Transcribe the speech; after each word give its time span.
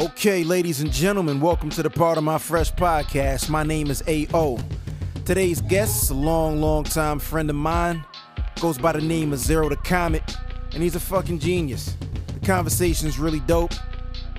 Okay, 0.00 0.42
ladies 0.42 0.80
and 0.80 0.90
gentlemen, 0.90 1.38
welcome 1.38 1.68
to 1.68 1.82
the 1.82 1.90
part 1.90 2.16
of 2.16 2.24
my 2.24 2.38
fresh 2.38 2.72
podcast. 2.72 3.50
My 3.50 3.62
name 3.62 3.90
is 3.90 4.02
AO. 4.08 4.56
Today's 5.26 5.60
guest 5.60 6.04
is 6.04 6.10
a 6.10 6.14
long, 6.14 6.62
long 6.62 6.84
time 6.84 7.18
friend 7.18 7.50
of 7.50 7.56
mine. 7.56 8.02
Goes 8.58 8.78
by 8.78 8.92
the 8.92 9.02
name 9.02 9.34
of 9.34 9.38
Zero 9.38 9.68
the 9.68 9.76
Comet, 9.76 10.34
and 10.72 10.82
he's 10.82 10.96
a 10.96 11.00
fucking 11.00 11.40
genius. 11.40 11.94
The 12.32 12.46
conversation 12.46 13.06
is 13.06 13.18
really 13.18 13.40
dope. 13.40 13.74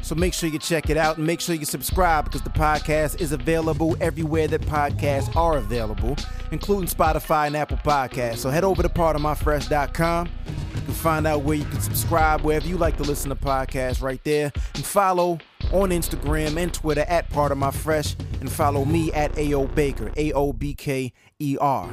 So 0.04 0.16
make 0.16 0.34
sure 0.34 0.50
you 0.50 0.60
check 0.60 0.90
it 0.90 0.98
out 0.98 1.18
and 1.18 1.26
make 1.26 1.40
sure 1.40 1.56
you 1.56 1.66
subscribe 1.66 2.26
because 2.26 2.42
the 2.42 2.50
podcast 2.50 3.22
is 3.22 3.32
available 3.32 3.96
everywhere 4.02 4.48
that 4.50 4.62
podcasts 4.62 5.34
are 5.36 5.58
available, 5.58 6.18
including 6.52 6.90
Spotify 6.90 7.48
and 7.48 7.56
Apple 7.56 7.78
Podcasts. 7.78 8.38
So 8.38 8.50
head 8.50 8.66
over 8.66 8.84
to 8.84 8.90
partofmyfresh.com. 8.90 10.30
You 10.76 10.82
can 10.82 10.94
find 10.94 11.26
out 11.26 11.44
where 11.44 11.56
you 11.56 11.66
can 11.66 11.80
subscribe, 11.80 12.42
wherever 12.42 12.68
you 12.68 12.78
like 12.78 12.98
to 12.98 13.04
listen 13.04 13.30
to 13.30 13.36
podcasts 13.36 14.02
right 14.02 14.22
there. 14.26 14.52
And 14.76 14.86
follow 14.86 15.40
on 15.72 15.90
Instagram 15.90 16.58
and 16.58 16.74
Twitter 16.74 17.06
at 17.08 17.30
Part 17.30 17.54
of 17.54 17.58
My 17.58 17.72
Fresh 17.72 18.16
and 18.42 18.52
follow 18.52 18.84
me 18.84 19.12
at 19.14 19.38
AO 19.38 19.68
Baker, 19.68 20.12
A 20.18 20.34
O 20.34 20.52
B 20.52 20.74
K 20.74 21.14
E 21.40 21.58
R. 21.62 21.90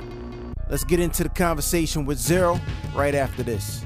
Let's 0.69 0.85
get 0.85 0.99
into 0.99 1.23
the 1.23 1.29
conversation 1.29 2.07
with 2.07 2.19
Zero 2.19 2.61
right 2.95 3.15
after 3.15 3.43
this. 3.45 3.85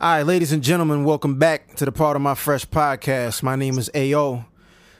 All 0.00 0.08
right, 0.08 0.22
ladies 0.22 0.52
and 0.52 0.62
gentlemen, 0.62 1.02
welcome 1.02 1.40
back 1.40 1.74
to 1.74 1.84
the 1.84 1.90
Part 1.90 2.14
of 2.14 2.22
My 2.22 2.36
Fresh 2.36 2.66
podcast. 2.66 3.42
My 3.42 3.56
name 3.56 3.80
is 3.80 3.90
AO. 3.96 4.44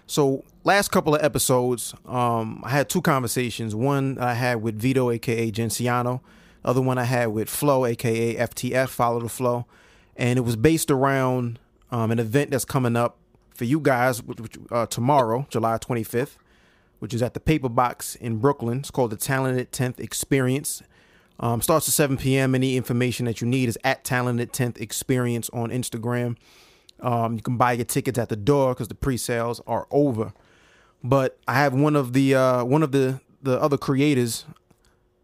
So, 0.08 0.42
last 0.64 0.88
couple 0.88 1.14
of 1.14 1.22
episodes, 1.22 1.94
um, 2.04 2.60
I 2.64 2.70
had 2.70 2.88
two 2.88 3.00
conversations. 3.00 3.76
One 3.76 4.18
I 4.18 4.34
had 4.34 4.60
with 4.60 4.76
Vito, 4.76 5.12
aka 5.12 5.52
Genciano. 5.52 6.18
Other 6.64 6.82
one 6.82 6.98
I 6.98 7.04
had 7.04 7.26
with 7.26 7.48
Flow, 7.48 7.86
aka 7.86 8.34
FTF, 8.34 8.88
Follow 8.88 9.20
the 9.20 9.28
Flow, 9.28 9.66
and 10.16 10.36
it 10.36 10.42
was 10.42 10.56
based 10.56 10.90
around 10.90 11.60
um, 11.92 12.10
an 12.10 12.18
event 12.18 12.50
that's 12.50 12.64
coming 12.64 12.96
up 12.96 13.18
for 13.54 13.66
you 13.66 13.78
guys 13.78 14.20
uh, 14.72 14.86
tomorrow, 14.86 15.46
July 15.48 15.78
25th, 15.78 16.38
which 16.98 17.14
is 17.14 17.22
at 17.22 17.34
the 17.34 17.40
Paper 17.40 17.68
Box 17.68 18.16
in 18.16 18.38
Brooklyn. 18.38 18.78
It's 18.80 18.90
called 18.90 19.12
the 19.12 19.16
Talented 19.16 19.70
10th 19.70 20.00
Experience. 20.00 20.82
Um, 21.40 21.62
starts 21.62 21.88
at 21.88 21.94
7 21.94 22.16
p.m. 22.16 22.54
Any 22.54 22.76
information 22.76 23.26
that 23.26 23.40
you 23.40 23.46
need 23.46 23.68
is 23.68 23.78
at 23.84 24.04
Talented 24.04 24.52
10th 24.52 24.80
Experience 24.80 25.48
on 25.50 25.70
Instagram. 25.70 26.36
Um, 27.00 27.34
you 27.34 27.42
can 27.42 27.56
buy 27.56 27.72
your 27.72 27.84
tickets 27.84 28.18
at 28.18 28.28
the 28.28 28.36
door 28.36 28.74
because 28.74 28.88
the 28.88 28.94
pre-sales 28.94 29.60
are 29.66 29.86
over. 29.90 30.32
But 31.02 31.38
I 31.46 31.54
have 31.54 31.74
one 31.74 31.94
of 31.94 32.12
the 32.12 32.34
uh, 32.34 32.64
one 32.64 32.82
of 32.82 32.90
the 32.90 33.20
the 33.40 33.60
other 33.60 33.78
creators, 33.78 34.46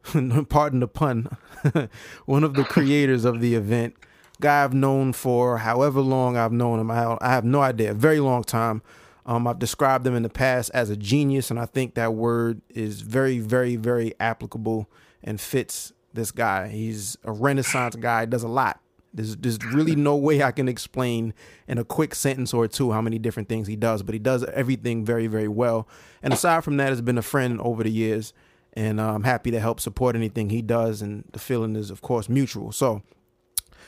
pardon 0.49 0.81
the 0.81 0.87
pun, 0.87 1.37
one 2.27 2.45
of 2.45 2.55
the 2.55 2.63
creators 2.63 3.25
of 3.25 3.41
the 3.41 3.57
event, 3.57 3.97
guy 4.41 4.63
I've 4.63 4.73
known 4.73 5.13
for 5.13 5.59
however 5.59 6.01
long 6.01 6.37
I've 6.37 6.53
known 6.53 6.79
him. 6.79 6.93
I, 6.93 7.19
I 7.21 7.31
have 7.31 7.45
no 7.45 7.61
idea, 7.61 7.93
very 7.93 8.21
long 8.21 8.45
time. 8.45 8.83
Um, 9.27 9.47
I've 9.49 9.59
described 9.59 10.07
him 10.07 10.15
in 10.15 10.23
the 10.23 10.29
past 10.29 10.71
as 10.75 10.91
a 10.91 10.97
genius, 10.97 11.51
and 11.51 11.59
I 11.59 11.67
think 11.67 11.95
that 11.95 12.15
word 12.15 12.61
is 12.69 13.01
very, 13.01 13.39
very, 13.39 13.75
very 13.75 14.13
applicable 14.21 14.89
and 15.25 15.41
fits 15.41 15.94
this 16.15 16.31
guy. 16.31 16.69
He's 16.69 17.17
a 17.25 17.33
renaissance 17.33 17.97
guy, 17.97 18.25
does 18.25 18.43
a 18.43 18.49
lot. 18.49 18.81
There's, 19.13 19.37
there's 19.37 19.65
really 19.65 19.95
no 19.95 20.17
way 20.17 20.43
I 20.43 20.51
can 20.51 20.69
explain 20.69 21.35
in 21.69 21.79
a 21.79 21.85
quick 21.85 22.15
sentence 22.17 22.53
or 22.53 22.67
two 22.67 22.91
how 22.91 23.01
many 23.01 23.19
different 23.19 23.49
things 23.49 23.69
he 23.69 23.77
does, 23.77 24.03
but 24.03 24.13
he 24.13 24.19
does 24.19 24.43
everything 24.45 25.05
very, 25.05 25.29
very 25.29 25.47
well. 25.47 25.87
And 26.21 26.33
aside 26.33 26.65
from 26.65 26.79
that, 26.79 26.89
has 26.89 27.01
been 27.01 27.19
a 27.19 27.23
friend 27.23 27.61
over 27.61 27.85
the 27.85 27.91
years, 27.91 28.33
and 28.73 28.99
uh, 28.99 29.15
I'm 29.15 29.23
happy 29.23 29.53
to 29.53 29.61
help 29.61 29.79
support 29.79 30.17
anything 30.17 30.51
he 30.51 30.63
does. 30.63 31.01
And 31.01 31.25
the 31.33 31.39
feeling 31.39 31.77
is, 31.77 31.91
of 31.91 32.03
course, 32.03 32.29
mutual. 32.29 32.73
So, 32.73 33.03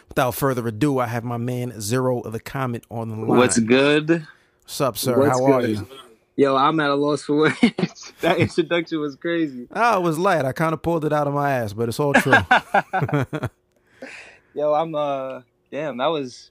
without 0.09 0.37
further 0.37 0.69
ado, 0.69 1.01
I 1.01 1.07
have 1.07 1.25
my 1.25 1.39
man 1.39 1.81
Zero 1.81 2.21
of 2.21 2.33
the 2.33 2.41
Comet 2.41 2.85
on 2.89 3.09
the 3.09 3.17
line. 3.17 3.27
What's 3.27 3.59
good? 3.59 4.29
What's 4.63 4.81
up, 4.81 4.97
sir? 4.97 5.19
What's 5.19 5.41
how 5.41 5.45
are 5.45 5.67
you? 5.67 5.89
Yo, 6.39 6.55
I'm 6.55 6.79
at 6.81 6.91
a 6.91 6.95
loss 6.95 7.23
for 7.23 7.35
words. 7.35 7.59
that 8.21 8.37
introduction 8.37 9.01
was 9.01 9.17
crazy. 9.17 9.67
Oh, 9.75 9.97
it 9.97 10.03
was 10.03 10.19
light. 10.19 10.45
I 10.45 10.53
kind 10.53 10.75
of 10.75 10.83
pulled 10.83 11.07
it 11.07 11.13
out 11.13 11.27
of 11.27 11.33
my 11.33 11.51
ass, 11.51 11.73
but 11.73 11.89
it's 11.89 11.99
all 11.99 12.13
true. 12.13 12.33
Yo, 14.55 14.75
I'm 14.75 14.95
uh 14.95 15.41
damn, 15.71 15.97
that 15.97 16.09
was 16.09 16.51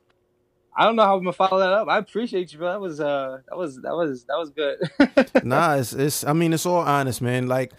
I 0.76 0.86
don't 0.86 0.96
know 0.96 1.04
how 1.04 1.16
I'm 1.16 1.22
gonna 1.22 1.34
follow 1.34 1.60
that 1.60 1.72
up. 1.72 1.88
I 1.88 2.00
appreciate 2.00 2.52
you, 2.52 2.58
bro. 2.58 2.72
That 2.72 2.82
was 2.82 3.00
uh 3.00 3.42
that 3.48 3.56
was 3.56 3.80
that 3.82 3.96
was 3.96 4.26
that 4.26 4.40
was 4.40 4.50
good. 4.50 5.46
nah, 5.46 5.76
it's, 5.76 5.94
it's 5.94 6.24
I 6.24 6.34
mean 6.34 6.52
it's 6.52 6.66
all 6.66 6.80
honest, 6.80 7.22
man. 7.22 7.48
Like 7.48 7.72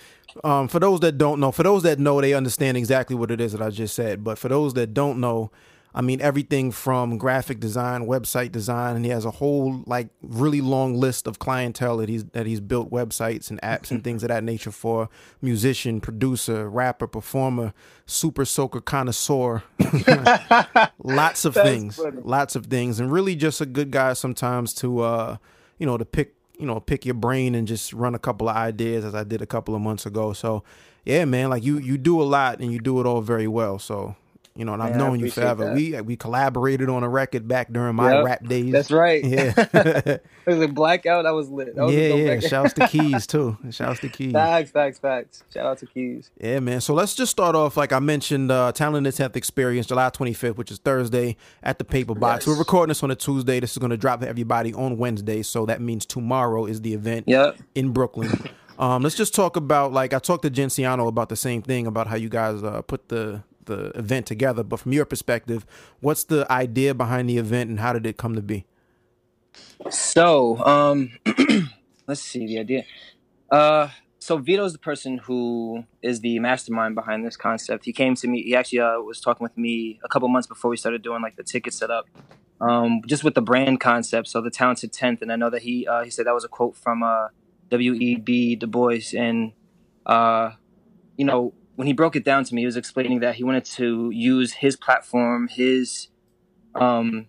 um 0.44 0.68
for 0.68 0.78
those 0.78 1.00
that 1.00 1.18
don't 1.18 1.40
know, 1.40 1.50
for 1.50 1.64
those 1.64 1.82
that 1.82 1.98
know, 1.98 2.20
they 2.20 2.34
understand 2.34 2.76
exactly 2.76 3.16
what 3.16 3.32
it 3.32 3.40
is 3.40 3.50
that 3.50 3.62
I 3.62 3.70
just 3.70 3.96
said. 3.96 4.22
But 4.22 4.38
for 4.38 4.48
those 4.48 4.74
that 4.74 4.94
don't 4.94 5.18
know, 5.18 5.50
I 5.96 6.02
mean 6.02 6.20
everything 6.20 6.72
from 6.72 7.16
graphic 7.16 7.58
design, 7.58 8.02
website 8.02 8.52
design, 8.52 8.96
and 8.96 9.04
he 9.06 9.10
has 9.10 9.24
a 9.24 9.30
whole 9.30 9.82
like 9.86 10.08
really 10.20 10.60
long 10.60 10.94
list 10.94 11.26
of 11.26 11.38
clientele 11.38 11.96
that 11.96 12.10
he's 12.10 12.26
that 12.26 12.44
he's 12.44 12.60
built 12.60 12.90
websites 12.90 13.48
and 13.48 13.58
apps 13.62 13.90
and 13.90 14.04
things 14.04 14.22
of 14.22 14.28
that 14.28 14.44
nature 14.44 14.70
for 14.70 15.08
musician, 15.40 16.02
producer, 16.02 16.68
rapper, 16.68 17.06
performer, 17.06 17.72
super 18.04 18.44
soaker 18.44 18.82
connoisseur. 18.82 19.62
lots 21.02 21.46
of 21.46 21.54
things. 21.54 21.96
funny. 21.96 22.20
Lots 22.22 22.56
of 22.56 22.66
things. 22.66 23.00
And 23.00 23.10
really 23.10 23.34
just 23.34 23.62
a 23.62 23.66
good 23.66 23.90
guy 23.90 24.12
sometimes 24.12 24.74
to 24.74 25.00
uh 25.00 25.36
you 25.78 25.86
know, 25.86 25.96
to 25.96 26.04
pick 26.04 26.34
you 26.58 26.66
know, 26.66 26.78
pick 26.78 27.06
your 27.06 27.14
brain 27.14 27.54
and 27.54 27.66
just 27.66 27.94
run 27.94 28.14
a 28.14 28.18
couple 28.18 28.50
of 28.50 28.56
ideas 28.56 29.02
as 29.02 29.14
I 29.14 29.24
did 29.24 29.40
a 29.40 29.46
couple 29.46 29.74
of 29.74 29.80
months 29.80 30.04
ago. 30.04 30.34
So 30.34 30.62
yeah, 31.06 31.24
man, 31.24 31.48
like 31.48 31.64
you 31.64 31.78
you 31.78 31.96
do 31.96 32.20
a 32.20 32.24
lot 32.24 32.60
and 32.60 32.70
you 32.70 32.80
do 32.80 33.00
it 33.00 33.06
all 33.06 33.22
very 33.22 33.48
well. 33.48 33.78
So 33.78 34.14
you 34.56 34.64
know, 34.64 34.72
and 34.74 34.82
I've 34.82 34.90
Man, 34.90 34.98
known 34.98 35.20
you 35.20 35.30
forever. 35.30 35.66
that. 35.66 35.74
We 35.74 36.00
we 36.02 36.16
collaborated 36.16 36.88
on 36.88 37.02
a 37.02 37.08
record 37.08 37.46
back 37.46 37.72
during 37.72 37.94
my 37.96 38.14
Yep, 38.14 38.24
rap 38.24 38.44
days. 38.46 38.72
That's 38.72 38.90
right. 38.90 39.24
Yeah. 39.24 39.52
it 39.56 40.22
was 40.46 40.60
a 40.60 40.68
blackout. 40.68 41.26
I 41.26 41.32
was 41.32 41.48
lit. 41.48 41.74
That 41.76 41.84
was 41.84 41.94
yeah, 41.94 42.14
yeah. 42.14 42.40
Shouts 42.40 42.72
to 42.74 42.88
Keys 42.88 43.26
too. 43.28 43.56
Shouts 43.70 44.00
to 44.00 44.08
Keys. 44.08 44.32
Facts, 44.32 44.70
facts, 44.70 44.98
facts. 44.98 45.44
Shout 45.52 45.66
out 45.66 45.78
to 45.78 45.86
Keys. 45.86 46.30
Yeah, 46.40 46.60
man. 46.60 46.80
So 46.80 46.94
let's 46.94 47.14
just 47.14 47.30
start 47.30 47.54
off 47.54 47.76
like 47.76 47.92
I 47.92 47.98
mentioned, 47.98 48.50
uh, 48.50 48.72
Talented 48.72 49.14
10th 49.14 49.36
Experience, 49.36 49.86
July 49.86 50.10
25th, 50.10 50.56
which 50.56 50.70
is 50.70 50.78
Thursday 50.78 51.36
at 51.62 51.78
the 51.78 51.84
Paper 51.84 52.14
Box. 52.14 52.46
Yes. 52.46 52.54
We're 52.54 52.58
recording 52.58 52.88
this 52.90 53.02
on 53.02 53.10
a 53.10 53.16
Tuesday. 53.16 53.60
This 53.60 53.72
is 53.72 53.78
going 53.78 53.90
to 53.90 53.96
drop 53.96 54.20
to 54.20 54.28
everybody 54.28 54.72
on 54.74 54.96
Wednesday. 54.98 55.42
So 55.42 55.66
that 55.66 55.80
means 55.80 56.06
tomorrow 56.06 56.66
is 56.66 56.80
the 56.80 56.94
event 56.94 57.24
Yep. 57.28 57.58
in 57.74 57.90
Brooklyn. 57.92 58.30
Um, 58.78 59.02
let's 59.02 59.14
just 59.16 59.34
talk 59.34 59.56
about 59.56 59.94
like 59.94 60.12
I 60.12 60.18
talked 60.18 60.42
to 60.42 60.50
Genciano 60.50 61.08
about 61.08 61.30
the 61.30 61.34
same 61.36 61.62
thing 61.62 61.86
about 61.86 62.08
how 62.08 62.16
you 62.16 62.28
guys 62.28 62.62
uh, 62.62 62.82
put 62.82 63.08
the 63.08 63.42
the 63.66 63.96
event 63.96 64.26
together. 64.26 64.62
But 64.62 64.80
from 64.80 64.92
your 64.92 65.04
perspective, 65.04 65.66
what's 66.00 66.24
the 66.24 66.50
idea 66.50 66.94
behind 66.94 67.28
the 67.28 67.38
event 67.38 67.70
and 67.70 67.80
how 67.80 67.92
did 67.92 68.06
it 68.06 68.16
come 68.16 68.34
to 68.34 68.42
be? 68.42 68.64
So, 69.90 70.58
um, 70.64 71.12
let's 72.06 72.22
see 72.22 72.46
the 72.46 72.58
idea. 72.58 72.84
Uh, 73.50 73.88
so 74.18 74.38
Vito's 74.38 74.72
the 74.72 74.80
person 74.80 75.18
who 75.18 75.84
is 76.02 76.20
the 76.20 76.40
mastermind 76.40 76.96
behind 76.96 77.24
this 77.24 77.36
concept. 77.36 77.84
He 77.84 77.92
came 77.92 78.16
to 78.16 78.26
me. 78.26 78.42
He 78.42 78.56
actually 78.56 78.80
uh, 78.80 78.98
was 78.98 79.20
talking 79.20 79.44
with 79.44 79.56
me 79.56 80.00
a 80.04 80.08
couple 80.08 80.28
months 80.28 80.48
before 80.48 80.68
we 80.68 80.76
started 80.76 81.02
doing 81.02 81.22
like 81.22 81.36
the 81.36 81.44
ticket 81.44 81.72
setup, 81.72 82.06
um, 82.60 83.02
just 83.06 83.22
with 83.22 83.34
the 83.34 83.40
brand 83.40 83.78
concept. 83.78 84.26
So 84.26 84.40
the 84.40 84.50
talented 84.50 84.92
tenth, 84.92 85.22
and 85.22 85.30
I 85.30 85.36
know 85.36 85.50
that 85.50 85.62
he 85.62 85.86
uh, 85.86 86.02
he 86.02 86.10
said 86.10 86.26
that 86.26 86.34
was 86.34 86.44
a 86.44 86.48
quote 86.48 86.76
from 86.76 87.04
uh, 87.04 87.28
W. 87.70 87.94
E. 87.94 88.16
B. 88.16 88.56
Du 88.56 88.66
Bois, 88.66 89.14
and 89.16 89.52
uh, 90.06 90.50
you 91.16 91.24
know 91.24 91.54
when 91.76 91.86
he 91.86 91.92
broke 91.92 92.16
it 92.16 92.24
down 92.24 92.44
to 92.44 92.54
me, 92.54 92.62
he 92.62 92.66
was 92.66 92.76
explaining 92.76 93.20
that 93.20 93.36
he 93.36 93.44
wanted 93.44 93.64
to 93.64 94.10
use 94.10 94.54
his 94.54 94.76
platform, 94.76 95.48
his 95.48 96.08
um, 96.74 97.26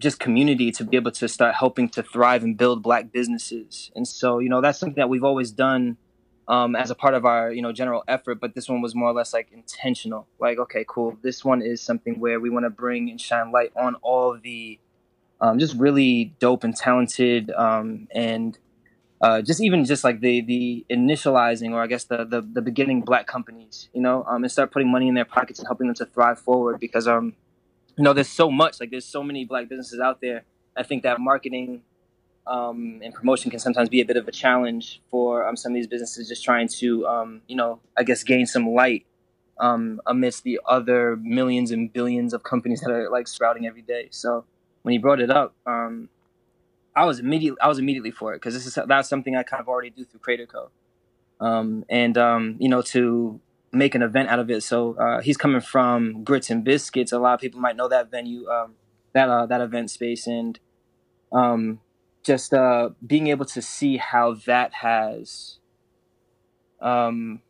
just 0.00 0.18
community 0.18 0.72
to 0.72 0.84
be 0.84 0.96
able 0.96 1.10
to 1.12 1.28
start 1.28 1.54
helping 1.54 1.88
to 1.90 2.02
thrive 2.02 2.42
and 2.42 2.56
build 2.56 2.82
black 2.82 3.12
businesses. 3.12 3.90
And 3.94 4.08
so, 4.08 4.38
you 4.38 4.48
know, 4.48 4.62
that's 4.62 4.78
something 4.78 4.96
that 4.96 5.10
we've 5.10 5.24
always 5.24 5.50
done 5.50 5.98
um, 6.48 6.74
as 6.74 6.90
a 6.90 6.94
part 6.94 7.14
of 7.14 7.26
our, 7.26 7.52
you 7.52 7.60
know, 7.60 7.72
general 7.72 8.02
effort. 8.08 8.40
But 8.40 8.54
this 8.54 8.68
one 8.68 8.80
was 8.80 8.94
more 8.94 9.10
or 9.10 9.12
less 9.12 9.34
like 9.34 9.52
intentional. 9.52 10.26
Like, 10.38 10.58
okay, 10.58 10.84
cool. 10.88 11.18
This 11.22 11.44
one 11.44 11.60
is 11.60 11.82
something 11.82 12.18
where 12.18 12.40
we 12.40 12.48
want 12.48 12.64
to 12.64 12.70
bring 12.70 13.10
and 13.10 13.20
shine 13.20 13.52
light 13.52 13.72
on 13.76 13.96
all 13.96 14.38
the 14.42 14.78
um, 15.42 15.58
just 15.58 15.76
really 15.76 16.34
dope 16.38 16.64
and 16.64 16.76
talented 16.76 17.50
um, 17.50 18.08
and 18.14 18.58
uh, 19.20 19.42
just 19.42 19.60
even 19.60 19.84
just 19.84 20.02
like 20.02 20.20
the 20.20 20.40
the 20.40 20.84
initializing 20.90 21.72
or 21.72 21.82
I 21.82 21.86
guess 21.86 22.04
the 22.04 22.24
the, 22.24 22.40
the 22.40 22.62
beginning 22.62 23.02
black 23.02 23.26
companies, 23.26 23.88
you 23.92 24.00
know, 24.00 24.24
um, 24.26 24.42
and 24.42 24.50
start 24.50 24.70
putting 24.70 24.90
money 24.90 25.08
in 25.08 25.14
their 25.14 25.26
pockets 25.26 25.58
and 25.58 25.68
helping 25.68 25.86
them 25.88 25.96
to 25.96 26.06
thrive 26.06 26.38
forward 26.38 26.80
because 26.80 27.06
um 27.06 27.34
you 27.96 28.04
know 28.04 28.12
there's 28.12 28.28
so 28.28 28.50
much 28.50 28.80
like 28.80 28.90
there's 28.90 29.04
so 29.04 29.22
many 29.22 29.44
black 29.44 29.68
businesses 29.68 30.00
out 30.00 30.20
there. 30.20 30.44
I 30.76 30.84
think 30.84 31.02
that 31.02 31.20
marketing 31.20 31.82
um, 32.46 33.00
and 33.04 33.12
promotion 33.12 33.50
can 33.50 33.60
sometimes 33.60 33.88
be 33.88 34.00
a 34.00 34.04
bit 34.04 34.16
of 34.16 34.26
a 34.26 34.32
challenge 34.32 35.02
for 35.10 35.46
um, 35.46 35.56
some 35.56 35.72
of 35.72 35.74
these 35.74 35.86
businesses 35.86 36.28
just 36.28 36.42
trying 36.42 36.68
to 36.68 37.06
um, 37.06 37.42
you 37.46 37.56
know 37.56 37.80
I 37.98 38.04
guess 38.04 38.22
gain 38.22 38.46
some 38.46 38.70
light 38.70 39.04
um, 39.58 40.00
amidst 40.06 40.44
the 40.44 40.60
other 40.66 41.16
millions 41.16 41.70
and 41.70 41.92
billions 41.92 42.32
of 42.32 42.42
companies 42.42 42.80
that 42.80 42.90
are 42.90 43.10
like 43.10 43.28
sprouting 43.28 43.66
every 43.66 43.82
day. 43.82 44.08
So 44.10 44.44
when 44.82 44.94
you 44.94 45.00
brought 45.00 45.20
it 45.20 45.30
up, 45.30 45.54
um, 45.66 46.08
I 46.94 47.04
was 47.04 47.18
immediately 47.18 47.60
I 47.60 47.68
was 47.68 47.78
immediately 47.78 48.10
for 48.10 48.32
it 48.32 48.36
because 48.36 48.54
this 48.54 48.66
is 48.66 48.78
that's 48.86 49.08
something 49.08 49.36
I 49.36 49.42
kind 49.42 49.60
of 49.60 49.68
already 49.68 49.90
do 49.90 50.04
through 50.04 50.20
Creator 50.20 50.46
Co. 50.46 50.70
Um, 51.40 51.84
and 51.88 52.18
um, 52.18 52.56
you 52.58 52.68
know 52.68 52.82
to 52.82 53.40
make 53.72 53.94
an 53.94 54.02
event 54.02 54.28
out 54.28 54.38
of 54.38 54.50
it. 54.50 54.62
So 54.62 54.94
uh, 54.94 55.20
he's 55.20 55.36
coming 55.36 55.60
from 55.60 56.24
Grits 56.24 56.50
and 56.50 56.64
Biscuits. 56.64 57.12
A 57.12 57.18
lot 57.18 57.34
of 57.34 57.40
people 57.40 57.60
might 57.60 57.76
know 57.76 57.88
that 57.88 58.10
venue, 58.10 58.48
um, 58.48 58.74
that 59.12 59.28
uh, 59.28 59.46
that 59.46 59.60
event 59.60 59.90
space, 59.90 60.26
and 60.26 60.58
um, 61.32 61.80
just 62.22 62.52
uh, 62.52 62.90
being 63.06 63.28
able 63.28 63.44
to 63.46 63.62
see 63.62 63.96
how 63.96 64.34
that 64.46 64.74
has 64.74 65.58
um, 66.80 67.40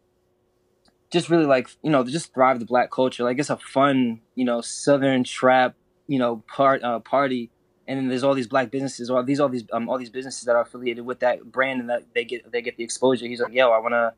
just 1.11 1.29
really 1.29 1.47
like 1.47 1.69
you 1.83 1.91
know 1.91 2.05
just 2.05 2.33
thrive 2.35 2.59
the 2.59 2.65
black 2.65 2.91
culture 2.91 3.25
like 3.25 3.39
it's 3.39 3.51
a 3.51 3.57
fun 3.57 4.21
you 4.35 4.45
know 4.45 4.61
southern 4.61 5.25
trap 5.25 5.75
you 6.07 6.19
know 6.19 6.43
part 6.47 6.83
uh, 6.83 6.99
party 7.01 7.51
and 7.91 7.99
then 7.99 8.09
there's 8.09 8.23
all 8.23 8.35
these 8.35 8.47
black 8.47 8.71
businesses 8.71 9.11
or 9.11 9.21
these 9.25 9.41
all 9.41 9.49
these 9.49 9.65
um, 9.73 9.89
all 9.89 9.99
these 9.99 10.11
businesses 10.11 10.45
that 10.45 10.55
are 10.55 10.63
affiliated 10.63 11.05
with 11.05 11.19
that 11.19 11.51
brand 11.51 11.81
and 11.81 11.91
that 11.91 12.05
they 12.15 12.25
get 12.25 12.51
they 12.53 12.63
get 12.63 12.77
the 12.77 12.85
exposure 12.85 13.27
he's 13.27 13.41
like 13.41 13.53
yo 13.53 13.71
i 13.73 13.79
want 13.79 13.93
to 13.93 14.13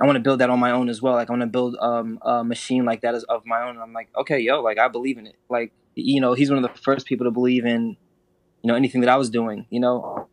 i 0.00 0.04
want 0.04 0.16
to 0.16 0.20
build 0.20 0.40
that 0.40 0.50
on 0.50 0.58
my 0.58 0.72
own 0.72 0.88
as 0.88 1.00
well 1.00 1.14
like 1.14 1.30
i 1.30 1.32
want 1.32 1.40
to 1.40 1.46
build 1.46 1.76
um, 1.80 2.18
a 2.22 2.42
machine 2.42 2.84
like 2.84 3.00
that 3.02 3.14
as 3.14 3.22
of 3.24 3.46
my 3.46 3.62
own 3.62 3.70
and 3.70 3.80
i'm 3.80 3.92
like 3.92 4.08
okay 4.16 4.40
yo 4.40 4.60
like 4.60 4.78
i 4.78 4.88
believe 4.88 5.16
in 5.16 5.28
it 5.28 5.36
like 5.48 5.72
you 5.94 6.20
know 6.20 6.34
he's 6.34 6.50
one 6.50 6.62
of 6.62 6.68
the 6.68 6.78
first 6.80 7.06
people 7.06 7.24
to 7.24 7.30
believe 7.30 7.64
in 7.64 7.96
you 8.62 8.68
know 8.68 8.74
anything 8.74 9.00
that 9.00 9.10
i 9.10 9.16
was 9.16 9.30
doing 9.30 9.64
you 9.70 9.78
know 9.78 10.28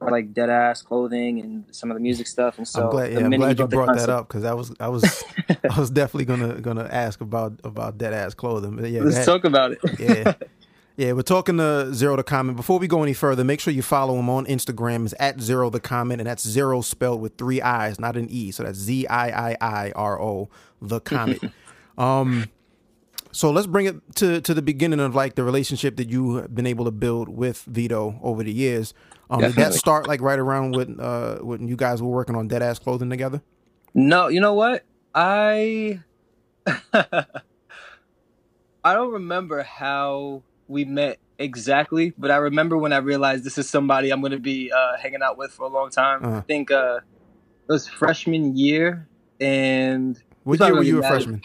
like 0.00 0.32
dead 0.32 0.48
ass 0.48 0.82
clothing 0.82 1.40
and 1.40 1.64
some 1.70 1.90
of 1.90 1.94
the 1.94 2.00
music 2.00 2.26
stuff. 2.26 2.56
And 2.56 2.66
so 2.66 2.84
I'm 2.84 2.90
glad, 2.90 3.12
yeah, 3.12 3.18
I'm 3.18 3.30
glad 3.30 3.58
you 3.58 3.66
brought 3.66 3.94
that 3.94 4.08
up 4.08 4.28
because 4.28 4.44
I 4.44 4.54
was 4.54 4.72
I 4.80 4.88
was 4.88 5.04
I 5.70 5.78
was 5.78 5.90
definitely 5.90 6.24
gonna 6.24 6.60
gonna 6.60 6.88
ask 6.90 7.20
about 7.20 7.60
about 7.64 7.98
dead 7.98 8.14
ass 8.14 8.32
clothing. 8.32 8.76
But 8.76 8.90
yeah, 8.90 9.02
let's 9.02 9.18
that, 9.18 9.26
talk 9.26 9.44
about 9.44 9.72
it. 9.72 9.78
yeah. 9.98 10.32
Yeah, 10.96 11.12
we're 11.12 11.22
talking 11.22 11.56
to 11.56 11.94
Zero 11.94 12.16
the 12.16 12.22
Comet. 12.22 12.56
Before 12.56 12.78
we 12.78 12.86
go 12.86 13.02
any 13.02 13.14
further, 13.14 13.44
make 13.44 13.60
sure 13.60 13.72
you 13.72 13.82
follow 13.82 14.18
him 14.18 14.28
on 14.28 14.44
Instagram. 14.46 15.04
It's 15.04 15.14
at 15.18 15.40
Zero 15.40 15.70
the 15.70 15.80
Comet, 15.80 16.20
and 16.20 16.26
that's 16.26 16.46
zero 16.46 16.80
spelled 16.82 17.20
with 17.20 17.36
three 17.38 17.62
I's, 17.62 17.98
not 17.98 18.16
an 18.16 18.28
E. 18.28 18.50
So 18.50 18.64
that's 18.64 18.78
Z 18.78 19.06
I 19.06 19.50
I 19.50 19.56
I 19.60 19.92
R 19.92 20.20
O 20.20 20.50
the 20.82 21.00
Comet. 21.00 21.40
um, 21.98 22.46
so 23.32 23.50
let's 23.50 23.66
bring 23.66 23.86
it 23.86 23.96
to 24.16 24.40
to 24.40 24.52
the 24.52 24.62
beginning 24.62 25.00
of 25.00 25.14
like 25.14 25.36
the 25.36 25.44
relationship 25.44 25.96
that 25.96 26.10
you 26.10 26.36
have 26.36 26.54
been 26.54 26.66
able 26.66 26.84
to 26.84 26.90
build 26.90 27.28
with 27.28 27.62
Vito 27.62 28.18
over 28.22 28.42
the 28.42 28.52
years. 28.52 28.92
Um, 29.30 29.40
did 29.40 29.52
that 29.54 29.74
start 29.74 30.08
like 30.08 30.20
right 30.20 30.38
around 30.38 30.74
when 30.74 30.98
uh, 31.00 31.38
when 31.38 31.68
you 31.68 31.76
guys 31.76 32.02
were 32.02 32.10
working 32.10 32.34
on 32.34 32.48
Dead 32.48 32.62
Ass 32.62 32.78
Clothing 32.78 33.10
together? 33.10 33.40
No, 33.94 34.28
you 34.28 34.40
know 34.40 34.54
what? 34.54 34.84
I 35.14 36.00
I 36.92 37.24
don't 38.84 39.12
remember 39.12 39.62
how 39.62 40.42
we 40.70 40.84
met 40.84 41.18
exactly, 41.38 42.14
but 42.16 42.30
I 42.30 42.36
remember 42.36 42.78
when 42.78 42.92
I 42.92 42.98
realized 42.98 43.44
this 43.44 43.58
is 43.58 43.68
somebody 43.68 44.10
I'm 44.10 44.20
going 44.20 44.32
to 44.32 44.38
be 44.38 44.70
uh, 44.70 44.96
hanging 44.98 45.22
out 45.22 45.36
with 45.36 45.50
for 45.50 45.64
a 45.64 45.68
long 45.68 45.90
time. 45.90 46.24
Uh-huh. 46.24 46.36
I 46.36 46.40
think 46.42 46.70
uh, 46.70 47.00
it 47.68 47.72
was 47.72 47.88
freshman 47.88 48.56
year, 48.56 49.08
and 49.40 50.18
what 50.44 50.60
year 50.60 50.74
were 50.74 50.82
you 50.82 51.00
a 51.00 51.08
freshman? 51.08 51.42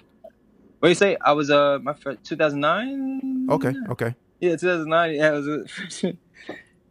What 0.79 0.87
do 0.87 0.89
you 0.89 0.95
say? 0.95 1.17
I 1.19 1.31
was 1.31 1.49
uh 1.49 1.79
my 1.81 1.93
2009. 1.93 3.47
Okay, 3.49 3.73
okay. 3.89 4.15
Yeah, 4.39 4.51
2009. 4.51 5.15
Yeah, 5.15 5.27
I 5.27 5.31
was 5.31 5.47
a 5.47 5.67
freshman. 5.67 6.17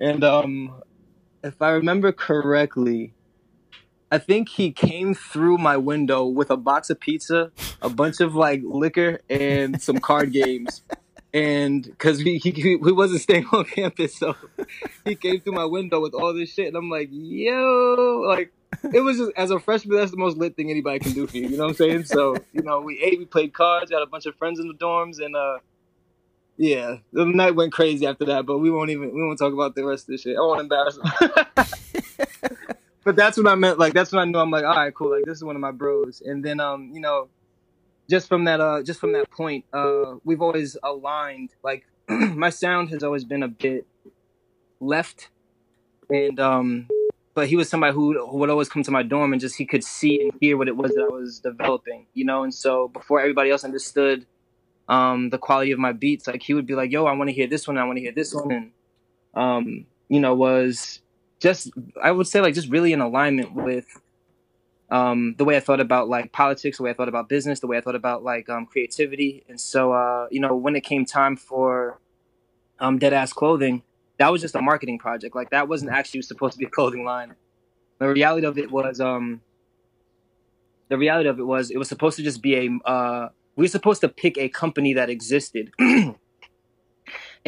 And 0.00 0.25
um, 0.25 0.82
if 1.44 1.62
I 1.62 1.70
remember 1.70 2.10
correctly, 2.10 3.14
I 4.10 4.19
think 4.19 4.48
he 4.48 4.72
came 4.72 5.14
through 5.14 5.58
my 5.58 5.76
window 5.76 6.25
with 6.25 6.50
a 6.50 6.56
box 6.56 6.90
of 6.90 6.98
pizza, 6.98 7.52
a 7.81 7.88
bunch 7.88 8.20
of 8.20 8.34
like 8.34 8.62
liquor, 8.64 9.20
and 9.31 9.81
some 9.81 9.98
card 9.98 10.32
games. 10.32 10.82
And 11.34 11.82
because 11.82 12.20
he, 12.20 12.38
he 12.38 12.52
he 12.52 12.76
wasn't 12.76 13.20
staying 13.20 13.46
on 13.52 13.64
campus, 13.64 14.16
so 14.16 14.36
he 15.04 15.16
came 15.16 15.40
through 15.40 15.54
my 15.54 15.64
window 15.64 16.00
with 16.00 16.14
all 16.14 16.32
this 16.32 16.54
shit, 16.54 16.69
and 16.69 16.76
I'm 16.76 16.88
like, 16.88 17.08
yo, 17.10 18.22
like 18.28 18.52
it 18.92 19.00
was 19.00 19.19
just 19.19 19.32
as 19.36 19.50
a 19.50 19.58
freshman, 19.58 19.96
that's 19.96 20.12
the 20.12 20.16
most 20.16 20.36
lit 20.36 20.54
thing 20.54 20.70
anybody 20.70 21.00
can 21.00 21.12
do 21.12 21.26
for 21.26 21.36
you. 21.36 21.48
You 21.48 21.56
know 21.56 21.64
what 21.64 21.70
I'm 21.70 21.75
saying? 21.75 22.04
So 22.04 22.36
you 22.52 22.62
know, 22.62 22.81
we 22.81 23.00
ate, 23.02 23.19
we 23.19 23.25
played 23.25 23.52
cards, 23.52 23.90
got 23.90 24.00
a 24.00 24.06
bunch 24.06 24.26
of 24.26 24.36
friends 24.36 24.60
in 24.60 24.69
the 24.69 24.75
dorms, 24.75 25.19
and 25.19 25.34
uh, 25.34 25.58
yeah, 26.56 26.98
the 27.12 27.25
night 27.25 27.56
went 27.56 27.72
crazy 27.72 28.06
after 28.06 28.26
that, 28.26 28.46
but 28.46 28.58
we 28.58 28.70
won't 28.70 28.90
even 28.90 29.12
we 29.12 29.20
won't 29.20 29.38
talk 29.38 29.52
about 29.52 29.75
the 29.75 29.84
rest 29.84 30.04
of 30.04 30.12
the 30.12 30.19
shit. 30.19 30.36
I 30.36 30.40
won't 30.40 30.60
embarrass 30.60 30.96
him. 30.96 31.31
but 33.04 33.16
that's 33.16 33.36
what 33.36 33.48
I 33.48 33.56
meant. 33.56 33.81
Like 33.81 33.92
that's 33.92 34.12
when 34.12 34.22
I 34.22 34.25
knew 34.25 34.38
I'm 34.38 34.52
like, 34.52 34.64
all 34.64 34.76
right, 34.76 34.94
cool. 34.94 35.10
Like 35.10 35.25
this 35.25 35.38
is 35.38 35.44
one 35.44 35.56
of 35.56 35.60
my 35.60 35.72
bros. 35.72 36.22
And 36.25 36.44
then 36.44 36.60
um, 36.60 36.92
you 36.94 37.00
know, 37.00 37.28
just 38.09 38.29
from 38.29 38.45
that 38.45 38.61
uh, 38.61 38.83
just 38.83 39.01
from 39.01 39.12
that 39.12 39.31
point, 39.31 39.65
uh, 39.73 40.15
we've 40.25 40.43
always 40.43 40.77
aligned. 40.83 41.51
Like 41.62 41.87
my 42.09 42.51
sound 42.51 42.91
has 42.91 43.03
always 43.03 43.25
been 43.25 43.43
a 43.43 43.49
bit 43.49 43.87
left, 44.81 45.29
and 46.11 46.39
um, 46.41 46.89
but 47.35 47.49
he 47.49 47.56
was 47.56 47.69
somebody 47.69 47.95
who, 47.95 48.27
who 48.27 48.39
would 48.39 48.51
always 48.51 48.69
come 48.69 48.83
to 48.83 48.91
my 48.91 49.03
dorm 49.03 49.33
and 49.33 49.41
just 49.41 49.56
he 49.56 49.67
could 49.67 49.85
see 49.85 50.21
and 50.21 50.33
hear 50.41 50.56
what 50.56 50.69
it 50.69 50.77
was 50.77 50.93
that 50.93 51.09
I 51.11 51.12
was 51.12 51.41
developing, 51.41 52.06
you 52.15 52.25
know. 52.25 52.45
And 52.45 52.55
so 52.55 52.89
before 52.89 53.21
everybody 53.21 53.51
else 53.51 53.65
understood 53.65 54.27
um, 54.89 55.31
the 55.31 55.39
quality 55.39 55.73
of 55.73 55.79
my 55.79 55.93
beats. 55.93 56.27
Like 56.27 56.43
he 56.43 56.55
would 56.55 56.67
be 56.67 56.75
like, 56.75 56.91
"Yo, 56.93 57.06
I 57.06 57.12
want 57.12 57.29
to 57.29 57.35
hear 57.35 57.47
this 57.47 57.67
one. 57.67 57.79
I 57.79 57.85
want 57.85 57.97
to 57.97 58.03
hear 58.03 58.12
this 58.12 58.35
one," 58.35 58.51
and 58.51 58.71
um, 59.35 59.87
you 60.09 60.21
know, 60.21 60.35
was 60.35 61.01
just 61.41 61.71
I 62.03 62.11
would 62.11 62.27
say 62.27 62.41
like 62.41 62.55
just 62.55 62.69
really 62.69 62.93
in 62.93 63.01
alignment 63.01 63.55
with 63.55 63.87
um, 64.90 65.34
the 65.38 65.44
way 65.44 65.56
I 65.56 65.60
thought 65.60 65.81
about 65.81 66.08
like 66.08 66.32
politics, 66.32 66.76
the 66.76 66.82
way 66.82 66.90
I 66.90 66.94
thought 66.94 67.08
about 67.08 67.28
business, 67.28 67.60
the 67.60 67.66
way 67.66 67.76
I 67.76 67.81
thought 67.81 67.94
about 67.94 68.22
like 68.22 68.48
um, 68.48 68.66
creativity. 68.66 69.44
And 69.48 69.60
so, 69.60 69.92
uh, 69.92 70.26
you 70.31 70.40
know, 70.40 70.54
when 70.54 70.76
it 70.76 70.82
came 70.82 71.04
time 71.04 71.36
for 71.36 72.00
um, 72.78 72.98
Dead 72.98 73.12
Ass 73.12 73.32
Clothing, 73.32 73.82
that 74.19 74.31
was 74.31 74.40
just 74.40 74.54
a 74.54 74.62
marketing 74.62 74.98
project. 74.98 75.34
Like 75.34 75.50
that 75.50 75.69
wasn't 75.69 75.90
actually 75.90 76.22
supposed 76.22 76.52
to 76.52 76.58
be 76.58 76.66
a 76.66 76.70
clothing 76.70 77.04
line. 77.04 77.34
The 77.98 78.08
reality 78.08 78.46
of 78.46 78.58
it 78.58 78.70
was, 78.70 79.00
um, 79.00 79.40
the 80.88 80.98
reality 80.98 81.28
of 81.28 81.38
it 81.38 81.44
was, 81.44 81.70
it 81.70 81.78
was 81.78 81.88
supposed 81.88 82.16
to 82.19 82.22
just 82.22 82.42
be 82.42 82.54
a 82.56 82.88
uh, 82.88 83.28
we 83.56 83.64
were 83.64 83.69
supposed 83.69 84.00
to 84.00 84.08
pick 84.08 84.36
a 84.36 84.48
company 84.48 84.94
that 84.94 85.10
existed 85.10 85.70
and 85.78 86.16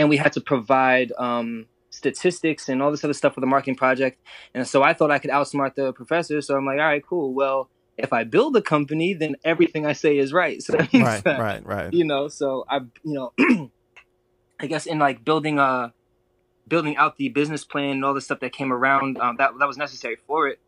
we 0.09 0.17
had 0.17 0.33
to 0.33 0.41
provide 0.41 1.13
um, 1.19 1.67
statistics 1.97 2.69
and 2.69 2.83
all 2.83 2.91
this 2.91 3.03
other 3.03 3.15
stuff 3.15 3.35
for 3.35 3.41
the 3.41 3.47
marketing 3.47 3.75
project 3.75 4.21
and 4.55 4.67
so 4.69 4.83
i 4.83 4.93
thought 4.93 5.11
i 5.11 5.19
could 5.19 5.31
outsmart 5.31 5.75
the 5.75 5.93
professor 5.95 6.41
so 6.43 6.55
i'm 6.55 6.67
like 6.67 6.79
all 6.79 6.85
right 6.85 7.07
cool 7.07 7.33
well 7.33 7.71
if 7.97 8.13
i 8.13 8.23
build 8.23 8.55
a 8.55 8.63
company 8.63 9.15
then 9.15 9.35
everything 9.45 9.87
i 9.87 9.95
say 9.95 10.19
is 10.19 10.33
right 10.33 10.63
so 10.67 10.77
right 10.77 11.25
that, 11.25 11.41
right 11.41 11.67
right 11.67 11.95
you 11.95 12.05
know 12.05 12.29
so 12.29 12.65
i 12.69 12.81
you 13.03 13.15
know 13.15 13.33
i 14.61 14.67
guess 14.67 14.85
in 14.85 14.99
like 14.99 15.25
building 15.25 15.59
uh 15.59 15.89
building 16.69 16.97
out 16.97 17.17
the 17.17 17.31
business 17.31 17.65
plan 17.65 17.93
and 17.93 18.05
all 18.05 18.13
the 18.13 18.21
stuff 18.21 18.41
that 18.41 18.53
came 18.53 18.73
around 18.73 19.19
um, 19.19 19.37
that 19.39 19.53
that 19.59 19.67
was 19.67 19.79
necessary 19.79 20.19
for 20.27 20.49
it 20.49 20.61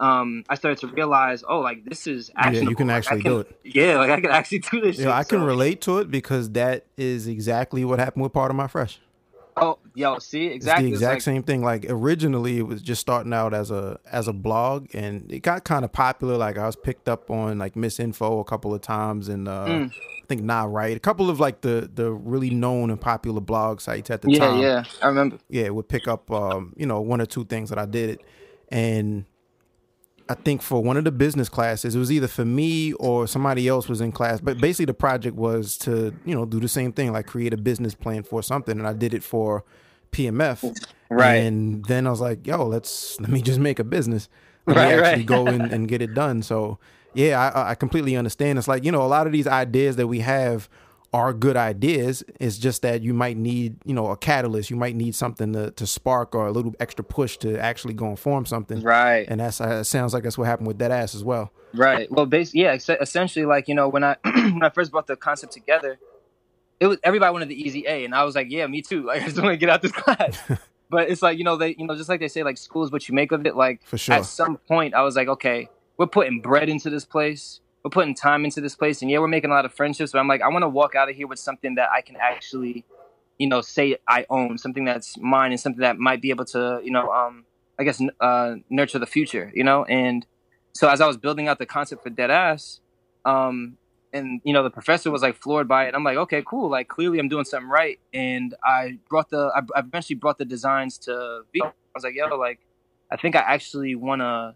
um, 0.00 0.42
I 0.48 0.56
started 0.56 0.78
to 0.80 0.88
realize, 0.88 1.44
oh, 1.48 1.60
like 1.60 1.84
this 1.84 2.08
is 2.08 2.32
actionable. 2.34 2.64
Yeah, 2.64 2.70
you 2.70 2.76
can 2.76 2.90
actually 2.90 3.22
can, 3.22 3.30
do 3.30 3.38
it. 3.38 3.60
Yeah, 3.62 3.98
like 3.98 4.10
I 4.10 4.20
can 4.20 4.30
actually 4.30 4.58
do 4.58 4.80
this. 4.80 4.98
Yeah, 4.98 5.04
shit, 5.04 5.12
I 5.12 5.22
can 5.22 5.42
relate 5.42 5.80
to 5.82 5.98
it 5.98 6.10
because 6.10 6.50
that 6.52 6.86
is 6.96 7.28
exactly 7.28 7.84
what 7.84 8.00
happened 8.00 8.24
with 8.24 8.32
part 8.32 8.50
of 8.50 8.56
my 8.56 8.66
fresh. 8.66 8.98
Oh, 9.56 9.78
yo, 9.94 10.18
see, 10.18 10.46
exactly. 10.46 10.86
It's 10.86 10.90
the 10.90 11.04
exact 11.04 11.14
like, 11.14 11.22
same 11.22 11.42
thing. 11.42 11.62
Like 11.62 11.84
originally, 11.88 12.58
it 12.58 12.62
was 12.62 12.80
just 12.80 13.00
starting 13.00 13.32
out 13.34 13.52
as 13.52 13.70
a 13.70 13.98
as 14.10 14.26
a 14.26 14.32
blog, 14.32 14.88
and 14.94 15.30
it 15.30 15.40
got 15.40 15.64
kind 15.64 15.84
of 15.84 15.92
popular. 15.92 16.36
Like 16.36 16.56
I 16.56 16.66
was 16.66 16.76
picked 16.76 17.08
up 17.08 17.30
on 17.30 17.58
like 17.58 17.76
Miss 17.76 18.00
Info 18.00 18.40
a 18.40 18.44
couple 18.44 18.72
of 18.72 18.80
times, 18.80 19.28
and 19.28 19.48
uh, 19.48 19.66
mm. 19.66 19.90
I 19.90 20.26
think 20.26 20.42
Nah 20.42 20.64
Right, 20.64 20.96
a 20.96 21.00
couple 21.00 21.28
of 21.28 21.38
like 21.38 21.60
the 21.60 21.90
the 21.92 22.12
really 22.12 22.50
known 22.50 22.90
and 22.90 23.00
popular 23.00 23.40
blog 23.40 23.80
sites 23.80 24.10
at 24.10 24.22
the 24.22 24.30
yeah, 24.30 24.38
time. 24.38 24.60
Yeah, 24.60 24.66
yeah, 24.68 24.84
I 25.02 25.08
remember. 25.08 25.38
Yeah, 25.50 25.64
it 25.64 25.74
would 25.74 25.88
pick 25.88 26.08
up 26.08 26.30
um, 26.30 26.72
you 26.76 26.86
know 26.86 27.00
one 27.00 27.20
or 27.20 27.26
two 27.26 27.44
things 27.44 27.68
that 27.68 27.78
I 27.78 27.84
did 27.84 28.10
it, 28.10 28.22
and 28.70 29.26
I 30.32 30.34
think 30.34 30.62
for 30.62 30.82
one 30.82 30.96
of 30.96 31.04
the 31.04 31.12
business 31.12 31.50
classes, 31.50 31.94
it 31.94 31.98
was 31.98 32.10
either 32.10 32.26
for 32.26 32.46
me 32.46 32.94
or 32.94 33.26
somebody 33.26 33.68
else 33.68 33.86
was 33.86 34.00
in 34.00 34.12
class. 34.12 34.40
But 34.40 34.58
basically, 34.58 34.86
the 34.86 34.94
project 34.94 35.36
was 35.36 35.76
to 35.78 36.14
you 36.24 36.34
know 36.34 36.46
do 36.46 36.58
the 36.58 36.68
same 36.68 36.90
thing, 36.90 37.12
like 37.12 37.26
create 37.26 37.52
a 37.52 37.58
business 37.58 37.94
plan 37.94 38.22
for 38.22 38.42
something, 38.42 38.78
and 38.78 38.88
I 38.88 38.94
did 38.94 39.12
it 39.12 39.22
for 39.22 39.62
PMF. 40.10 40.74
Right. 41.10 41.34
And 41.34 41.84
then 41.84 42.06
I 42.06 42.10
was 42.10 42.22
like, 42.22 42.46
yo, 42.46 42.66
let's 42.66 43.20
let 43.20 43.28
me 43.28 43.42
just 43.42 43.60
make 43.60 43.78
a 43.78 43.84
business. 43.84 44.30
Let 44.66 44.76
right, 44.76 44.86
me 44.86 44.94
actually 44.94 45.16
right. 45.16 45.26
go 45.26 45.46
in 45.48 45.60
and 45.72 45.88
get 45.88 46.00
it 46.00 46.14
done. 46.14 46.40
So 46.40 46.78
yeah, 47.14 47.50
I, 47.52 47.70
I 47.70 47.74
completely 47.74 48.16
understand. 48.16 48.58
It's 48.58 48.68
like 48.68 48.84
you 48.84 48.92
know 48.92 49.02
a 49.02 49.10
lot 49.10 49.26
of 49.26 49.32
these 49.32 49.46
ideas 49.46 49.96
that 49.96 50.06
we 50.06 50.20
have 50.20 50.68
are 51.12 51.32
good 51.34 51.56
ideas. 51.56 52.24
It's 52.40 52.56
just 52.56 52.82
that 52.82 53.02
you 53.02 53.12
might 53.12 53.36
need, 53.36 53.76
you 53.84 53.94
know, 53.94 54.08
a 54.08 54.16
catalyst. 54.16 54.70
You 54.70 54.76
might 54.76 54.96
need 54.96 55.14
something 55.14 55.52
to, 55.52 55.70
to 55.72 55.86
spark 55.86 56.34
or 56.34 56.46
a 56.46 56.52
little 56.52 56.74
extra 56.80 57.04
push 57.04 57.36
to 57.38 57.58
actually 57.58 57.94
go 57.94 58.06
and 58.06 58.18
form 58.18 58.46
something. 58.46 58.82
Right. 58.82 59.26
And 59.28 59.40
that's 59.40 59.60
uh, 59.60 59.84
sounds 59.84 60.14
like 60.14 60.22
that's 60.22 60.38
what 60.38 60.46
happened 60.46 60.68
with 60.68 60.78
Dead 60.78 60.90
Ass 60.90 61.14
as 61.14 61.22
well. 61.22 61.52
Right. 61.74 62.10
Well, 62.10 62.26
basically, 62.26 62.62
yeah. 62.62 62.74
Essentially, 62.74 63.44
like 63.44 63.68
you 63.68 63.74
know, 63.74 63.88
when 63.88 64.04
I 64.04 64.16
when 64.24 64.62
I 64.62 64.70
first 64.70 64.90
brought 64.90 65.06
the 65.06 65.16
concept 65.16 65.52
together, 65.52 65.98
it 66.80 66.86
was 66.86 66.98
everybody 67.02 67.32
wanted 67.32 67.48
the 67.48 67.60
easy 67.60 67.84
A, 67.86 68.04
and 68.04 68.14
I 68.14 68.24
was 68.24 68.34
like, 68.34 68.48
yeah, 68.50 68.66
me 68.66 68.82
too. 68.82 69.02
Like 69.06 69.22
I 69.22 69.24
just 69.26 69.36
want 69.36 69.52
to 69.52 69.56
get 69.56 69.68
out 69.68 69.82
this 69.82 69.92
class. 69.92 70.38
but 70.90 71.10
it's 71.10 71.22
like 71.22 71.38
you 71.38 71.44
know 71.44 71.56
they 71.56 71.74
you 71.78 71.86
know 71.86 71.96
just 71.96 72.08
like 72.08 72.20
they 72.20 72.28
say 72.28 72.42
like 72.42 72.58
school 72.58 72.84
is 72.84 72.90
what 72.90 73.08
you 73.08 73.14
make 73.14 73.32
of 73.32 73.46
it. 73.46 73.56
Like 73.56 73.84
for 73.84 73.98
sure. 73.98 74.14
At 74.14 74.26
some 74.26 74.56
point, 74.56 74.94
I 74.94 75.02
was 75.02 75.16
like, 75.16 75.28
okay, 75.28 75.68
we're 75.96 76.06
putting 76.06 76.40
bread 76.40 76.68
into 76.68 76.90
this 76.90 77.04
place 77.04 77.61
we're 77.84 77.90
putting 77.90 78.14
time 78.14 78.44
into 78.44 78.60
this 78.60 78.74
place 78.74 79.02
and 79.02 79.10
yeah 79.10 79.18
we're 79.18 79.28
making 79.28 79.50
a 79.50 79.54
lot 79.54 79.64
of 79.64 79.72
friendships 79.72 80.12
but 80.12 80.18
i'm 80.18 80.28
like 80.28 80.42
i 80.42 80.48
want 80.48 80.62
to 80.62 80.68
walk 80.68 80.94
out 80.94 81.08
of 81.08 81.16
here 81.16 81.26
with 81.26 81.38
something 81.38 81.74
that 81.74 81.90
i 81.90 82.00
can 82.00 82.16
actually 82.16 82.84
you 83.38 83.46
know 83.46 83.60
say 83.60 83.96
i 84.08 84.24
own 84.30 84.58
something 84.58 84.84
that's 84.84 85.18
mine 85.18 85.52
and 85.52 85.60
something 85.60 85.80
that 85.80 85.98
might 85.98 86.20
be 86.20 86.30
able 86.30 86.44
to 86.44 86.80
you 86.84 86.90
know 86.90 87.10
um 87.12 87.44
i 87.78 87.84
guess 87.84 88.00
uh 88.20 88.54
nurture 88.70 88.98
the 88.98 89.06
future 89.06 89.50
you 89.54 89.64
know 89.64 89.84
and 89.84 90.26
so 90.72 90.88
as 90.88 91.00
i 91.00 91.06
was 91.06 91.16
building 91.16 91.48
out 91.48 91.58
the 91.58 91.66
concept 91.66 92.02
for 92.02 92.10
dead 92.10 92.30
ass 92.30 92.80
um 93.24 93.76
and 94.12 94.40
you 94.44 94.52
know 94.52 94.62
the 94.62 94.70
professor 94.70 95.10
was 95.10 95.22
like 95.22 95.36
floored 95.36 95.66
by 95.66 95.86
it. 95.86 95.94
I'm 95.94 96.04
like, 96.04 96.16
okay, 96.16 96.42
cool. 96.46 96.70
Like 96.70 96.88
clearly 96.88 97.18
I'm 97.18 97.28
doing 97.28 97.44
something 97.44 97.68
right. 97.68 97.98
And 98.12 98.54
I 98.62 98.98
brought 99.08 99.30
the 99.30 99.50
I, 99.54 99.78
eventually 99.78 100.16
brought 100.16 100.38
the 100.38 100.44
designs 100.44 100.98
to 100.98 101.42
Vito. 101.52 101.66
I 101.66 101.72
was 101.94 102.04
like, 102.04 102.14
yo, 102.14 102.26
like 102.36 102.60
I 103.10 103.16
think 103.16 103.36
I 103.36 103.40
actually 103.40 103.94
want 103.94 104.20
to 104.20 104.54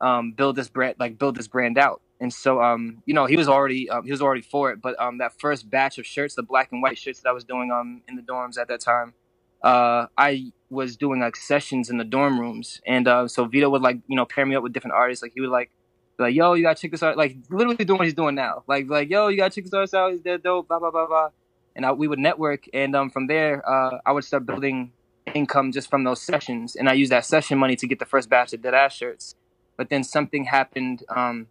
um, 0.00 0.32
build 0.32 0.56
this 0.56 0.68
brand, 0.68 0.96
like 0.98 1.18
build 1.18 1.36
this 1.36 1.48
brand 1.48 1.78
out. 1.78 2.00
And 2.20 2.32
so, 2.32 2.60
um, 2.60 3.02
you 3.06 3.14
know, 3.14 3.26
he 3.26 3.36
was 3.36 3.48
already 3.48 3.88
um, 3.88 4.04
he 4.04 4.10
was 4.10 4.20
already 4.20 4.42
for 4.42 4.70
it. 4.72 4.80
But 4.82 5.00
um, 5.00 5.18
that 5.18 5.38
first 5.38 5.70
batch 5.70 5.98
of 5.98 6.06
shirts, 6.06 6.34
the 6.34 6.42
black 6.42 6.72
and 6.72 6.82
white 6.82 6.98
shirts 6.98 7.20
that 7.20 7.28
I 7.28 7.32
was 7.32 7.44
doing 7.44 7.70
um 7.70 8.02
in 8.08 8.16
the 8.16 8.22
dorms 8.22 8.58
at 8.58 8.68
that 8.68 8.80
time, 8.80 9.14
uh, 9.62 10.06
I 10.16 10.52
was 10.70 10.96
doing 10.96 11.20
like 11.20 11.36
sessions 11.36 11.90
in 11.90 11.98
the 11.98 12.04
dorm 12.04 12.40
rooms, 12.40 12.80
and 12.86 13.06
uh, 13.06 13.28
so 13.28 13.44
Vito 13.44 13.70
would 13.70 13.82
like 13.82 13.98
you 14.08 14.16
know 14.16 14.24
pair 14.24 14.44
me 14.44 14.56
up 14.56 14.62
with 14.62 14.72
different 14.72 14.94
artists. 14.94 15.22
Like 15.22 15.32
he 15.34 15.40
would 15.40 15.50
like 15.50 15.70
like 16.18 16.34
yo, 16.34 16.54
you 16.54 16.62
gotta 16.62 16.80
check 16.80 16.90
this 16.90 17.02
out. 17.02 17.16
Like 17.16 17.36
literally 17.50 17.84
doing 17.84 17.98
what 17.98 18.06
he's 18.06 18.14
doing 18.14 18.34
now. 18.34 18.64
Like 18.66 18.88
like 18.88 19.08
yo, 19.08 19.28
you 19.28 19.36
gotta 19.36 19.54
check 19.54 19.64
this 19.64 19.72
artist 19.72 19.94
out. 19.94 20.12
He's 20.12 20.20
dead 20.20 20.42
dope. 20.42 20.68
Blah 20.68 20.80
blah 20.80 20.90
blah 20.90 21.06
blah. 21.06 21.28
And 21.76 21.86
I, 21.86 21.92
we 21.92 22.08
would 22.08 22.18
network, 22.18 22.64
and 22.72 22.96
um, 22.96 23.10
from 23.10 23.28
there, 23.28 23.62
uh, 23.68 23.98
I 24.04 24.10
would 24.10 24.24
start 24.24 24.44
building 24.44 24.90
income 25.34 25.70
just 25.70 25.88
from 25.88 26.04
those 26.04 26.20
sessions, 26.20 26.74
and 26.74 26.88
I 26.88 26.94
used 26.94 27.12
that 27.12 27.24
session 27.24 27.58
money 27.58 27.76
to 27.76 27.86
get 27.86 28.00
the 28.00 28.06
first 28.06 28.28
batch 28.28 28.52
of 28.52 28.62
dead 28.62 28.74
ass 28.74 28.94
shirts. 28.94 29.36
But 29.76 29.90
then 29.90 30.02
something 30.02 30.44
happened, 30.46 31.04
um, 31.08 31.46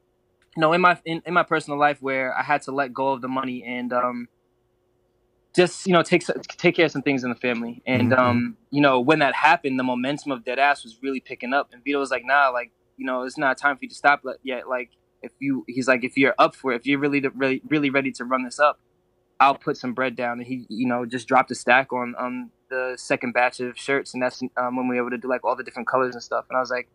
you 0.58 0.62
know, 0.62 0.74
in 0.74 0.82
my 0.82 1.00
in, 1.06 1.22
in 1.28 1.36
my 1.36 1.44
personal 1.44 1.78
life 1.78 2.02
where 2.02 2.36
I 2.36 2.42
had 2.42 2.64
to 2.64 2.72
let 2.72 2.92
go 2.92 3.10
of 3.10 3.22
the 3.22 3.28
money 3.28 3.64
and 3.64 3.94
um, 3.94 4.28
just 5.56 5.86
you 5.86 5.94
know 5.94 6.02
take 6.02 6.24
take 6.58 6.76
care 6.76 6.86
of 6.88 6.92
some 6.92 7.04
things 7.04 7.24
in 7.24 7.30
the 7.30 7.36
family. 7.36 7.84
And 7.86 8.12
Mhm. 8.12 8.18
um, 8.18 8.58
you 8.72 8.82
know, 8.82 9.00
when 9.00 9.20
that 9.20 9.36
happened, 9.36 9.80
the 9.80 9.84
momentum 9.84 10.32
of 10.32 10.44
dead 10.44 10.58
ass 10.58 10.84
was 10.84 10.98
really 11.04 11.20
picking 11.20 11.54
up. 11.54 11.70
And 11.74 11.84
Vito 11.84 12.00
was 12.00 12.10
like, 12.10 12.26
"Nah, 12.26 12.50
like 12.50 12.72
you 12.98 13.06
know, 13.06 13.22
it's 13.22 13.38
not 13.38 13.60
time 13.60 13.78
for 13.78 13.86
you 13.86 13.90
to 13.90 13.96
stop 13.96 14.24
yet. 14.42 14.68
Like 14.68 14.90
if 15.22 15.32
you, 15.40 15.64
he's 15.68 15.88
like, 15.88 16.04
if 16.04 16.18
you're 16.18 16.34
up 16.40 16.56
for 16.56 16.72
it, 16.74 16.78
if 16.78 16.88
you're 16.88 17.00
really 17.00 17.22
really 17.36 17.62
really 17.70 17.92
ready 17.92 18.12
to 18.14 18.26
run 18.26 18.44
this 18.44 18.60
up." 18.60 18.80
I'll 19.40 19.56
put 19.56 19.78
some 19.78 19.94
bread 19.94 20.16
down, 20.16 20.40
and 20.40 20.48
he, 20.48 20.66
you 20.70 20.88
know, 20.88 21.06
just 21.06 21.28
dropped 21.28 21.52
a 21.52 21.56
stack 21.56 21.94
on 21.94 22.16
um 22.18 22.52
the 22.70 22.96
second 22.98 23.34
batch 23.34 23.60
of 23.60 23.78
shirts, 23.78 24.14
and 24.16 24.24
that's 24.24 24.42
um, 24.58 24.76
when 24.76 24.88
we 24.88 24.96
were 24.96 25.04
able 25.04 25.12
to 25.12 25.20
do 25.20 25.28
like 25.28 25.44
all 25.46 25.56
the 25.56 25.64
different 25.64 25.88
colors 25.88 26.16
and 26.16 26.24
stuff. 26.24 26.46
And 26.50 26.58
I 26.58 26.60
was 26.60 26.72
like, 26.72 26.90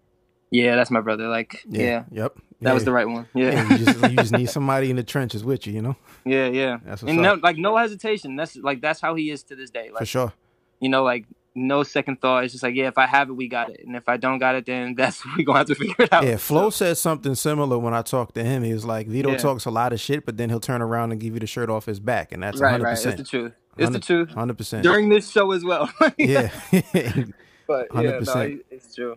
yeah, 0.53 0.77
that's 0.77 0.91
my 0.93 1.01
brother. 1.01 1.27
Like, 1.29 1.61
yeah, 1.69 2.05
Yep. 2.13 2.39
that 2.61 2.75
was 2.75 2.85
the 2.85 2.93
right 2.93 3.09
one. 3.09 3.27
Yeah, 3.35 3.51
Yeah, 3.53 3.69
you, 3.77 3.85
just, 3.85 4.03
you 4.03 4.17
just 4.17 4.33
need 4.33 4.51
somebody 4.51 4.91
in 4.91 4.97
the 4.97 5.03
trenches 5.03 5.43
with 5.45 5.67
you, 5.67 5.73
you 5.73 5.83
know? 5.83 5.97
yeah, 6.25 6.47
yeah. 6.47 6.79
That's 6.85 7.03
what's 7.03 7.11
And 7.13 7.21
no, 7.23 7.35
like 7.35 7.57
no 7.57 7.77
hesitation. 7.77 8.37
That's 8.37 8.55
like 8.57 8.81
that's 8.81 9.01
how 9.01 9.15
he 9.17 9.31
is 9.31 9.43
to 9.45 9.57
this 9.57 9.71
day. 9.71 9.91
For 9.99 10.05
sure. 10.07 10.33
you 10.79 10.89
know, 10.89 11.03
like 11.03 11.25
no 11.55 11.83
second 11.83 12.21
thought. 12.21 12.45
It's 12.45 12.53
just 12.53 12.63
like 12.63 12.75
yeah, 12.75 12.87
if 12.89 12.97
I 12.97 13.07
have 13.07 13.29
it, 13.29 13.33
we 13.35 13.47
got 13.49 13.69
it, 13.71 13.81
and 13.87 13.95
if 13.97 14.09
I 14.09 14.17
don't 14.17 14.39
got 14.39 14.55
it, 14.55 14.65
then 14.67 14.95
that's 14.97 15.23
we 15.37 15.45
gonna 15.45 15.59
have 15.59 15.67
to 15.69 15.75
figure 15.75 15.95
it 16.05 16.13
out. 16.13 16.25
Yeah, 16.25 16.37
Flow 16.37 16.71
So, 16.71 16.87
said 16.87 16.97
something 16.99 17.35
similar 17.35 17.79
when 17.79 17.93
I 17.95 18.03
talked 18.03 18.35
to 18.37 18.45
him. 18.45 18.63
He 18.63 18.73
was 18.73 18.85
like, 18.85 19.07
Vito 19.07 19.31
Yeah. 19.33 19.37
talks 19.39 19.65
a 19.67 19.71
lot 19.71 19.93
of 19.93 20.01
shit, 20.01 20.25
but 20.25 20.37
then 20.37 20.49
he'll 20.49 20.61
turn 20.61 20.81
around 20.83 21.13
and 21.13 21.21
give 21.21 21.35
you 21.35 21.41
the 21.41 21.47
shirt 21.47 21.69
off 21.69 21.87
his 21.87 22.01
back, 22.01 22.33
and 22.33 22.43
that's 22.43 22.61
right, 22.61 22.81
100%. 22.81 22.85
right. 22.85 22.93
It's 23.07 23.17
the 23.17 23.25
truth. 23.25 23.53
It's 23.79 23.91
the 23.91 24.01
truth. 24.01 24.29
100%. 24.31 24.83
During 24.83 25.09
this 25.09 25.31
show 25.31 25.51
as 25.53 25.65
well. 25.65 25.91
yeah. 26.19 26.51
but 27.67 27.89
yeah, 27.95 28.01
no, 28.03 28.21
100%. 28.21 28.61
it's 28.71 28.95
true. 28.95 29.17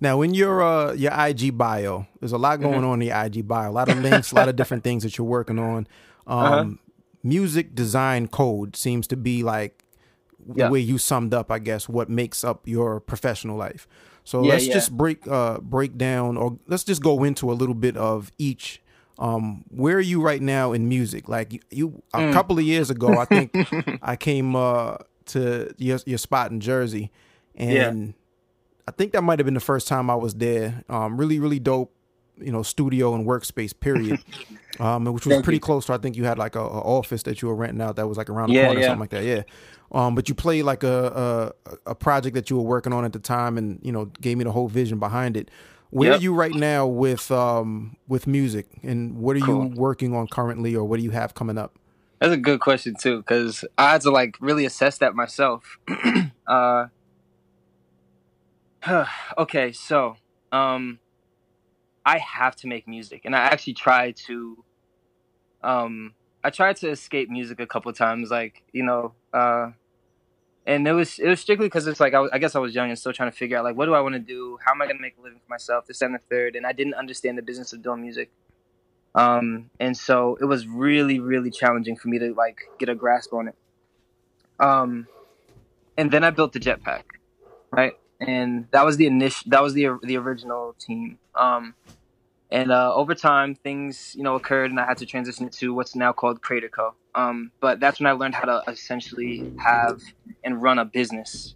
Now, 0.00 0.22
in 0.22 0.34
your 0.34 0.62
uh, 0.62 0.92
your 0.92 1.12
IG 1.12 1.56
bio, 1.56 2.06
there's 2.20 2.32
a 2.32 2.38
lot 2.38 2.60
going 2.60 2.82
Mhm. 2.82 2.88
on 2.88 3.02
in 3.02 3.08
the 3.08 3.12
IG 3.26 3.46
bio. 3.46 3.70
A 3.70 3.72
lot 3.72 3.88
of 3.88 3.98
links, 3.98 4.32
a 4.32 4.34
lot 4.34 4.48
of 4.48 4.56
different 4.56 4.84
things 4.84 5.02
that 5.02 5.16
you're 5.18 5.26
working 5.26 5.58
on. 5.58 5.86
Um, 6.26 6.42
Uh-huh. 6.44 6.70
Music 7.22 7.74
design 7.74 8.28
code 8.28 8.76
seems 8.76 9.06
to 9.08 9.16
be 9.16 9.42
like 9.42 9.82
Yeah. 10.54 10.66
the 10.66 10.72
way 10.72 10.80
you 10.80 10.98
summed 10.98 11.32
up, 11.34 11.50
I 11.50 11.58
guess, 11.58 11.88
what 11.88 12.08
makes 12.10 12.44
up 12.44 12.66
your 12.68 13.00
professional 13.00 13.56
life. 13.56 13.86
So 14.24 14.42
Yeah, 14.42 14.48
let's 14.52 14.66
yeah. 14.66 14.72
just 14.74 14.96
break 14.96 15.26
uh, 15.28 15.58
break 15.60 15.96
down, 15.98 16.36
or 16.36 16.58
let's 16.66 16.84
just 16.84 17.02
go 17.02 17.24
into 17.24 17.50
a 17.50 17.54
little 17.54 17.74
bit 17.74 17.96
of 17.96 18.30
each. 18.38 18.82
Um, 19.18 19.64
where 19.70 19.96
are 19.96 20.00
you 20.12 20.20
right 20.20 20.42
now 20.42 20.72
in 20.72 20.88
music? 20.88 21.28
Like 21.28 21.52
you, 21.52 21.60
you 21.70 22.02
a 22.12 22.18
Mm. 22.20 22.32
couple 22.32 22.58
of 22.58 22.64
years 22.64 22.90
ago, 22.90 23.16
I 23.18 23.24
think 23.26 23.52
I 24.02 24.16
came 24.16 24.54
uh, 24.56 24.96
to 25.26 25.72
your 25.78 25.98
your 26.06 26.18
spot 26.18 26.50
in 26.50 26.60
Jersey, 26.60 27.10
and 27.54 28.14
I 28.86 28.90
think 28.92 29.12
that 29.12 29.22
might 29.22 29.38
have 29.38 29.44
been 29.46 29.54
the 29.54 29.60
first 29.60 29.88
time 29.88 30.10
I 30.10 30.14
was 30.14 30.34
there. 30.34 30.84
Um, 30.88 31.16
really, 31.16 31.38
really 31.40 31.58
dope, 31.58 31.94
you 32.38 32.52
know, 32.52 32.62
studio 32.62 33.14
and 33.14 33.26
workspace. 33.26 33.78
Period. 33.78 34.20
um, 34.80 35.04
which 35.04 35.24
was 35.26 35.36
Thank 35.36 35.44
pretty 35.44 35.58
you. 35.58 35.60
close 35.60 35.86
to 35.86 35.92
I 35.94 35.98
think 35.98 36.16
you 36.16 36.24
had 36.24 36.36
like 36.38 36.56
a, 36.56 36.60
a 36.60 36.80
office 36.80 37.22
that 37.24 37.40
you 37.40 37.48
were 37.48 37.54
renting 37.54 37.80
out 37.80 37.96
that 37.96 38.08
was 38.08 38.18
like 38.18 38.28
around 38.28 38.48
the 38.50 38.54
Yeah, 38.54 38.64
corner, 38.66 38.80
or 38.80 38.82
yeah. 38.82 38.86
something 38.88 39.00
like 39.00 39.10
that. 39.10 39.24
Yeah. 39.24 39.42
Um, 39.92 40.14
but 40.14 40.28
you 40.28 40.34
played 40.34 40.62
like 40.64 40.82
a, 40.82 41.52
a 41.86 41.90
a 41.90 41.94
project 41.94 42.34
that 42.34 42.50
you 42.50 42.56
were 42.56 42.62
working 42.64 42.92
on 42.92 43.04
at 43.04 43.12
the 43.12 43.18
time, 43.20 43.56
and 43.56 43.78
you 43.82 43.92
know, 43.92 44.06
gave 44.20 44.36
me 44.36 44.44
the 44.44 44.52
whole 44.52 44.68
vision 44.68 44.98
behind 44.98 45.36
it. 45.36 45.50
Where 45.90 46.10
Yep. 46.10 46.18
are 46.18 46.22
you 46.22 46.34
right 46.34 46.54
now 46.54 46.86
with 46.86 47.30
um 47.30 47.96
with 48.08 48.26
music, 48.26 48.66
and 48.82 49.16
what 49.18 49.36
are 49.36 49.40
Cool. 49.40 49.70
you 49.70 49.76
working 49.76 50.14
on 50.14 50.26
currently, 50.26 50.74
or 50.74 50.84
what 50.84 50.98
do 50.98 51.04
you 51.04 51.10
have 51.12 51.34
coming 51.34 51.56
up? 51.56 51.78
That's 52.20 52.32
a 52.32 52.36
good 52.38 52.58
question 52.60 52.96
too, 53.00 53.18
because 53.18 53.64
I 53.78 53.92
had 53.92 54.00
to 54.02 54.10
like 54.10 54.36
really 54.40 54.64
assess 54.64 54.98
that 54.98 55.14
myself. 55.14 55.78
uh, 56.48 56.86
okay, 59.38 59.72
so 59.72 60.16
um, 60.52 60.98
I 62.04 62.18
have 62.18 62.56
to 62.56 62.66
make 62.66 62.86
music, 62.86 63.22
and 63.24 63.34
I 63.34 63.40
actually 63.40 63.74
tried 63.74 64.16
to. 64.26 64.62
Um, 65.62 66.14
I 66.42 66.50
tried 66.50 66.76
to 66.76 66.90
escape 66.90 67.30
music 67.30 67.60
a 67.60 67.66
couple 67.66 67.92
times, 67.92 68.30
like 68.30 68.62
you 68.72 68.82
know, 68.82 69.14
uh, 69.32 69.70
and 70.66 70.86
it 70.86 70.92
was 70.92 71.18
it 71.18 71.28
was 71.28 71.40
strictly 71.40 71.66
because 71.66 71.86
it's 71.86 72.00
like 72.00 72.14
I, 72.14 72.20
was, 72.20 72.30
I 72.32 72.38
guess 72.38 72.54
I 72.54 72.58
was 72.58 72.74
young 72.74 72.90
and 72.90 72.98
still 72.98 73.12
trying 73.12 73.30
to 73.30 73.36
figure 73.36 73.56
out 73.56 73.64
like 73.64 73.76
what 73.76 73.86
do 73.86 73.94
I 73.94 74.00
want 74.00 74.14
to 74.14 74.18
do, 74.18 74.58
how 74.64 74.72
am 74.72 74.82
I 74.82 74.86
going 74.86 74.96
to 74.96 75.02
make 75.02 75.16
a 75.18 75.22
living 75.22 75.38
for 75.38 75.50
myself, 75.50 75.86
this 75.86 76.02
and 76.02 76.14
the 76.14 76.18
third, 76.18 76.56
and 76.56 76.66
I 76.66 76.72
didn't 76.72 76.94
understand 76.94 77.38
the 77.38 77.42
business 77.42 77.72
of 77.72 77.82
doing 77.82 78.02
music. 78.02 78.30
Um, 79.14 79.70
and 79.78 79.96
so 79.96 80.36
it 80.40 80.44
was 80.44 80.66
really, 80.66 81.20
really 81.20 81.50
challenging 81.50 81.96
for 81.96 82.08
me 82.08 82.18
to 82.18 82.34
like 82.34 82.68
get 82.78 82.88
a 82.88 82.94
grasp 82.94 83.32
on 83.32 83.48
it. 83.48 83.54
Um, 84.58 85.06
and 85.96 86.10
then 86.10 86.24
I 86.24 86.30
built 86.30 86.52
the 86.52 86.58
jetpack, 86.58 87.02
right? 87.70 87.94
And 88.26 88.66
that 88.70 88.84
was 88.84 88.96
the 88.96 89.06
initial, 89.06 89.50
that 89.50 89.62
was 89.62 89.74
the 89.74 89.98
the 90.02 90.16
original 90.16 90.74
team. 90.78 91.18
Um, 91.34 91.74
and 92.50 92.70
uh, 92.70 92.94
over 92.94 93.14
time, 93.14 93.54
things 93.54 94.14
you 94.16 94.22
know 94.22 94.34
occurred, 94.34 94.70
and 94.70 94.78
I 94.80 94.86
had 94.86 94.98
to 94.98 95.06
transition 95.06 95.46
it 95.46 95.52
to 95.54 95.74
what's 95.74 95.94
now 95.94 96.12
called 96.12 96.40
Creator 96.40 96.68
Co. 96.68 96.94
Um, 97.14 97.50
but 97.60 97.80
that's 97.80 98.00
when 98.00 98.06
I 98.06 98.12
learned 98.12 98.34
how 98.34 98.46
to 98.46 98.62
essentially 98.70 99.52
have 99.58 100.00
and 100.42 100.62
run 100.62 100.78
a 100.78 100.84
business. 100.84 101.54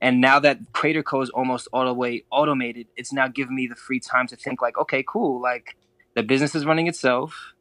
And 0.00 0.20
now 0.20 0.38
that 0.40 0.58
Creator 0.72 1.02
Co 1.02 1.22
is 1.22 1.30
almost 1.30 1.68
all 1.72 1.86
the 1.86 1.94
way 1.94 2.24
automated, 2.30 2.88
it's 2.96 3.12
now 3.12 3.28
given 3.28 3.54
me 3.54 3.66
the 3.66 3.74
free 3.74 4.00
time 4.00 4.26
to 4.28 4.36
think 4.36 4.60
like, 4.60 4.76
okay, 4.76 5.02
cool, 5.06 5.40
like 5.40 5.76
the 6.14 6.22
business 6.22 6.54
is 6.54 6.66
running 6.66 6.88
itself. 6.88 7.54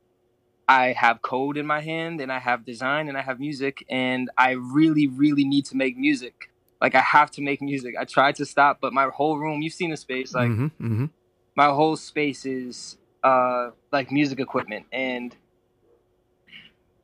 I 0.67 0.93
have 0.93 1.21
code 1.21 1.57
in 1.57 1.65
my 1.65 1.81
hand 1.81 2.21
and 2.21 2.31
I 2.31 2.39
have 2.39 2.65
design 2.65 3.07
and 3.07 3.17
I 3.17 3.21
have 3.21 3.39
music 3.39 3.85
and 3.89 4.29
I 4.37 4.51
really, 4.51 5.07
really 5.07 5.45
need 5.45 5.65
to 5.67 5.77
make 5.77 5.97
music. 5.97 6.49
Like 6.83 6.95
I 6.95 6.99
have 6.99 7.31
to 7.31 7.41
make 7.41 7.61
music. 7.61 7.95
I 7.97 8.03
tried 8.03 8.35
to 8.35 8.45
stop, 8.45 8.79
but 8.81 8.91
my 8.93 9.07
whole 9.07 9.39
room, 9.39 9.61
you've 9.61 9.73
seen 9.73 9.89
the 9.89 9.97
space, 9.97 10.35
like 10.35 10.51
hmm 10.51 10.67
hmm 10.79 11.05
my 11.55 11.67
whole 11.67 11.95
space 11.95 12.45
is 12.45 12.97
uh 13.23 13.69
like 13.91 14.11
music 14.11 14.39
equipment 14.39 14.85
and 14.91 15.35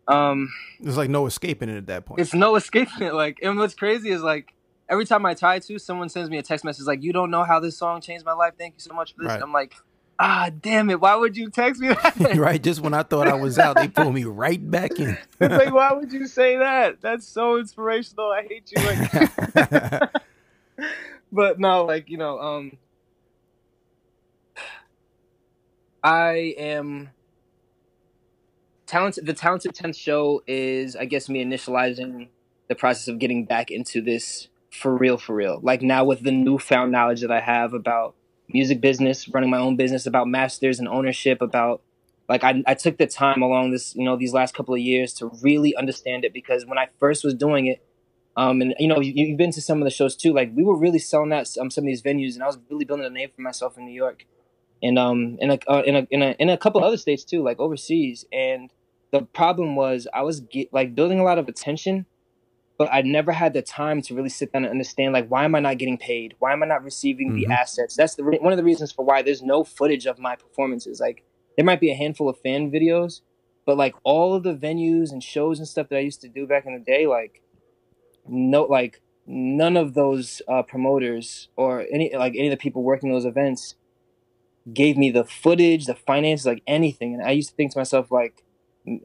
um 0.08 0.50
There's 0.82 0.98
like 0.98 1.10
no 1.10 1.26
escaping 1.28 1.70
it 1.70 1.78
at 1.78 1.88
that 1.88 2.06
point. 2.06 2.20
it's 2.20 2.34
no 2.34 2.56
escaping 2.62 3.08
it. 3.08 3.14
Like, 3.14 3.38
and 3.42 3.58
what's 3.58 3.74
crazy 3.74 4.10
is 4.10 4.22
like 4.22 4.54
every 4.90 5.06
time 5.06 5.26
I 5.26 5.34
try 5.34 5.60
to, 5.60 5.80
someone 5.80 6.10
sends 6.10 6.30
me 6.30 6.38
a 6.38 6.44
text 6.44 6.66
message 6.66 6.86
like, 6.86 7.02
"You 7.02 7.14
don't 7.14 7.32
know 7.32 7.44
how 7.46 7.60
this 7.62 7.78
song 7.78 8.02
changed 8.02 8.26
my 8.26 8.34
life. 8.34 8.54
Thank 8.58 8.74
you 8.74 8.82
so 8.82 8.94
much 8.94 9.16
for 9.16 9.24
this." 9.24 9.30
Right. 9.30 9.42
I'm 9.42 9.54
like, 9.54 9.76
ah, 10.20 10.52
damn 10.62 10.90
it! 10.90 11.00
Why 11.00 11.16
would 11.16 11.38
you 11.38 11.50
text 11.50 11.82
me 11.82 11.88
that? 11.88 12.36
right, 12.36 12.62
just 12.62 12.82
when 12.82 12.94
I 12.94 13.04
thought 13.04 13.28
I 13.28 13.36
was 13.36 13.58
out, 13.58 13.78
they 13.78 13.88
pulled 13.88 14.14
me 14.14 14.26
right 14.26 14.70
back 14.70 15.00
in. 15.00 15.18
it's 15.40 15.54
like, 15.54 15.74
why 15.74 15.94
would 15.94 16.12
you 16.12 16.28
say 16.28 16.58
that? 16.58 17.02
That's 17.02 17.26
so 17.26 17.58
inspirational. 17.58 18.32
I 18.32 18.44
hate 18.44 18.72
you. 18.76 18.84
Like, 18.84 20.12
but 21.32 21.60
no, 21.60 21.86
like 21.86 22.10
you 22.10 22.18
know, 22.18 22.40
um, 22.40 22.78
I 26.04 26.56
am 26.58 27.10
talented. 28.86 29.26
The 29.26 29.34
Talented 29.34 29.74
Tenth 29.74 29.96
show 29.96 30.44
is, 30.46 30.96
I 30.96 31.06
guess, 31.06 31.30
me 31.30 31.44
initializing 31.44 32.28
the 32.68 32.76
process 32.76 33.08
of 33.08 33.20
getting 33.20 33.46
back 33.46 33.72
into 33.72 34.02
this 34.02 34.48
for 34.72 34.96
real, 34.96 35.18
for 35.18 35.36
real. 35.36 35.60
Like 35.62 35.82
now 35.82 36.04
with 36.04 36.24
the 36.24 36.32
newfound 36.32 36.92
knowledge 36.92 37.22
that 37.22 37.32
I 37.32 37.40
have 37.40 37.74
about 37.74 38.16
music 38.54 38.82
business, 38.82 39.28
running 39.30 39.50
my 39.50 39.60
own 39.60 39.76
business, 39.76 40.06
about 40.06 40.28
masters 40.28 40.80
and 40.80 40.88
ownership, 40.88 41.42
about 41.42 41.82
like 42.28 42.44
I, 42.44 42.64
I 42.68 42.76
took 42.76 42.98
the 42.98 43.08
time 43.08 43.42
along 43.42 43.72
this, 43.72 43.96
you 43.96 44.04
know, 44.04 44.16
these 44.16 44.34
last 44.34 44.54
couple 44.54 44.74
of 44.74 44.80
years 44.80 45.14
to 45.16 45.32
really 45.42 45.76
understand 45.76 46.26
it 46.26 46.34
because 46.34 46.66
when 46.66 46.78
I 46.78 46.88
first 47.00 47.24
was 47.24 47.34
doing 47.34 47.66
it, 47.66 47.84
um, 48.38 48.62
and 48.62 48.76
you 48.80 48.88
know, 48.88 49.00
you, 49.00 49.12
you've 49.16 49.38
been 49.38 49.52
to 49.52 49.62
some 49.62 49.80
of 49.82 49.84
the 49.84 49.90
shows 49.90 50.16
too. 50.16 50.34
Like 50.34 50.52
we 50.56 50.64
were 50.64 50.78
really 50.78 51.00
selling 51.00 51.34
out 51.34 51.48
um, 51.60 51.70
some 51.70 51.84
of 51.84 51.88
these 51.88 52.02
venues, 52.02 52.36
and 52.36 52.44
I 52.44 52.48
was 52.48 52.58
really 52.70 52.86
building 52.86 53.06
a 53.06 53.10
name 53.10 53.30
for 53.36 53.42
myself 53.42 53.78
in 53.78 53.86
New 53.86 53.94
York, 53.94 54.26
and 54.82 54.98
um, 54.98 55.38
in 55.42 55.52
a 55.52 55.60
uh, 55.68 55.82
in 55.86 55.96
a 55.96 56.08
in 56.12 56.22
a 56.22 56.36
in 56.40 56.50
a 56.50 56.58
couple 56.58 56.84
other 56.84 56.98
states 56.98 57.24
too, 57.24 57.44
like 57.44 57.60
overseas. 57.60 58.26
And 58.32 58.72
the 59.12 59.24
problem 59.24 59.76
was 59.76 60.08
I 60.14 60.22
was 60.22 60.40
get, 60.42 60.72
like 60.72 60.96
building 60.96 61.20
a 61.20 61.24
lot 61.24 61.40
of 61.40 61.48
attention, 61.50 62.06
but 62.80 62.90
I 62.92 63.02
never 63.04 63.32
had 63.34 63.54
the 63.54 63.62
time 63.62 64.02
to 64.04 64.16
really 64.16 64.30
sit 64.30 64.52
down 64.54 64.64
and 64.64 64.72
understand 64.72 65.14
like 65.14 65.28
why 65.28 65.44
am 65.46 65.54
I 65.54 65.60
not 65.60 65.78
getting 65.78 65.98
paid? 66.00 66.34
Why 66.40 66.54
am 66.54 66.64
I 66.64 66.66
not 66.66 66.84
receiving 66.84 67.32
Mhm. 67.32 67.36
the 67.36 67.48
assets? 67.48 67.96
That's 67.96 68.16
the 68.16 68.24
re- 68.24 68.40
one 68.40 68.54
of 68.54 68.58
the 68.58 68.64
reasons 68.64 68.92
for 68.92 69.06
why 69.06 69.22
there's 69.22 69.44
no 69.44 69.64
footage 69.64 70.08
of 70.08 70.18
my 70.18 70.36
performances. 70.36 71.00
Like 71.00 71.24
there 71.58 71.66
might 71.66 71.82
be 71.82 71.92
a 71.92 71.96
handful 71.96 72.28
of 72.30 72.40
fan 72.40 72.72
videos, 72.72 73.22
But 73.66 73.78
like 73.78 73.94
all 74.04 74.34
of 74.34 74.42
the 74.44 74.56
venues 74.56 75.12
and 75.12 75.22
shows 75.22 75.60
and 75.60 75.68
stuff 75.68 75.90
that 75.90 75.98
I 75.98 76.00
used 76.00 76.22
to 76.22 76.30
do 76.30 76.48
back 76.48 76.66
in 76.66 76.74
the 76.74 76.80
day, 76.80 77.06
like 77.06 77.44
no, 78.28 78.64
like 78.64 79.02
none 79.28 79.78
of 79.78 79.94
those 79.94 80.42
uh, 80.48 80.64
promoters 80.64 81.50
or 81.56 81.86
any 81.92 82.16
like 82.16 82.34
any 82.36 82.48
of 82.48 82.52
the 82.52 82.58
people 82.58 82.82
working 82.84 83.12
those 83.12 83.26
events 83.26 83.76
gave 84.74 84.98
me 84.98 85.12
the 85.12 85.24
footage, 85.24 85.86
the 85.86 85.96
finances, 85.96 86.46
like 86.46 86.64
anything. 86.68 87.14
And 87.14 87.24
I 87.24 87.32
used 87.32 87.50
to 87.50 87.56
think 87.56 87.72
to 87.74 87.80
myself 87.80 88.12
like, 88.12 88.44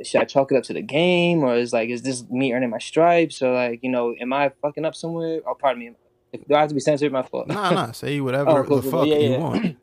should 0.02 0.20
I 0.20 0.24
chalk 0.24 0.52
it 0.52 0.56
up 0.56 0.64
to 0.64 0.72
the 0.72 0.82
game 0.82 1.42
or 1.42 1.56
is 1.56 1.72
like 1.72 1.90
is 1.90 2.02
this 2.02 2.28
me 2.30 2.52
earning 2.52 2.70
my 2.70 2.78
stripes 2.78 3.42
or 3.42 3.52
like 3.52 3.80
you 3.82 3.90
know 3.90 4.14
am 4.20 4.32
I 4.32 4.50
fucking 4.62 4.84
up 4.84 4.94
somewhere? 4.94 5.40
Oh, 5.46 5.54
pardon 5.54 5.80
me. 5.80 5.90
If, 6.32 6.46
do 6.46 6.54
I 6.54 6.60
have 6.60 6.68
to 6.68 6.74
be 6.74 6.80
censored? 6.80 7.12
My 7.12 7.22
fault. 7.22 7.48
Nah, 7.48 7.70
nah. 7.70 7.92
Say 7.92 8.20
whatever 8.20 8.50
oh, 8.50 8.64
cool, 8.64 8.80
the 8.80 8.90
cool, 8.90 9.00
fuck 9.00 9.08
yeah, 9.08 9.16
you 9.16 9.30
yeah. 9.30 9.38
want. 9.38 9.76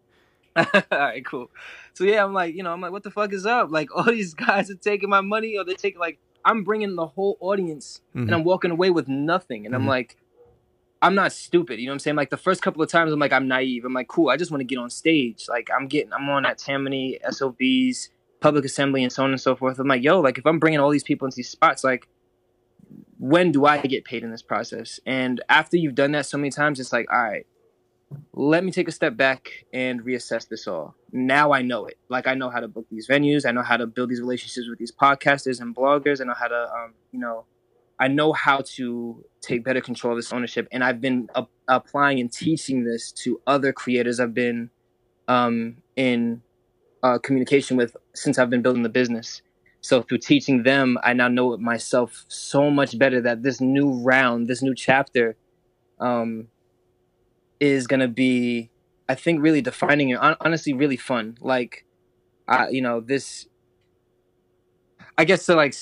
All 0.91 0.99
right, 0.99 1.25
cool. 1.25 1.49
So 1.93 2.03
yeah, 2.03 2.23
I'm 2.23 2.33
like, 2.33 2.55
you 2.55 2.63
know, 2.63 2.73
I'm 2.73 2.81
like, 2.81 2.91
what 2.91 3.03
the 3.03 3.11
fuck 3.11 3.31
is 3.33 3.45
up? 3.45 3.71
Like, 3.71 3.89
all 3.95 4.03
these 4.03 4.33
guys 4.33 4.69
are 4.69 4.75
taking 4.75 5.09
my 5.09 5.21
money, 5.21 5.57
or 5.57 5.63
they're 5.63 5.75
taking 5.75 5.99
like, 5.99 6.19
I'm 6.43 6.63
bringing 6.63 6.95
the 6.95 7.07
whole 7.07 7.37
audience, 7.39 8.01
mm-hmm. 8.09 8.23
and 8.23 8.35
I'm 8.35 8.43
walking 8.43 8.71
away 8.71 8.89
with 8.89 9.07
nothing, 9.07 9.65
and 9.65 9.73
mm-hmm. 9.73 9.83
I'm 9.83 9.87
like, 9.87 10.17
I'm 11.01 11.15
not 11.15 11.31
stupid, 11.31 11.79
you 11.79 11.85
know 11.85 11.91
what 11.91 11.95
I'm 11.95 11.99
saying? 11.99 12.15
Like 12.15 12.29
the 12.29 12.37
first 12.37 12.61
couple 12.61 12.81
of 12.81 12.89
times, 12.89 13.11
I'm 13.11 13.19
like, 13.19 13.33
I'm 13.33 13.47
naive. 13.47 13.85
I'm 13.85 13.93
like, 13.93 14.07
cool. 14.07 14.29
I 14.29 14.37
just 14.37 14.51
want 14.51 14.61
to 14.61 14.65
get 14.65 14.77
on 14.77 14.89
stage. 14.89 15.45
Like 15.49 15.69
I'm 15.75 15.87
getting, 15.87 16.13
I'm 16.13 16.29
on 16.29 16.45
at 16.45 16.59
Tammany, 16.59 17.19
SOBs, 17.27 18.09
public 18.41 18.65
assembly, 18.65 19.03
and 19.03 19.11
so 19.11 19.23
on 19.23 19.31
and 19.31 19.39
so 19.39 19.55
forth. 19.55 19.79
I'm 19.79 19.87
like, 19.87 20.03
yo, 20.03 20.19
like 20.19 20.37
if 20.37 20.45
I'm 20.45 20.59
bringing 20.59 20.79
all 20.79 20.89
these 20.89 21.03
people 21.03 21.25
into 21.25 21.35
these 21.35 21.49
spots, 21.49 21.83
like 21.83 22.07
when 23.17 23.51
do 23.51 23.65
I 23.65 23.79
get 23.79 24.03
paid 24.03 24.23
in 24.23 24.31
this 24.31 24.41
process? 24.41 24.99
And 25.05 25.41
after 25.47 25.77
you've 25.77 25.95
done 25.95 26.11
that 26.13 26.25
so 26.25 26.37
many 26.37 26.49
times, 26.49 26.79
it's 26.79 26.91
like, 26.91 27.05
all 27.11 27.21
right, 27.21 27.45
let 28.33 28.63
me 28.63 28.71
take 28.71 28.87
a 28.87 28.91
step 28.91 29.15
back 29.15 29.65
and 29.73 30.01
reassess 30.01 30.47
this 30.47 30.67
all. 30.67 30.95
Now 31.11 31.53
I 31.53 31.61
know 31.61 31.85
it. 31.85 31.97
Like 32.09 32.27
I 32.27 32.33
know 32.33 32.49
how 32.49 32.59
to 32.59 32.67
book 32.67 32.87
these 32.89 33.07
venues. 33.07 33.45
I 33.45 33.51
know 33.51 33.61
how 33.61 33.77
to 33.77 33.87
build 33.87 34.09
these 34.09 34.19
relationships 34.19 34.67
with 34.69 34.79
these 34.79 34.91
podcasters 34.91 35.61
and 35.61 35.75
bloggers. 35.75 36.19
I 36.19 36.25
know 36.25 36.33
how 36.33 36.47
to, 36.47 36.71
um, 36.73 36.93
you 37.11 37.19
know, 37.19 37.45
I 37.99 38.07
know 38.07 38.33
how 38.33 38.61
to 38.75 39.23
take 39.41 39.63
better 39.63 39.81
control 39.81 40.13
of 40.13 40.17
this 40.17 40.33
ownership. 40.33 40.67
And 40.71 40.83
I've 40.83 40.99
been 40.99 41.29
a- 41.35 41.45
applying 41.67 42.19
and 42.19 42.31
teaching 42.31 42.83
this 42.83 43.11
to 43.23 43.39
other 43.45 43.71
creators 43.71 44.19
I've 44.19 44.33
been 44.33 44.71
um, 45.27 45.77
in 45.95 46.41
uh, 47.03 47.17
communication 47.19 47.77
with 47.77 47.95
since 48.13 48.37
I've 48.37 48.49
been 48.49 48.61
building 48.61 48.83
the 48.83 48.89
business. 48.89 49.41
So 49.81 50.03
through 50.03 50.19
teaching 50.19 50.63
them, 50.63 50.97
I 51.03 51.13
now 51.13 51.27
know 51.27 51.53
it 51.53 51.59
myself 51.59 52.25
so 52.27 52.69
much 52.69 52.97
better 52.99 53.19
that 53.21 53.41
this 53.41 53.59
new 53.59 53.91
round, 53.91 54.47
this 54.47 54.61
new 54.61 54.75
chapter, 54.75 55.35
um, 55.99 56.47
is 57.59 57.87
gonna 57.87 58.07
be, 58.07 58.69
I 59.09 59.15
think, 59.15 59.41
really 59.41 59.61
defining 59.61 60.13
and 60.13 60.37
honestly 60.39 60.73
really 60.73 60.97
fun. 60.97 61.37
Like, 61.41 61.85
uh, 62.47 62.67
you 62.69 62.81
know, 62.81 62.99
this. 62.99 63.47
I 65.17 65.25
guess 65.25 65.45
to 65.47 65.55
like 65.55 65.73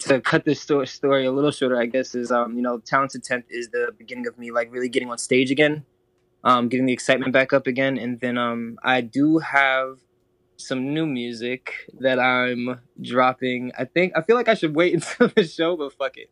to 0.00 0.20
cut 0.20 0.44
this 0.44 0.60
story 0.60 0.86
story 0.86 1.24
a 1.26 1.32
little 1.32 1.50
shorter, 1.50 1.80
I 1.80 1.86
guess 1.86 2.14
is 2.14 2.30
um 2.30 2.56
you 2.56 2.62
know 2.62 2.78
talented 2.78 3.24
tenth 3.24 3.46
is 3.50 3.70
the 3.70 3.92
beginning 3.96 4.26
of 4.26 4.38
me 4.38 4.52
like 4.52 4.70
really 4.70 4.88
getting 4.88 5.10
on 5.10 5.18
stage 5.18 5.50
again, 5.50 5.84
um 6.44 6.68
getting 6.68 6.86
the 6.86 6.92
excitement 6.92 7.32
back 7.32 7.52
up 7.52 7.66
again, 7.66 7.98
and 7.98 8.20
then 8.20 8.38
um 8.38 8.78
I 8.84 9.00
do 9.00 9.38
have 9.38 9.98
some 10.60 10.94
new 10.94 11.06
music 11.06 11.72
that 12.00 12.18
I'm 12.18 12.80
dropping. 13.00 13.72
I 13.78 13.84
think 13.84 14.12
I 14.16 14.22
feel 14.22 14.36
like 14.36 14.48
I 14.48 14.54
should 14.54 14.74
wait 14.74 14.94
until 15.18 15.28
the 15.28 15.44
show, 15.44 15.76
but 15.76 15.92
fuck 15.92 16.16
it. 16.16 16.30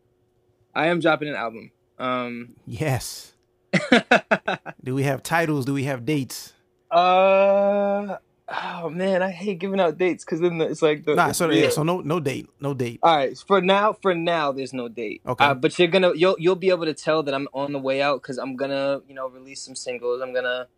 I 0.75 0.87
am 0.89 1.01
dropping 1.01 1.29
an 1.29 1.35
album. 1.35 1.71
Um 1.99 2.55
Yes. 2.67 3.33
do 4.83 4.95
we 4.95 5.03
have 5.03 5.23
titles? 5.23 5.65
Do 5.65 5.75
we 5.75 5.85
have 5.85 6.05
dates? 6.05 6.55
Uh 6.91 8.17
oh 8.49 8.91
man, 8.91 9.23
I 9.23 9.31
hate 9.31 9.59
giving 9.59 9.81
out 9.81 9.99
dates 9.99 10.25
because 10.25 10.41
then 10.41 10.61
it's 10.61 10.83
like 10.83 11.05
the 11.05 11.15
nah. 11.15 11.33
So 11.33 11.51
yeah, 11.51 11.71
so 11.71 11.83
no 11.83 12.01
no 12.01 12.21
date, 12.21 12.49
no 12.61 12.75
date. 12.75 13.01
All 13.03 13.15
right, 13.15 13.37
for 13.47 13.61
now, 13.61 13.93
for 13.93 14.15
now, 14.15 14.53
there's 14.53 14.73
no 14.73 14.89
date. 14.89 15.21
Okay, 15.27 15.45
uh, 15.45 15.55
but 15.55 15.79
you're 15.79 15.89
gonna 15.89 16.13
you'll 16.15 16.37
you'll 16.39 16.57
be 16.57 16.71
able 16.71 16.87
to 16.87 16.95
tell 16.95 17.23
that 17.23 17.35
I'm 17.35 17.49
on 17.53 17.73
the 17.73 17.79
way 17.79 18.01
out 18.01 18.23
because 18.23 18.39
I'm 18.39 18.57
gonna 18.57 19.03
you 19.07 19.15
know 19.15 19.29
release 19.29 19.61
some 19.61 19.75
singles. 19.75 20.21
I'm 20.23 20.33
gonna 20.33 20.69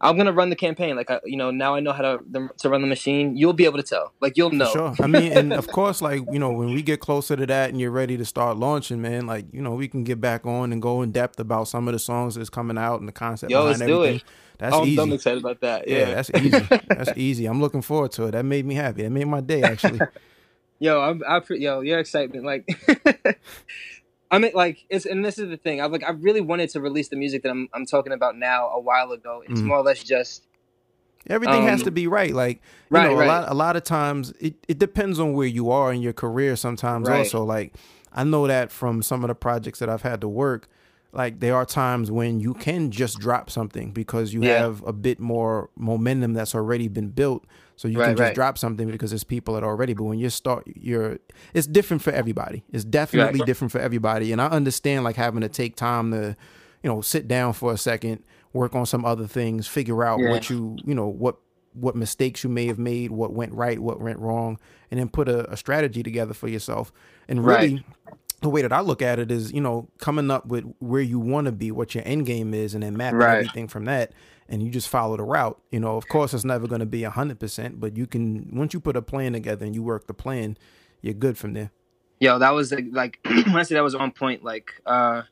I'm 0.00 0.16
gonna 0.16 0.32
run 0.32 0.48
the 0.48 0.56
campaign. 0.56 0.94
Like 0.94 1.10
I, 1.10 1.20
you 1.24 1.36
know, 1.36 1.50
now 1.50 1.74
I 1.74 1.80
know 1.80 1.92
how 1.92 2.02
to 2.02 2.50
to 2.58 2.68
run 2.68 2.82
the 2.82 2.86
machine. 2.86 3.36
You'll 3.36 3.52
be 3.52 3.64
able 3.64 3.78
to 3.78 3.82
tell. 3.82 4.12
Like 4.20 4.36
you'll 4.36 4.50
know. 4.50 4.70
sure. 4.70 4.94
I 5.00 5.08
mean, 5.08 5.32
and 5.32 5.52
of 5.52 5.66
course, 5.72 6.00
like 6.00 6.22
you 6.30 6.38
know, 6.38 6.52
when 6.52 6.72
we 6.72 6.82
get 6.82 7.00
closer 7.00 7.34
to 7.34 7.46
that 7.46 7.70
and 7.70 7.80
you're 7.80 7.90
ready 7.90 8.16
to 8.16 8.24
start 8.24 8.56
launching, 8.56 9.02
man, 9.02 9.26
like 9.26 9.46
you 9.52 9.60
know, 9.60 9.74
we 9.74 9.88
can 9.88 10.04
get 10.04 10.20
back 10.20 10.46
on 10.46 10.72
and 10.72 10.80
go 10.80 11.02
in 11.02 11.10
depth 11.10 11.40
about 11.40 11.66
some 11.66 11.88
of 11.88 11.92
the 11.92 11.98
songs 11.98 12.36
that's 12.36 12.50
coming 12.50 12.78
out 12.78 13.00
and 13.00 13.08
the 13.08 13.12
concept 13.12 13.50
Yo, 13.50 13.58
behind 13.58 13.80
let's 13.80 13.82
everything. 13.82 14.12
Do 14.12 14.16
it. 14.16 14.24
That's 14.58 14.74
oh, 14.74 14.84
easy. 14.84 15.00
I'm 15.00 15.12
excited 15.12 15.38
about 15.38 15.60
that. 15.60 15.88
Yeah. 15.88 15.98
yeah, 15.98 16.14
that's 16.14 16.30
easy. 16.30 16.68
that's 16.88 17.12
easy. 17.16 17.46
I'm 17.46 17.60
looking 17.60 17.82
forward 17.82 18.12
to 18.12 18.24
it. 18.26 18.32
That 18.32 18.44
made 18.44 18.66
me 18.66 18.74
happy. 18.74 19.02
That 19.02 19.10
made 19.10 19.26
my 19.26 19.40
day 19.40 19.62
actually. 19.62 20.00
yo, 20.78 21.00
I'm, 21.00 21.22
I, 21.26 21.40
yo, 21.50 21.80
your 21.80 21.98
excitement, 21.98 22.44
like. 22.44 22.68
I 24.30 24.38
mean, 24.38 24.52
like, 24.54 24.84
it's 24.90 25.06
and 25.06 25.24
this 25.24 25.38
is 25.38 25.48
the 25.48 25.56
thing. 25.56 25.80
I've 25.80 25.92
like, 25.92 26.04
I 26.04 26.10
really 26.10 26.40
wanted 26.40 26.70
to 26.70 26.80
release 26.80 27.08
the 27.08 27.16
music 27.16 27.42
that 27.42 27.50
I'm 27.50 27.68
I'm 27.72 27.86
talking 27.86 28.12
about 28.12 28.36
now 28.36 28.68
a 28.68 28.80
while 28.80 29.12
ago. 29.12 29.42
It's 29.48 29.60
mm. 29.60 29.64
more 29.64 29.78
or 29.78 29.82
less 29.82 30.02
just 30.02 30.44
everything 31.26 31.62
um, 31.62 31.66
has 31.66 31.82
to 31.84 31.90
be 31.90 32.06
right. 32.06 32.34
Like, 32.34 32.56
you 32.90 32.96
right, 32.96 33.10
know, 33.10 33.16
right. 33.16 33.24
a 33.24 33.28
lot 33.28 33.48
a 33.50 33.54
lot 33.54 33.76
of 33.76 33.84
times 33.84 34.32
it 34.40 34.54
it 34.68 34.78
depends 34.78 35.18
on 35.18 35.32
where 35.32 35.46
you 35.46 35.70
are 35.70 35.92
in 35.92 36.02
your 36.02 36.12
career. 36.12 36.56
Sometimes 36.56 37.08
right. 37.08 37.18
also, 37.18 37.42
like, 37.42 37.74
I 38.12 38.24
know 38.24 38.46
that 38.46 38.70
from 38.70 39.02
some 39.02 39.24
of 39.24 39.28
the 39.28 39.34
projects 39.34 39.78
that 39.78 39.88
I've 39.88 40.02
had 40.02 40.20
to 40.20 40.28
work. 40.28 40.68
Like 41.10 41.40
there 41.40 41.56
are 41.56 41.64
times 41.64 42.10
when 42.10 42.38
you 42.38 42.52
can 42.52 42.90
just 42.90 43.18
drop 43.18 43.48
something 43.48 43.92
because 43.92 44.34
you 44.34 44.42
yeah. 44.42 44.58
have 44.58 44.84
a 44.86 44.92
bit 44.92 45.18
more 45.18 45.70
momentum 45.74 46.34
that's 46.34 46.54
already 46.54 46.86
been 46.86 47.08
built 47.08 47.46
so 47.78 47.86
you 47.86 48.00
right, 48.00 48.06
can 48.06 48.16
just 48.16 48.26
right. 48.26 48.34
drop 48.34 48.58
something 48.58 48.90
because 48.90 49.10
there's 49.10 49.22
people 49.22 49.54
that 49.54 49.62
already. 49.62 49.94
But 49.94 50.02
when 50.02 50.18
you 50.18 50.30
start, 50.30 50.64
you're 50.66 51.20
it's 51.54 51.68
different 51.68 52.02
for 52.02 52.10
everybody. 52.10 52.64
It's 52.72 52.82
definitely 52.82 53.38
right. 53.38 53.46
different 53.46 53.70
for 53.70 53.78
everybody. 53.78 54.32
And 54.32 54.42
I 54.42 54.48
understand 54.48 55.04
like 55.04 55.14
having 55.14 55.42
to 55.42 55.48
take 55.48 55.76
time 55.76 56.10
to, 56.10 56.36
you 56.82 56.90
know, 56.90 57.00
sit 57.02 57.28
down 57.28 57.52
for 57.52 57.72
a 57.72 57.78
second, 57.78 58.24
work 58.52 58.74
on 58.74 58.84
some 58.84 59.04
other 59.04 59.28
things, 59.28 59.68
figure 59.68 60.02
out 60.02 60.18
yeah. 60.18 60.28
what 60.28 60.50
you, 60.50 60.76
you 60.84 60.92
know, 60.92 61.06
what 61.06 61.36
what 61.72 61.94
mistakes 61.94 62.42
you 62.42 62.50
may 62.50 62.66
have 62.66 62.80
made, 62.80 63.12
what 63.12 63.32
went 63.32 63.52
right, 63.52 63.78
what 63.78 64.00
went 64.00 64.18
wrong, 64.18 64.58
and 64.90 64.98
then 64.98 65.08
put 65.08 65.28
a, 65.28 65.48
a 65.48 65.56
strategy 65.56 66.02
together 66.02 66.34
for 66.34 66.48
yourself. 66.48 66.92
And 67.28 67.46
really, 67.46 67.84
the 68.42 68.48
way 68.48 68.62
that 68.62 68.72
I 68.72 68.80
look 68.80 69.02
at 69.02 69.20
it 69.20 69.30
is, 69.30 69.52
you 69.52 69.60
know, 69.60 69.88
coming 69.98 70.32
up 70.32 70.46
with 70.46 70.64
where 70.80 71.00
you 71.00 71.20
want 71.20 71.44
to 71.44 71.52
be, 71.52 71.70
what 71.70 71.94
your 71.94 72.02
end 72.04 72.26
game 72.26 72.54
is, 72.54 72.74
and 72.74 72.82
then 72.82 72.96
mapping 72.96 73.20
right. 73.20 73.36
everything 73.36 73.68
from 73.68 73.84
that 73.84 74.10
and 74.48 74.62
you 74.62 74.70
just 74.70 74.88
follow 74.88 75.16
the 75.16 75.24
route. 75.24 75.60
You 75.70 75.80
know, 75.80 75.96
of 75.96 76.08
course, 76.08 76.32
it's 76.34 76.44
never 76.44 76.66
going 76.66 76.80
to 76.80 76.86
be 76.86 77.04
a 77.04 77.10
hundred 77.10 77.38
percent, 77.38 77.80
but 77.80 77.96
you 77.96 78.06
can 78.06 78.48
once 78.52 78.74
you 78.74 78.80
put 78.80 78.96
a 78.96 79.02
plan 79.02 79.32
together 79.32 79.64
and 79.64 79.74
you 79.74 79.82
work 79.82 80.06
the 80.06 80.14
plan, 80.14 80.56
you're 81.00 81.14
good 81.14 81.36
from 81.36 81.54
there. 81.54 81.70
Yo, 82.20 82.38
that 82.38 82.50
was 82.50 82.72
like 82.72 83.20
when 83.24 83.56
I 83.56 83.62
say 83.62 83.74
that 83.74 83.82
was 83.84 83.94
on 83.94 84.10
point. 84.10 84.42
Like 84.42 84.72
uh, 84.86 85.22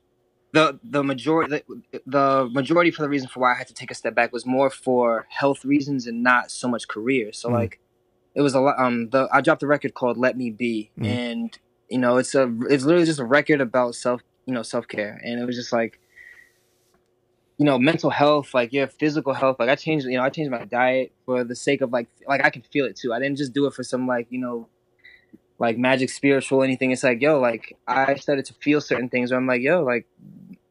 the 0.52 0.79
the 0.85 1.02
majority 1.02 1.62
the, 1.92 2.02
the 2.07 2.48
majority 2.52 2.90
for 2.90 3.02
the 3.02 3.09
reason 3.09 3.29
for 3.29 3.40
why 3.40 3.52
I 3.52 3.57
had 3.57 3.66
to 3.68 3.74
take 3.74 3.90
a 3.90 3.94
step 3.94 4.14
back 4.14 4.33
was 4.33 4.46
more 4.46 4.70
for 4.70 5.26
health 5.31 5.64
reasons 5.64 6.07
and 6.07 6.22
not 6.22 6.50
so 6.50 6.68
much 6.68 6.88
career. 6.88 7.33
So 7.33 7.48
mm. 7.48 7.52
like 7.52 7.81
it 8.35 8.42
was 8.42 8.55
a 8.55 8.61
lot. 8.61 8.79
Um, 8.79 9.09
the 9.11 9.29
I 9.33 9.40
dropped 9.40 9.62
a 9.62 9.66
record 9.66 9.94
called 9.94 10.16
"Let 10.16 10.37
Me 10.37 10.50
Be," 10.50 10.90
mm. 10.98 11.07
and 11.07 11.59
you 11.88 11.98
know 11.98 12.18
it's 12.18 12.35
a 12.35 12.52
it's 12.68 12.85
literally 12.85 13.07
just 13.07 13.20
a 13.20 13.24
record 13.24 13.61
about 13.61 13.94
self 13.94 14.22
you 14.44 14.55
know 14.55 14.62
self 14.62 14.87
care, 14.87 15.20
and 15.24 15.40
it 15.40 15.46
was 15.46 15.57
just 15.57 15.72
like 15.72 15.98
you 17.59 17.64
know, 17.64 17.79
mental 17.79 18.11
health, 18.11 18.53
like 18.53 18.73
your 18.73 18.87
physical 18.87 19.33
health. 19.33 19.57
Like 19.59 19.69
I 19.69 19.77
changed, 19.77 20.07
you 20.07 20.16
know, 20.16 20.23
I 20.23 20.31
changed 20.31 20.51
my 20.51 20.64
diet 20.64 21.12
for 21.25 21.42
the 21.42 21.57
sake 21.57 21.81
of 21.81 21.90
like, 21.90 22.09
like 22.29 22.45
I 22.45 22.51
can 22.51 22.62
feel 22.62 22.85
it 22.85 22.97
too. 22.97 23.12
I 23.14 23.19
didn't 23.19 23.37
just 23.37 23.53
do 23.53 23.66
it 23.66 23.75
for 23.75 23.83
some 23.83 24.07
like, 24.07 24.27
you 24.31 24.38
know, 24.38 24.69
like 25.59 25.79
magic 25.79 26.11
spiritual 26.11 26.62
anything. 26.62 26.90
It's 26.90 27.03
like, 27.03 27.23
yo, 27.23 27.40
like 27.40 27.77
I 27.87 28.16
started 28.16 28.45
to 28.47 28.55
feel 28.55 28.81
certain 28.81 29.09
things 29.09 29.31
where 29.31 29.40
I'm 29.40 29.47
like, 29.47 29.62
yo, 29.62 29.83
like 29.83 30.07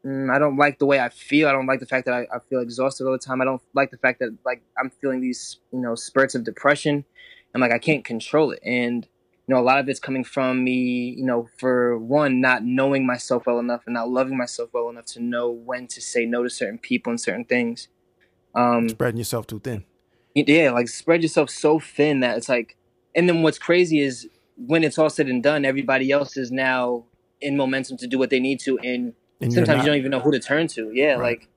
mm, 0.05 0.33
I 0.33 0.37
don't 0.37 0.57
like 0.57 0.77
the 0.77 0.85
way 0.85 0.99
I 0.99 1.09
feel. 1.09 1.47
I 1.47 1.51
don't 1.51 1.65
like 1.65 1.79
the 1.79 1.87
fact 1.87 2.05
that 2.05 2.13
I, 2.13 2.27
I 2.33 2.39
feel 2.49 2.59
exhausted 2.59 3.05
all 3.05 3.13
the 3.13 3.17
time. 3.17 3.41
I 3.41 3.45
don't 3.45 3.61
like 3.73 3.89
the 3.89 3.97
fact 3.97 4.19
that 4.19 4.37
like 4.45 4.61
I'm 4.79 4.91
feeling 5.01 5.21
these, 5.21 5.57
you 5.71 5.79
know, 5.79 5.95
spurts 5.95 6.35
of 6.35 6.43
depression 6.43 7.03
and 7.53 7.61
like 7.61 7.71
I 7.71 7.79
can't 7.79 8.05
control 8.05 8.51
it. 8.51 8.59
And 8.63 9.07
you 9.47 9.53
know, 9.53 9.61
a 9.61 9.63
lot 9.63 9.79
of 9.79 9.87
it's 9.87 9.99
coming 9.99 10.23
from 10.23 10.63
me, 10.63 11.13
you 11.17 11.23
know, 11.23 11.47
for 11.57 11.97
one, 11.97 12.41
not 12.41 12.63
knowing 12.63 13.05
myself 13.05 13.45
well 13.45 13.59
enough 13.59 13.83
and 13.85 13.93
not 13.93 14.09
loving 14.09 14.37
myself 14.37 14.69
well 14.73 14.89
enough 14.89 15.05
to 15.05 15.19
know 15.19 15.51
when 15.51 15.87
to 15.87 16.01
say 16.01 16.25
no 16.25 16.43
to 16.43 16.49
certain 16.49 16.79
people 16.79 17.11
and 17.11 17.21
certain 17.21 17.45
things. 17.45 17.87
Um, 18.55 18.89
Spreading 18.89 19.19
yourself 19.19 19.45
too 19.45 19.59
thin. 19.59 19.83
Yeah, 20.33 20.71
like 20.71 20.87
spread 20.87 21.21
yourself 21.21 21.49
so 21.49 21.79
thin 21.79 22.21
that 22.21 22.37
it's 22.37 22.49
like, 22.49 22.75
and 23.13 23.29
then 23.29 23.43
what's 23.43 23.59
crazy 23.59 23.99
is 23.99 24.27
when 24.57 24.83
it's 24.83 24.97
all 24.97 25.09
said 25.09 25.27
and 25.27 25.41
done, 25.41 25.63
everybody 25.63 26.11
else 26.11 26.35
is 26.35 26.51
now 26.51 27.05
in 27.39 27.55
momentum 27.55 27.97
to 27.97 28.07
do 28.07 28.17
what 28.17 28.31
they 28.31 28.39
need 28.39 28.59
to, 28.61 28.77
and, 28.79 29.13
and 29.39 29.53
sometimes 29.53 29.83
you 29.83 29.87
don't 29.87 29.97
even 29.97 30.11
know 30.11 30.19
who 30.19 30.31
to 30.31 30.39
turn 30.39 30.67
to. 30.69 30.91
Yeah, 30.93 31.13
right. 31.13 31.39
like 31.39 31.47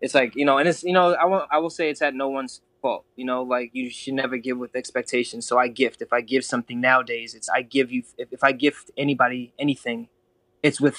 it's 0.00 0.14
like 0.14 0.36
you 0.36 0.44
know, 0.44 0.58
and 0.58 0.68
it's 0.68 0.82
you 0.82 0.92
know, 0.92 1.14
I 1.14 1.24
will 1.24 1.46
I 1.50 1.58
will 1.58 1.70
say 1.70 1.90
it's 1.90 2.00
at 2.00 2.14
no 2.14 2.28
one's 2.28 2.62
fault. 2.84 3.04
You 3.16 3.24
know, 3.24 3.42
like 3.42 3.70
you 3.72 3.88
should 3.90 4.14
never 4.14 4.36
give 4.36 4.58
with 4.58 4.76
expectations. 4.76 5.46
So 5.46 5.58
I 5.58 5.68
gift. 5.68 6.02
If 6.02 6.12
I 6.12 6.20
give 6.20 6.44
something 6.44 6.80
nowadays, 6.80 7.34
it's 7.34 7.48
I 7.48 7.62
give 7.62 7.90
you. 7.90 8.02
If, 8.18 8.28
if 8.32 8.44
I 8.44 8.52
gift 8.52 8.90
anybody 8.96 9.52
anything, 9.58 10.08
it's 10.62 10.80
with 10.80 10.98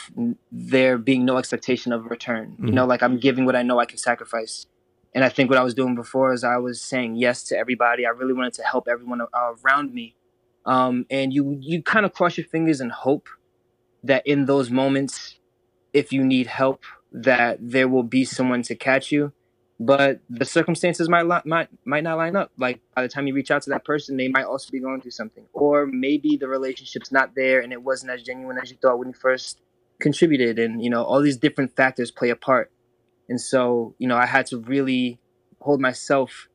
there 0.51 0.97
being 0.97 1.25
no 1.25 1.37
expectation 1.37 1.93
of 1.93 2.05
return. 2.05 2.47
Mm-hmm. 2.53 2.67
You 2.67 2.73
know, 2.73 2.85
like 2.85 3.03
I'm 3.03 3.19
giving 3.19 3.45
what 3.45 3.55
I 3.55 3.63
know 3.63 3.79
I 3.79 3.85
can 3.85 3.97
sacrifice. 3.97 4.65
And 5.13 5.23
I 5.23 5.29
think 5.29 5.49
what 5.49 5.59
I 5.59 5.63
was 5.63 5.73
doing 5.73 5.95
before 5.95 6.33
is 6.33 6.43
I 6.43 6.57
was 6.57 6.81
saying 6.81 7.15
yes 7.15 7.43
to 7.43 7.57
everybody. 7.57 8.05
I 8.05 8.09
really 8.09 8.33
wanted 8.33 8.53
to 8.55 8.63
help 8.63 8.87
everyone 8.89 9.21
around 9.33 9.93
me 9.93 10.15
um, 10.65 11.05
and 11.09 11.33
you 11.33 11.57
you 11.61 11.83
kind 11.83 12.05
of 12.05 12.13
cross 12.13 12.37
your 12.37 12.47
fingers 12.47 12.81
and 12.81 12.91
hope 12.91 13.29
that 14.03 14.25
in 14.25 14.45
those 14.45 14.69
moments, 14.69 15.39
if 15.93 16.11
you 16.11 16.23
need 16.23 16.47
help, 16.47 16.83
that 17.11 17.57
there 17.61 17.87
will 17.87 18.03
be 18.03 18.25
someone 18.25 18.61
to 18.63 18.75
catch 18.75 19.11
you. 19.11 19.31
But 19.79 20.21
the 20.29 20.45
circumstances 20.45 21.09
might 21.09 21.25
li- 21.25 21.41
might 21.45 21.67
might 21.83 22.03
not 22.03 22.17
line 22.17 22.35
up. 22.35 22.51
Like 22.57 22.79
by 22.95 23.01
the 23.01 23.09
time 23.09 23.27
you 23.27 23.33
reach 23.33 23.51
out 23.51 23.61
to 23.63 23.69
that 23.71 23.83
person, 23.83 24.15
they 24.15 24.29
might 24.29 24.45
also 24.45 24.71
be 24.71 24.79
going 24.79 25.01
through 25.01 25.11
something, 25.11 25.45
or 25.51 25.85
maybe 25.85 26.37
the 26.37 26.47
relationship's 26.47 27.11
not 27.11 27.35
there 27.35 27.59
and 27.59 27.73
it 27.73 27.83
wasn't 27.83 28.11
as 28.11 28.23
genuine 28.23 28.57
as 28.61 28.71
you 28.71 28.77
thought 28.81 28.99
when 28.99 29.09
you 29.09 29.13
first 29.13 29.59
contributed, 29.99 30.59
and 30.59 30.81
you 30.81 30.89
know 30.89 31.03
all 31.03 31.21
these 31.21 31.37
different 31.37 31.75
factors 31.75 32.09
play 32.09 32.29
a 32.29 32.35
part. 32.37 32.71
And 33.27 33.39
so 33.39 33.95
you 33.97 34.07
know 34.07 34.15
I 34.15 34.25
had 34.25 34.45
to 34.47 34.59
really 34.59 35.19
hold 35.59 35.81
myself 35.81 36.47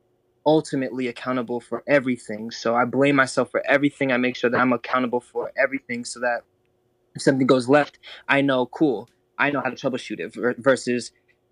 ultimately 0.45 1.07
accountable 1.07 1.59
for 1.59 1.83
everything. 1.87 2.49
So 2.51 2.75
I 2.75 2.85
blame 2.85 3.15
myself 3.15 3.51
for 3.51 3.61
everything. 3.67 4.11
I 4.11 4.17
make 4.17 4.35
sure 4.35 4.49
that 4.49 4.59
I'm 4.59 4.73
accountable 4.73 5.21
for 5.21 5.51
everything 5.55 6.05
so 6.05 6.19
that 6.21 6.41
if 7.15 7.21
something 7.21 7.47
goes 7.47 7.69
left, 7.69 7.99
I 8.27 8.41
know, 8.41 8.65
cool, 8.65 9.09
I 9.37 9.51
know 9.51 9.61
how 9.61 9.69
to 9.69 9.75
troubleshoot 9.75 10.19
it 10.19 10.55
versus, 10.57 11.11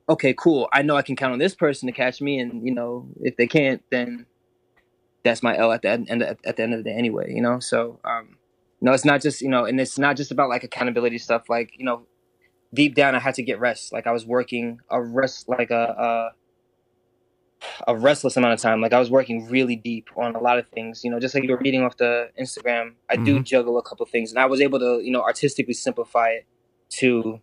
okay, 0.10 0.34
cool, 0.34 0.67
I 0.74 0.82
know 0.82 0.95
I 0.95 1.04
can 1.04 1.15
count 1.15 1.34
on 1.34 1.39
this 1.39 1.56
person 1.56 1.88
to 1.88 1.93
catch 1.93 2.19
me. 2.19 2.39
And, 2.39 2.65
you 2.65 2.74
know, 2.74 3.08
if 3.22 3.38
they 3.38 3.48
can't, 3.48 3.84
then 3.91 4.26
that's 5.24 5.43
my 5.43 5.56
L 5.58 5.72
at 5.72 5.84
the 5.84 5.89
end, 5.89 6.10
at 6.10 6.58
the 6.58 6.63
end 6.63 6.74
of 6.74 6.84
the 6.84 6.89
day 6.89 6.95
anyway, 6.95 7.32
you 7.34 7.41
know? 7.41 7.60
So, 7.60 8.00
um, 8.04 8.38
know, 8.82 8.93
it's 8.93 9.06
not 9.06 9.22
just, 9.22 9.41
you 9.41 9.50
know, 9.50 9.65
and 9.65 9.80
it's 9.80 9.98
not 9.98 10.15
just 10.15 10.32
about 10.32 10.50
like 10.50 10.63
accountability 10.63 11.17
stuff. 11.17 11.50
Like, 11.50 11.72
you 11.78 11.86
know, 11.86 12.06
deep 12.74 12.95
down, 12.95 13.15
I 13.15 13.19
had 13.19 13.36
to 13.36 13.43
get 13.43 13.60
rest. 13.60 13.91
Like 13.91 14.08
I 14.08 14.12
was 14.12 14.26
working 14.26 14.80
a 14.89 15.02
rest, 15.02 15.50
like 15.50 15.72
a, 15.72 15.76
a 15.76 16.30
a 17.88 17.98
restless 17.98 18.38
amount 18.38 18.54
of 18.54 18.62
time. 18.62 18.80
Like 18.80 18.93
I 18.93 19.00
was 19.00 19.12
working 19.12 19.48
really 19.50 19.76
deep 19.76 20.10
on 20.15 20.34
a 20.36 20.39
lot 20.39 20.58
of 20.60 20.67
things. 20.69 21.04
You 21.04 21.12
know, 21.12 21.19
just 21.19 21.36
like 21.36 21.43
you 21.43 21.52
were 21.52 21.58
reading 21.58 21.84
off 21.84 21.98
the 21.98 22.30
Instagram, 22.39 22.93
I 23.10 23.15
mm-hmm. 23.15 23.26
do 23.26 23.43
juggle 23.43 23.78
a 23.78 23.84
couple 23.84 24.06
things, 24.06 24.32
and 24.32 24.39
I 24.39 24.45
was 24.45 24.62
able 24.62 24.80
to, 24.80 25.02
you 25.04 25.12
know, 25.12 25.22
artistically 25.22 25.74
simplify 25.74 26.30
it 26.30 26.45
to, 26.91 27.41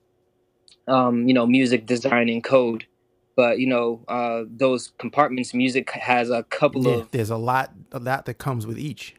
um, 0.86 1.26
you 1.28 1.34
know, 1.34 1.46
music 1.46 1.86
design 1.86 2.28
and 2.28 2.42
code. 2.42 2.86
But 3.34 3.58
you 3.58 3.66
know, 3.66 4.02
uh, 4.08 4.44
those 4.48 4.92
compartments, 4.98 5.52
music 5.52 5.90
has 5.90 6.30
a 6.30 6.42
couple 6.44 6.84
yeah, 6.84 6.94
of. 6.94 7.10
There's 7.10 7.30
a 7.30 7.36
lot, 7.36 7.72
a 7.92 7.98
lot 7.98 8.26
that 8.26 8.38
comes 8.38 8.66
with 8.66 8.78
each. 8.78 9.14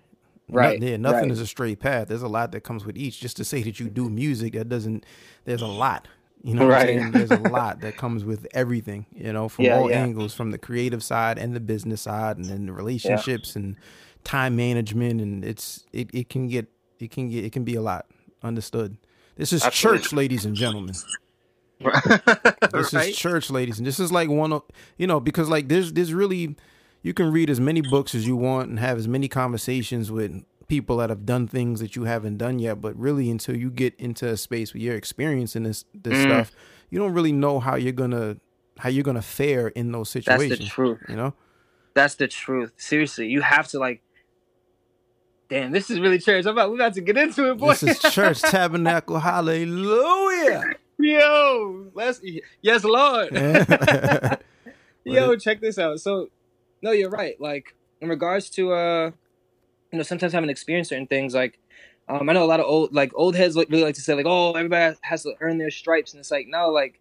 Right. 0.49 0.80
No, 0.80 0.88
yeah, 0.88 0.97
nothing 0.97 1.23
right. 1.23 1.32
is 1.32 1.41
a 1.41 1.47
straight 1.47 1.80
path. 1.80 2.08
There's 2.08 2.21
a 2.21 2.27
lot 2.27 2.51
that 2.53 2.62
comes 2.62 2.86
with 2.86 2.97
each. 2.97 3.19
Just 3.19 3.38
to 3.38 3.43
say 3.43 3.62
that 3.63 3.80
you 3.80 3.89
do 3.89 4.10
music, 4.10 4.53
that 4.53 4.69
doesn't. 4.69 5.06
There's 5.45 5.62
a 5.62 5.67
lot. 5.67 6.08
You 6.43 6.53
know 6.53 6.67
right. 6.67 7.12
There's 7.12 7.32
a 7.32 7.38
lot 7.49 7.82
that 7.82 7.97
comes 7.97 8.23
with 8.23 8.47
everything, 8.53 9.06
you 9.13 9.34
know, 9.34 9.49
from 9.49 9.65
yeah, 9.65 9.77
all 9.77 9.89
yeah. 9.89 10.01
angles, 10.01 10.34
from 10.34 10.51
the 10.51 10.58
creative 10.58 11.03
side 11.03 11.38
and 11.38 11.56
the 11.56 11.60
business 11.60 12.01
side 12.01 12.38
and 12.38 12.45
then 12.45 12.67
the 12.67 12.73
relationships 12.73 13.56
and 13.56 13.75
time 14.23 14.56
management 14.56 15.19
and 15.21 15.43
it's 15.43 15.86
it, 15.93 16.10
it 16.13 16.30
can 16.30 16.47
get 16.47 16.67
it 16.99 17.12
can 17.12 17.30
get 17.30 17.43
it 17.43 17.51
can 17.51 17.63
be 17.63 17.75
a 17.75 17.82
lot. 17.82 18.06
Understood. 18.43 18.97
This 19.36 19.51
is 19.51 19.63
Absolutely. 19.63 19.99
church, 19.99 20.13
ladies 20.13 20.45
and 20.45 20.56
gentlemen. 20.56 20.95
this 22.72 22.94
right? 22.94 23.10
is 23.10 23.18
church, 23.18 23.50
ladies, 23.50 23.78
and 23.78 23.86
this 23.86 24.00
is 24.00 24.12
like 24.12 24.30
one 24.30 24.52
of 24.54 24.63
you 24.98 25.08
know, 25.08 25.20
because 25.20 25.50
like 25.50 25.68
there's 25.68 25.94
there's 25.94 26.13
really 26.13 26.56
you 27.04 27.13
can 27.13 27.32
read 27.32 27.50
as 27.50 27.60
many 27.60 27.82
books 27.82 28.16
as 28.16 28.26
you 28.28 28.36
want 28.36 28.70
and 28.70 28.80
have 28.80 28.98
as 28.98 29.08
many 29.08 29.28
conversations 29.28 30.12
with 30.12 30.44
people 30.68 30.98
that 30.98 31.10
have 31.10 31.26
done 31.26 31.48
things 31.48 31.80
that 31.80 31.96
you 31.96 32.04
haven't 32.04 32.38
done 32.38 32.60
yet. 32.60 32.82
But 32.82 32.98
really, 32.98 33.30
until 33.30 33.56
you 33.56 33.70
get 33.70 33.96
into 33.98 34.28
a 34.28 34.38
space 34.38 34.74
where 34.74 34.82
you're 34.82 34.96
experiencing 34.96 35.63
this 35.63 35.86
this 35.94 36.13
mm. 36.13 36.24
stuff, 36.24 36.52
you 36.90 37.00
don't 37.00 37.13
really 37.13 37.32
know 37.32 37.60
how 37.60 37.76
you're 37.76 37.94
gonna 37.94 38.38
how 38.80 38.90
you're 38.90 39.04
gonna 39.04 39.22
fare 39.22 39.68
in 39.70 39.92
those 39.92 40.10
situations. 40.10 40.50
That's 40.50 40.62
the 40.62 40.68
truth. 40.68 41.00
You 41.08 41.16
know, 41.16 41.34
that's 41.94 42.16
the 42.16 42.28
truth. 42.28 42.74
Seriously, 42.78 43.28
you 43.28 43.42
have 43.42 43.68
to 43.70 43.80
like. 43.80 44.02
Damn, 45.50 45.72
this 45.72 45.90
is 45.90 46.02
really 46.02 46.20
church. 46.20 46.46
I'm 46.46 46.52
about, 46.52 46.70
we're 46.70 46.76
about 46.76 46.94
to 46.96 47.02
get 47.02 47.16
into 47.16 47.50
it, 47.50 47.58
boy. 47.58 47.74
This 47.74 48.04
is 48.04 48.13
church 48.13 48.42
tabernacle. 48.52 49.18
Hallelujah. 49.18 50.74
Yo, 51.00 51.92
let's 51.94 52.22
yes, 52.62 52.84
Lord. 52.84 53.32
Yo, 55.06 55.36
check 55.36 55.62
this 55.62 55.78
out. 55.78 56.00
So, 56.00 56.30
no, 56.82 56.92
you're 56.92 57.10
right. 57.10 57.40
Like 57.40 57.76
in 58.02 58.10
regards 58.10 58.50
to 58.52 58.74
uh 58.74 59.12
you 59.92 59.98
know, 59.98 60.04
sometimes 60.04 60.34
having 60.34 60.50
experienced 60.50 60.90
certain 60.90 61.08
things, 61.08 61.34
like 61.34 61.60
um, 62.10 62.30
I 62.30 62.34
know 62.34 62.44
a 62.44 62.46
lot 62.46 62.60
of 62.60 62.66
old 62.66 62.94
like 62.94 63.12
old 63.16 63.36
heads 63.36 63.56
really 63.56 63.84
like 63.84 63.96
to 63.96 64.02
say 64.02 64.14
like, 64.14 64.26
oh, 64.26 64.54
everybody 64.54 64.96
has 65.02 65.24
to 65.24 65.34
earn 65.40 65.58
their 65.58 65.72
stripes, 65.72 66.14
and 66.14 66.20
it's 66.20 66.32
like 66.32 66.48
no, 66.48 66.70
like 66.70 67.00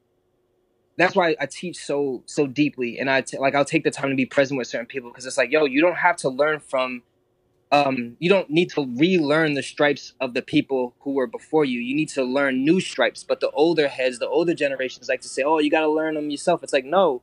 that's 0.98 1.14
why 1.14 1.36
I 1.40 1.46
teach 1.46 1.76
so 1.76 2.22
so 2.26 2.46
deeply, 2.46 2.98
and 2.98 3.10
I 3.10 3.20
t- 3.20 3.38
like 3.38 3.54
I'll 3.54 3.64
take 3.64 3.84
the 3.84 3.90
time 3.90 4.10
to 4.10 4.16
be 4.16 4.26
present 4.26 4.58
with 4.58 4.66
certain 4.66 4.86
people 4.86 5.10
because 5.10 5.26
it's 5.26 5.38
like, 5.38 5.50
yo, 5.52 5.64
you 5.64 5.80
don't 5.80 5.96
have 5.96 6.16
to 6.18 6.28
learn 6.28 6.60
from. 6.60 7.02
Um, 7.84 8.16
you 8.18 8.28
don't 8.28 8.50
need 8.50 8.70
to 8.70 8.86
relearn 8.96 9.54
the 9.54 9.62
stripes 9.62 10.14
of 10.20 10.34
the 10.34 10.42
people 10.42 10.94
who 11.00 11.12
were 11.12 11.26
before 11.26 11.64
you. 11.64 11.80
You 11.80 11.94
need 11.94 12.08
to 12.10 12.24
learn 12.24 12.64
new 12.64 12.80
stripes. 12.80 13.24
But 13.24 13.40
the 13.40 13.50
older 13.50 13.88
heads, 13.88 14.18
the 14.18 14.28
older 14.28 14.54
generations 14.54 15.08
like 15.08 15.20
to 15.22 15.28
say, 15.28 15.42
"Oh, 15.42 15.58
you 15.58 15.70
got 15.70 15.80
to 15.80 15.90
learn 15.90 16.14
them 16.14 16.30
yourself." 16.30 16.62
It's 16.62 16.72
like, 16.72 16.84
no, 16.84 17.22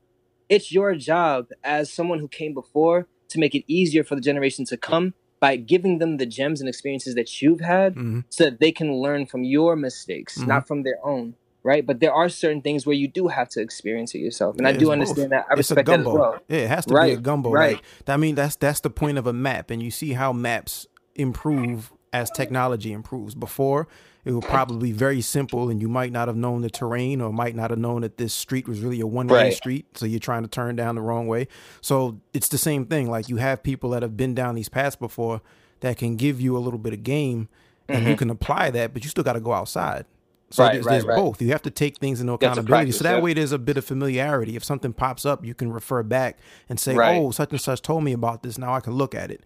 it's 0.49 0.71
your 0.71 0.95
job 0.95 1.49
as 1.63 1.91
someone 1.91 2.19
who 2.19 2.27
came 2.27 2.53
before 2.53 3.07
to 3.29 3.39
make 3.39 3.55
it 3.55 3.63
easier 3.67 4.03
for 4.03 4.15
the 4.15 4.21
generation 4.21 4.65
to 4.65 4.77
come 4.77 5.13
by 5.39 5.57
giving 5.57 5.97
them 5.97 6.17
the 6.17 6.25
gems 6.25 6.61
and 6.61 6.69
experiences 6.69 7.15
that 7.15 7.41
you've 7.41 7.59
had 7.59 7.95
mm-hmm. 7.95 8.21
so 8.29 8.45
that 8.45 8.59
they 8.59 8.71
can 8.71 8.93
learn 8.93 9.25
from 9.25 9.43
your 9.43 9.75
mistakes, 9.75 10.37
mm-hmm. 10.37 10.47
not 10.47 10.67
from 10.67 10.83
their 10.83 10.99
own. 11.03 11.35
Right, 11.63 11.85
but 11.85 12.01
there 12.01 12.13
are 12.13 12.27
certain 12.27 12.61
things 12.61 12.85
where 12.85 12.95
you 12.95 13.07
do 13.07 13.29
have 13.29 13.47
to 13.49 13.61
experience 13.61 14.13
it 14.13 14.19
yourself, 14.19 14.57
and 14.57 14.67
yeah, 14.67 14.73
I 14.73 14.77
do 14.77 14.91
understand 14.91 15.29
both. 15.29 15.39
that. 15.39 15.45
I 15.49 15.53
respect 15.53 15.87
that 15.87 16.01
as 16.01 16.05
well. 16.05 16.39
Yeah, 16.49 16.57
it 16.57 16.67
has 16.67 16.85
to 16.87 16.93
right. 16.93 17.07
be 17.07 17.13
a 17.13 17.17
gumbo. 17.17 17.51
Right. 17.51 17.75
Like, 17.75 18.09
I 18.09 18.17
mean, 18.17 18.35
that's 18.35 18.57
that's 18.57 18.81
the 18.81 18.89
point 18.89 19.17
of 19.17 19.27
a 19.27 19.33
map, 19.33 19.71
and 19.71 19.81
you 19.81 19.89
see 19.89 20.11
how 20.11 20.33
maps 20.33 20.87
improve 21.15 21.93
as 22.11 22.29
technology 22.31 22.91
improves. 22.91 23.33
Before, 23.33 23.87
it 24.25 24.31
would 24.31 24.43
probably 24.43 24.91
be 24.91 24.97
very 24.97 25.21
simple 25.21 25.69
and 25.69 25.81
you 25.81 25.89
might 25.89 26.11
not 26.11 26.27
have 26.27 26.37
known 26.37 26.61
the 26.61 26.69
terrain 26.69 27.19
or 27.19 27.33
might 27.33 27.55
not 27.55 27.69
have 27.69 27.79
known 27.79 28.01
that 28.01 28.17
this 28.17 28.33
street 28.33 28.67
was 28.67 28.79
really 28.79 29.01
a 29.01 29.07
one 29.07 29.27
way 29.27 29.45
right. 29.45 29.53
street 29.53 29.97
so 29.97 30.05
you're 30.05 30.19
trying 30.19 30.43
to 30.43 30.47
turn 30.47 30.75
down 30.75 30.95
the 30.95 31.01
wrong 31.01 31.27
way 31.27 31.47
so 31.81 32.19
it's 32.33 32.47
the 32.47 32.57
same 32.57 32.85
thing 32.85 33.09
like 33.09 33.27
you 33.27 33.37
have 33.37 33.61
people 33.63 33.89
that 33.89 34.01
have 34.01 34.15
been 34.15 34.33
down 34.33 34.55
these 34.55 34.69
paths 34.69 34.95
before 34.95 35.41
that 35.81 35.97
can 35.97 36.15
give 36.15 36.39
you 36.39 36.55
a 36.55 36.59
little 36.59 36.79
bit 36.79 36.93
of 36.93 37.03
game 37.03 37.49
and 37.89 37.99
mm-hmm. 37.99 38.09
you 38.09 38.15
can 38.15 38.29
apply 38.29 38.69
that 38.69 38.93
but 38.93 39.03
you 39.03 39.09
still 39.09 39.23
got 39.23 39.33
to 39.33 39.41
go 39.41 39.51
outside 39.51 40.05
so 40.53 40.63
right, 40.63 40.73
there's, 40.73 40.85
right, 40.85 40.91
there's 40.91 41.05
right. 41.05 41.15
both. 41.15 41.41
You 41.41 41.47
have 41.49 41.63
to 41.63 41.71
take 41.71 41.97
things 41.97 42.21
into 42.21 42.33
accountability. 42.33 42.69
Practice, 42.69 42.97
so 42.99 43.03
that 43.05 43.15
yeah. 43.15 43.21
way 43.21 43.33
there's 43.33 43.53
a 43.53 43.57
bit 43.57 43.75
of 43.75 43.85
familiarity. 43.85 44.55
If 44.55 44.63
something 44.63 44.93
pops 44.93 45.25
up, 45.25 45.43
you 45.43 45.55
can 45.55 45.73
refer 45.73 46.03
back 46.03 46.37
and 46.69 46.79
say, 46.79 46.95
"Oh, 46.95 47.31
such 47.31 47.49
and 47.49 47.59
such 47.59 47.81
told 47.81 48.03
me 48.03 48.13
about 48.13 48.43
this. 48.43 48.59
Now 48.59 48.75
I 48.75 48.79
can 48.79 48.93
look 48.93 49.15
at 49.15 49.31
it, 49.31 49.43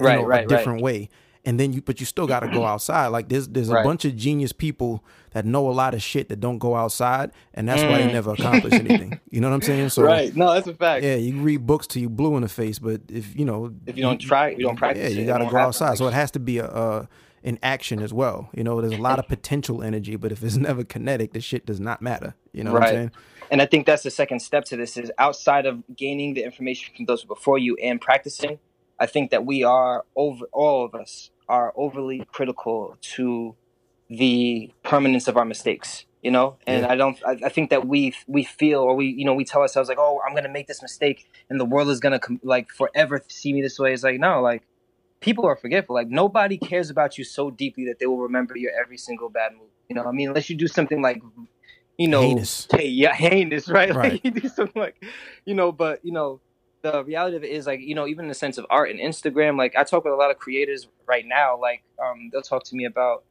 right, 0.00 0.18
know, 0.18 0.26
right, 0.26 0.44
a 0.46 0.48
different 0.48 0.80
way." 0.80 1.10
and 1.44 1.60
then 1.60 1.72
you 1.72 1.80
but 1.80 2.00
you 2.00 2.06
still 2.06 2.26
got 2.26 2.40
to 2.40 2.48
go 2.48 2.64
outside 2.72 3.06
like 3.06 3.28
there's 3.28 3.46
there's 3.48 3.68
a 3.68 3.82
bunch 3.82 4.04
of 4.04 4.16
genius 4.16 4.52
people 4.52 5.04
that 5.30 5.46
know 5.46 5.70
a 5.70 5.70
lot 5.70 5.94
of 5.94 6.02
shit 6.02 6.28
that 6.28 6.40
don't 6.40 6.58
go 6.58 6.74
outside 6.74 7.30
and 7.54 7.68
that's 7.68 7.82
mm. 7.82 7.90
why 7.90 7.98
they 7.98 8.08
mm. 8.08 8.12
never 8.12 8.32
accomplish 8.32 8.72
anything 8.72 9.20
you 9.30 9.40
know 9.40 9.48
what 9.48 9.54
i'm 9.54 9.62
saying 9.62 9.88
so 9.88 10.02
right 10.02 10.34
no 10.34 10.52
that's 10.52 10.66
a 10.66 10.74
fact 10.74 11.04
yeah 11.04 11.14
you 11.14 11.40
read 11.40 11.64
books 11.64 11.86
till 11.86 12.02
you 12.02 12.08
blue 12.08 12.34
in 12.34 12.42
the 12.42 12.48
face 12.48 12.80
but 12.80 13.00
if 13.08 13.36
you 13.38 13.44
know 13.44 13.72
if 13.86 13.96
you 13.96 14.02
don't 14.02 14.18
try 14.18 14.48
you 14.48 14.64
don't 14.64 14.76
practice 14.76 15.14
yeah 15.14 15.20
you 15.20 15.24
got 15.24 15.38
to 15.38 15.46
go 15.46 15.56
outside 15.56 15.96
so 15.96 16.08
it 16.08 16.14
has 16.14 16.32
to 16.32 16.40
be 16.40 16.58
a, 16.58 16.66
a 16.66 17.08
in 17.42 17.58
action 17.62 18.02
as 18.02 18.12
well. 18.12 18.50
You 18.52 18.64
know 18.64 18.80
there's 18.80 18.98
a 18.98 19.02
lot 19.02 19.18
of 19.18 19.28
potential 19.36 19.82
energy 19.82 20.16
but 20.16 20.32
if 20.32 20.42
it's 20.42 20.56
never 20.56 20.84
kinetic 20.84 21.32
the 21.32 21.40
shit 21.40 21.66
does 21.66 21.80
not 21.80 22.02
matter. 22.02 22.34
You 22.52 22.64
know 22.64 22.72
right. 22.72 22.80
what 22.80 22.88
i'm 22.88 22.94
saying? 22.94 23.10
And 23.50 23.62
i 23.62 23.66
think 23.66 23.86
that's 23.86 24.02
the 24.02 24.10
second 24.10 24.40
step 24.40 24.64
to 24.66 24.76
this 24.76 24.96
is 24.96 25.10
outside 25.18 25.66
of 25.66 25.82
gaining 25.94 26.34
the 26.34 26.42
information 26.42 26.94
from 26.96 27.06
those 27.06 27.24
before 27.24 27.58
you 27.58 27.76
and 27.76 28.00
practicing 28.00 28.58
i 28.98 29.06
think 29.06 29.30
that 29.30 29.44
we 29.44 29.62
are 29.62 30.04
over 30.16 30.46
all 30.52 30.84
of 30.84 30.94
us 30.94 31.30
are 31.48 31.72
overly 31.76 32.26
critical 32.32 32.96
to 33.00 33.54
the 34.08 34.72
permanence 34.82 35.28
of 35.28 35.36
our 35.36 35.44
mistakes 35.44 36.06
you 36.22 36.30
know? 36.32 36.56
And 36.66 36.82
yeah. 36.82 36.92
i 36.92 36.96
don't 36.96 37.18
I, 37.24 37.38
I, 37.44 37.48
think 37.50 37.70
that 37.70 37.86
we 37.86 38.14
we 38.26 38.42
feel 38.42 38.80
or 38.80 38.96
we 38.96 39.06
you 39.06 39.24
know 39.24 39.34
we 39.34 39.44
tell 39.44 39.60
ourselves 39.60 39.88
like 39.88 39.98
oh 40.00 40.20
i'm 40.26 40.34
gonna 40.34 40.48
make 40.48 40.66
this 40.66 40.82
mistake 40.82 41.28
and 41.48 41.60
the 41.60 41.64
world 41.64 41.88
is 41.88 42.00
gonna 42.00 42.20
like 42.42 42.70
forever 42.70 43.22
see 43.28 43.52
me 43.52 43.62
this 43.62 43.78
way. 43.78 43.92
It's 43.92 44.02
like 44.02 44.18
no 44.18 44.40
like 44.40 44.62
people 45.26 45.44
are 45.44 45.56
forgetful. 45.56 45.94
Like 45.94 46.08
nobody 46.08 46.56
cares 46.56 46.88
about 46.88 47.18
you 47.18 47.24
so 47.24 47.50
deeply 47.50 47.84
that 47.86 47.98
they 47.98 48.06
will 48.06 48.20
remember 48.20 48.56
your 48.56 48.72
every 48.72 48.96
single 48.96 49.28
bad 49.28 49.52
move 49.52 49.68
you 49.88 49.96
know 49.96 50.04
i 50.04 50.12
mean? 50.12 50.28
Unless 50.28 50.50
you 50.50 50.56
do 50.56 50.68
something 50.68 51.02
like 51.02 51.22
you 51.98 52.08
know 52.08 52.20
heinous. 52.20 52.68
hey 52.70 52.88
yeah 52.88 53.14
heinous 53.14 53.68
right, 53.68 53.94
right. 53.94 54.12
like 54.12 54.24
you 54.24 54.30
do 54.30 54.48
something 54.48 54.80
like 54.80 55.02
you 55.44 55.54
know 55.54 55.72
but 55.72 56.04
you 56.04 56.12
know 56.12 56.40
the 56.82 57.04
reality 57.04 57.36
of 57.36 57.44
it 57.44 57.50
is 57.50 57.66
like 57.66 57.80
you 57.80 57.94
know 57.94 58.06
even 58.06 58.26
in 58.26 58.28
the 58.28 58.34
sense 58.34 58.58
of 58.58 58.66
art 58.70 58.90
and 58.90 59.00
instagram 59.00 59.56
like 59.56 59.74
i 59.76 59.82
talk 59.82 60.04
with 60.04 60.12
a 60.12 60.16
lot 60.16 60.30
of 60.30 60.38
creators 60.38 60.88
right 61.06 61.24
now 61.26 61.58
like 61.58 61.82
um 62.02 62.28
they'll 62.32 62.42
talk 62.42 62.64
to 62.64 62.76
me 62.76 62.84
about 62.84 63.24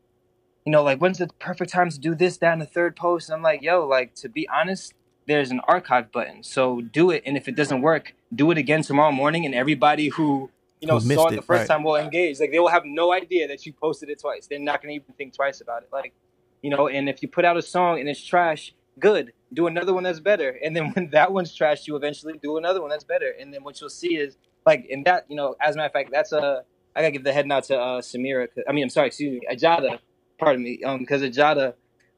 you 0.66 0.72
know 0.72 0.84
like 0.84 1.00
when's 1.00 1.20
the 1.20 1.28
perfect 1.40 1.72
time 1.72 1.90
to 1.90 2.00
do 2.00 2.16
this 2.16 2.38
that 2.38 2.54
and 2.54 2.62
the 2.62 2.66
third 2.66 2.96
post? 2.96 3.30
And 3.30 3.36
i'm 3.36 3.44
like 3.44 3.62
yo 3.62 3.86
like 3.86 4.16
to 4.16 4.30
be 4.30 4.48
honest 4.50 4.94
there's 5.28 5.50
an 5.50 5.60
archive 5.68 6.12
button. 6.12 6.44
So 6.44 6.82
do 6.82 7.10
it 7.10 7.24
and 7.26 7.36
if 7.36 7.48
it 7.48 7.56
doesn't 7.56 7.82
work 7.82 8.14
do 8.34 8.52
it 8.52 8.60
again 8.60 8.84
tomorrow 8.84 9.12
morning 9.12 9.44
and 9.46 9.56
everybody 9.56 10.10
who 10.10 10.52
you 10.86 10.94
know 10.94 11.00
saw 11.00 11.28
it 11.28 11.36
the 11.36 11.42
first 11.42 11.62
right. 11.62 11.68
time 11.68 11.84
will 11.84 11.96
engage 11.96 12.40
like 12.40 12.52
they 12.52 12.60
will 12.60 12.68
have 12.68 12.84
no 12.86 13.12
idea 13.12 13.48
that 13.48 13.66
you 13.66 13.74
posted 13.74 14.10
it 14.10 14.20
twice 14.20 14.48
they're 14.48 14.60
not 14.60 14.82
going 14.82 14.92
to 14.92 14.96
even 14.96 15.14
think 15.16 15.34
twice 15.34 15.62
about 15.62 15.84
it 15.84 15.90
like 15.92 16.14
you 16.62 16.70
know 16.70 16.88
and 16.88 17.10
if 17.10 17.22
you 17.22 17.28
put 17.28 17.46
out 17.46 17.58
a 17.58 17.62
song 17.62 18.00
and 18.00 18.08
it's 18.10 18.24
trash 18.24 18.74
good 19.00 19.34
do 19.54 19.68
another 19.68 19.94
one 19.94 20.04
that's 20.04 20.20
better 20.20 20.58
and 20.64 20.76
then 20.76 20.92
when 20.94 21.10
that 21.12 21.32
one's 21.32 21.54
trash 21.54 21.88
you 21.88 21.96
eventually 21.96 22.40
do 22.42 22.58
another 22.58 22.82
one 22.82 22.90
that's 22.90 23.04
better 23.04 23.34
and 23.40 23.54
then 23.54 23.64
what 23.64 23.80
you'll 23.82 23.90
see 23.90 24.16
is 24.16 24.38
like 24.66 24.86
in 24.90 25.04
that 25.04 25.26
you 25.30 25.36
know 25.36 25.56
as 25.62 25.76
a 25.76 25.78
matter 25.78 25.88
of 25.88 25.94
fact 25.94 26.10
that's 26.12 26.32
a 26.32 26.64
I 26.96 27.02
gotta 27.02 27.12
give 27.12 27.24
the 27.24 27.34
head 27.34 27.46
nod 27.46 27.64
to 27.66 27.78
uh, 27.78 28.02
Samira. 28.02 28.48
I 28.68 28.72
mean, 28.72 28.84
I'm 28.84 28.90
sorry, 28.90 29.08
excuse 29.08 29.42
me, 29.42 29.48
Ajada. 29.52 30.00
Pardon 30.38 30.64
me, 30.64 30.82
um, 30.84 31.00
because 31.00 31.22
Ajada, 31.22 31.74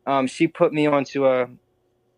um, 0.05 0.27
she 0.27 0.47
put 0.47 0.71
me 0.71 0.85
onto 0.85 1.25
a. 1.25 1.47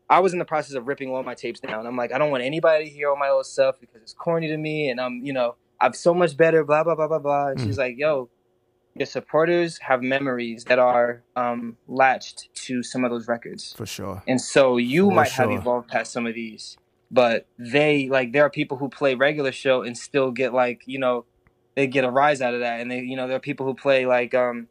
I 0.09 0.19
was 0.19 0.33
in 0.33 0.39
the 0.39 0.45
process 0.45 0.75
of 0.75 0.87
ripping 0.87 1.09
all 1.09 1.23
my 1.23 1.35
tapes 1.35 1.59
down. 1.59 1.85
I'm 1.85 1.95
like, 1.95 2.11
I 2.11 2.17
don't 2.17 2.31
want 2.31 2.43
anybody 2.43 2.85
to 2.85 2.89
hear 2.89 3.09
all 3.09 3.15
my 3.15 3.29
old 3.29 3.45
stuff 3.45 3.75
because 3.79 4.01
it's 4.01 4.13
corny 4.13 4.47
to 4.47 4.57
me, 4.57 4.89
and 4.89 4.99
I'm, 4.99 5.21
you 5.23 5.33
know, 5.33 5.55
I'm 5.81 5.93
so 5.93 6.13
much 6.13 6.35
better. 6.35 6.63
Blah 6.63 6.83
blah 6.83 6.95
blah 6.95 7.07
blah 7.07 7.19
blah. 7.19 7.47
And 7.49 7.59
mm. 7.59 7.65
she's 7.65 7.77
like, 7.77 7.95
Yo, 7.97 8.29
your 8.95 9.05
supporters 9.05 9.77
have 9.79 10.01
memories 10.01 10.65
that 10.65 10.79
are 10.79 11.23
um, 11.35 11.77
latched 11.87 12.49
to 12.53 12.83
some 12.83 13.05
of 13.05 13.11
those 13.11 13.27
records. 13.27 13.73
For 13.73 13.85
sure. 13.85 14.21
And 14.27 14.41
so 14.41 14.77
you 14.77 15.09
For 15.09 15.15
might 15.15 15.31
sure. 15.31 15.49
have 15.49 15.59
evolved 15.59 15.87
past 15.87 16.11
some 16.11 16.27
of 16.27 16.35
these, 16.35 16.77
but 17.09 17.47
they 17.57 18.09
like 18.09 18.33
there 18.33 18.43
are 18.43 18.49
people 18.49 18.77
who 18.77 18.89
play 18.89 19.15
regular 19.15 19.51
show 19.51 19.83
and 19.83 19.97
still 19.97 20.31
get 20.31 20.53
like 20.53 20.81
you 20.85 20.99
know 20.99 21.25
they 21.75 21.87
get 21.87 22.03
a 22.03 22.11
rise 22.11 22.41
out 22.41 22.53
of 22.53 22.59
that, 22.59 22.81
and 22.81 22.91
they 22.91 22.99
you 22.99 23.15
know 23.15 23.27
there 23.27 23.37
are 23.37 23.41
people 23.41 23.65
who 23.65 23.73
play 23.73 24.05
like 24.05 24.33
um 24.33 24.67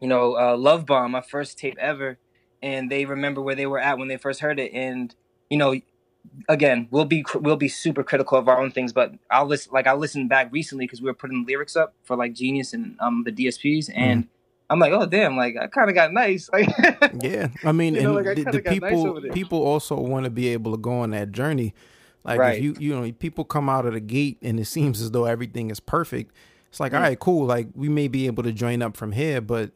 you 0.00 0.08
know 0.08 0.36
uh, 0.36 0.56
Love 0.56 0.86
Bomb, 0.86 1.12
my 1.12 1.20
first 1.20 1.58
tape 1.58 1.76
ever, 1.78 2.18
and 2.62 2.90
they 2.90 3.04
remember 3.04 3.40
where 3.40 3.54
they 3.54 3.66
were 3.66 3.78
at 3.78 3.98
when 3.98 4.08
they 4.08 4.16
first 4.16 4.40
heard 4.40 4.58
it, 4.58 4.72
and 4.72 5.14
you 5.48 5.58
know 5.58 5.74
again, 6.48 6.88
we'll 6.90 7.04
be 7.04 7.24
we'll 7.34 7.56
be 7.56 7.68
super 7.68 8.02
critical 8.02 8.38
of 8.38 8.48
our 8.48 8.60
own 8.60 8.70
things, 8.70 8.92
but 8.92 9.12
I'll 9.30 9.46
listen 9.46 9.72
like 9.72 9.86
I 9.86 9.94
listened 9.94 10.28
back 10.28 10.52
recently 10.52 10.84
because 10.84 11.00
we 11.00 11.06
were 11.06 11.14
putting 11.14 11.44
lyrics 11.46 11.76
up 11.76 11.94
for 12.04 12.16
like 12.16 12.32
Genius 12.34 12.72
and 12.72 12.96
um 13.00 13.24
the 13.24 13.32
DSPs, 13.32 13.90
mm-hmm. 13.90 14.00
and 14.00 14.24
mm. 14.24 14.28
I'm 14.68 14.78
like, 14.78 14.92
oh 14.92 15.06
damn, 15.06 15.36
like 15.36 15.56
I 15.60 15.66
kind 15.66 15.88
of 15.88 15.94
got 15.94 16.12
nice. 16.12 16.48
Like, 16.52 16.68
yeah, 17.22 17.48
I 17.64 17.72
mean, 17.72 17.96
and 17.96 18.04
know, 18.04 18.14
like, 18.14 18.36
the, 18.36 18.44
the 18.44 18.62
people 18.62 19.20
nice 19.20 19.32
people 19.32 19.62
also 19.62 19.98
want 19.98 20.24
to 20.24 20.30
be 20.30 20.48
able 20.48 20.72
to 20.72 20.78
go 20.78 21.00
on 21.00 21.10
that 21.10 21.32
journey. 21.32 21.74
Like 22.24 22.38
right. 22.38 22.56
if 22.56 22.62
you 22.62 22.76
you 22.78 22.98
know 22.98 23.10
people 23.12 23.44
come 23.44 23.68
out 23.68 23.86
of 23.86 23.94
the 23.94 24.00
gate 24.00 24.38
and 24.42 24.60
it 24.60 24.66
seems 24.66 25.00
as 25.00 25.10
though 25.10 25.24
everything 25.24 25.70
is 25.70 25.80
perfect. 25.80 26.34
It's 26.68 26.78
like, 26.78 26.92
mm. 26.92 26.96
all 26.96 27.02
right, 27.02 27.18
cool. 27.18 27.46
Like 27.46 27.68
we 27.74 27.88
may 27.88 28.08
be 28.08 28.26
able 28.26 28.42
to 28.42 28.52
join 28.52 28.82
up 28.82 28.96
from 28.96 29.12
here, 29.12 29.40
but 29.40 29.72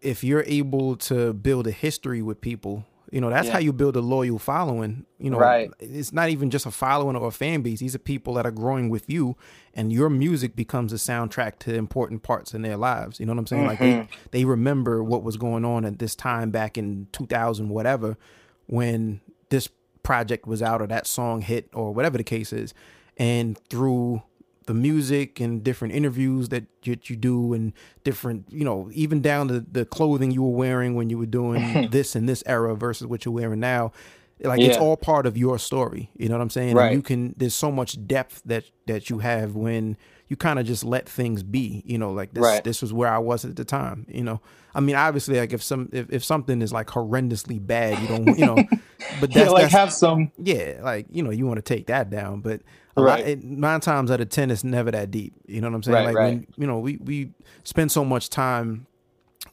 if 0.00 0.24
you're 0.24 0.44
able 0.46 0.96
to 0.96 1.32
build 1.32 1.66
a 1.66 1.70
history 1.70 2.22
with 2.22 2.40
people 2.40 2.84
you 3.16 3.22
know, 3.22 3.30
that's 3.30 3.46
yeah. 3.46 3.54
how 3.54 3.58
you 3.60 3.72
build 3.72 3.96
a 3.96 4.02
loyal 4.02 4.38
following. 4.38 5.06
You 5.18 5.30
know, 5.30 5.38
right. 5.38 5.70
it's 5.80 6.12
not 6.12 6.28
even 6.28 6.50
just 6.50 6.66
a 6.66 6.70
following 6.70 7.16
or 7.16 7.28
a 7.28 7.30
fan 7.30 7.62
base. 7.62 7.80
These 7.80 7.94
are 7.94 7.98
people 7.98 8.34
that 8.34 8.44
are 8.44 8.50
growing 8.50 8.90
with 8.90 9.08
you, 9.08 9.38
and 9.72 9.90
your 9.90 10.10
music 10.10 10.54
becomes 10.54 10.92
a 10.92 10.96
soundtrack 10.96 11.58
to 11.60 11.74
important 11.74 12.22
parts 12.22 12.52
in 12.52 12.60
their 12.60 12.76
lives. 12.76 13.18
You 13.18 13.24
know 13.24 13.32
what 13.32 13.38
I'm 13.38 13.46
saying? 13.46 13.62
Mm-hmm. 13.62 13.68
Like 13.70 13.78
they, 13.78 13.92
mm-hmm. 13.92 14.28
they 14.32 14.44
remember 14.44 15.02
what 15.02 15.22
was 15.22 15.38
going 15.38 15.64
on 15.64 15.86
at 15.86 15.98
this 15.98 16.14
time 16.14 16.50
back 16.50 16.76
in 16.76 17.08
2000, 17.12 17.70
whatever, 17.70 18.18
when 18.66 19.22
this 19.48 19.70
project 20.02 20.46
was 20.46 20.60
out 20.60 20.82
or 20.82 20.86
that 20.88 21.06
song 21.06 21.40
hit 21.40 21.70
or 21.72 21.94
whatever 21.94 22.18
the 22.18 22.22
case 22.22 22.52
is. 22.52 22.74
And 23.16 23.56
through 23.70 24.22
the 24.66 24.74
music 24.74 25.40
and 25.40 25.62
different 25.64 25.94
interviews 25.94 26.48
that 26.50 26.64
you, 26.82 26.96
you 27.04 27.16
do 27.16 27.52
and 27.52 27.72
different 28.04 28.44
you 28.50 28.64
know 28.64 28.90
even 28.92 29.22
down 29.22 29.48
to 29.48 29.60
the 29.60 29.84
clothing 29.84 30.30
you 30.30 30.42
were 30.42 30.56
wearing 30.56 30.94
when 30.94 31.08
you 31.08 31.16
were 31.16 31.26
doing 31.26 31.88
this 31.90 32.14
in 32.14 32.26
this 32.26 32.42
era 32.46 32.74
versus 32.76 33.06
what 33.06 33.24
you're 33.24 33.34
wearing 33.34 33.60
now 33.60 33.92
like 34.40 34.60
yeah. 34.60 34.66
it's 34.66 34.76
all 34.76 34.96
part 34.96 35.24
of 35.24 35.36
your 35.36 35.58
story 35.58 36.10
you 36.16 36.28
know 36.28 36.34
what 36.34 36.42
i'm 36.42 36.50
saying 36.50 36.74
right. 36.74 36.86
and 36.86 36.96
you 36.96 37.02
can 37.02 37.34
there's 37.38 37.54
so 37.54 37.70
much 37.70 38.06
depth 38.06 38.42
that 38.44 38.64
that 38.86 39.08
you 39.08 39.20
have 39.20 39.54
when 39.54 39.96
you 40.28 40.36
kind 40.36 40.58
of 40.58 40.66
just 40.66 40.84
let 40.84 41.08
things 41.08 41.42
be 41.42 41.82
you 41.86 41.96
know 41.96 42.12
like 42.12 42.34
this 42.34 42.42
right. 42.42 42.64
this 42.64 42.82
was 42.82 42.92
where 42.92 43.08
i 43.08 43.18
was 43.18 43.44
at 43.44 43.56
the 43.56 43.64
time 43.64 44.04
you 44.08 44.22
know 44.22 44.40
i 44.74 44.80
mean 44.80 44.96
obviously 44.96 45.38
like 45.38 45.52
if 45.52 45.62
some 45.62 45.88
if, 45.92 46.10
if 46.10 46.24
something 46.24 46.60
is 46.60 46.72
like 46.72 46.88
horrendously 46.88 47.64
bad 47.64 48.00
you 48.02 48.08
don't 48.08 48.38
you 48.38 48.44
know 48.44 48.56
but 49.20 49.32
that's 49.32 49.36
yeah, 49.36 49.48
like 49.48 49.62
that's, 49.62 49.74
have 49.74 49.92
some 49.92 50.30
yeah 50.38 50.80
like 50.82 51.06
you 51.10 51.22
know 51.22 51.30
you 51.30 51.46
want 51.46 51.56
to 51.56 51.62
take 51.62 51.86
that 51.86 52.10
down 52.10 52.40
but 52.40 52.60
right. 52.96 53.20
Lot, 53.20 53.28
it, 53.28 53.44
nine 53.44 53.80
times 53.80 54.10
out 54.10 54.20
of 54.20 54.28
ten, 54.28 54.50
it's 54.50 54.64
never 54.64 54.90
that 54.90 55.10
deep. 55.10 55.34
You 55.46 55.60
know 55.60 55.68
what 55.68 55.76
I'm 55.76 55.82
saying? 55.82 55.94
Right, 55.94 56.06
like 56.06 56.16
right. 56.16 56.34
when 56.34 56.46
you 56.56 56.66
know 56.66 56.78
we 56.78 56.96
we 56.98 57.32
spend 57.64 57.92
so 57.92 58.04
much 58.04 58.30
time, 58.30 58.86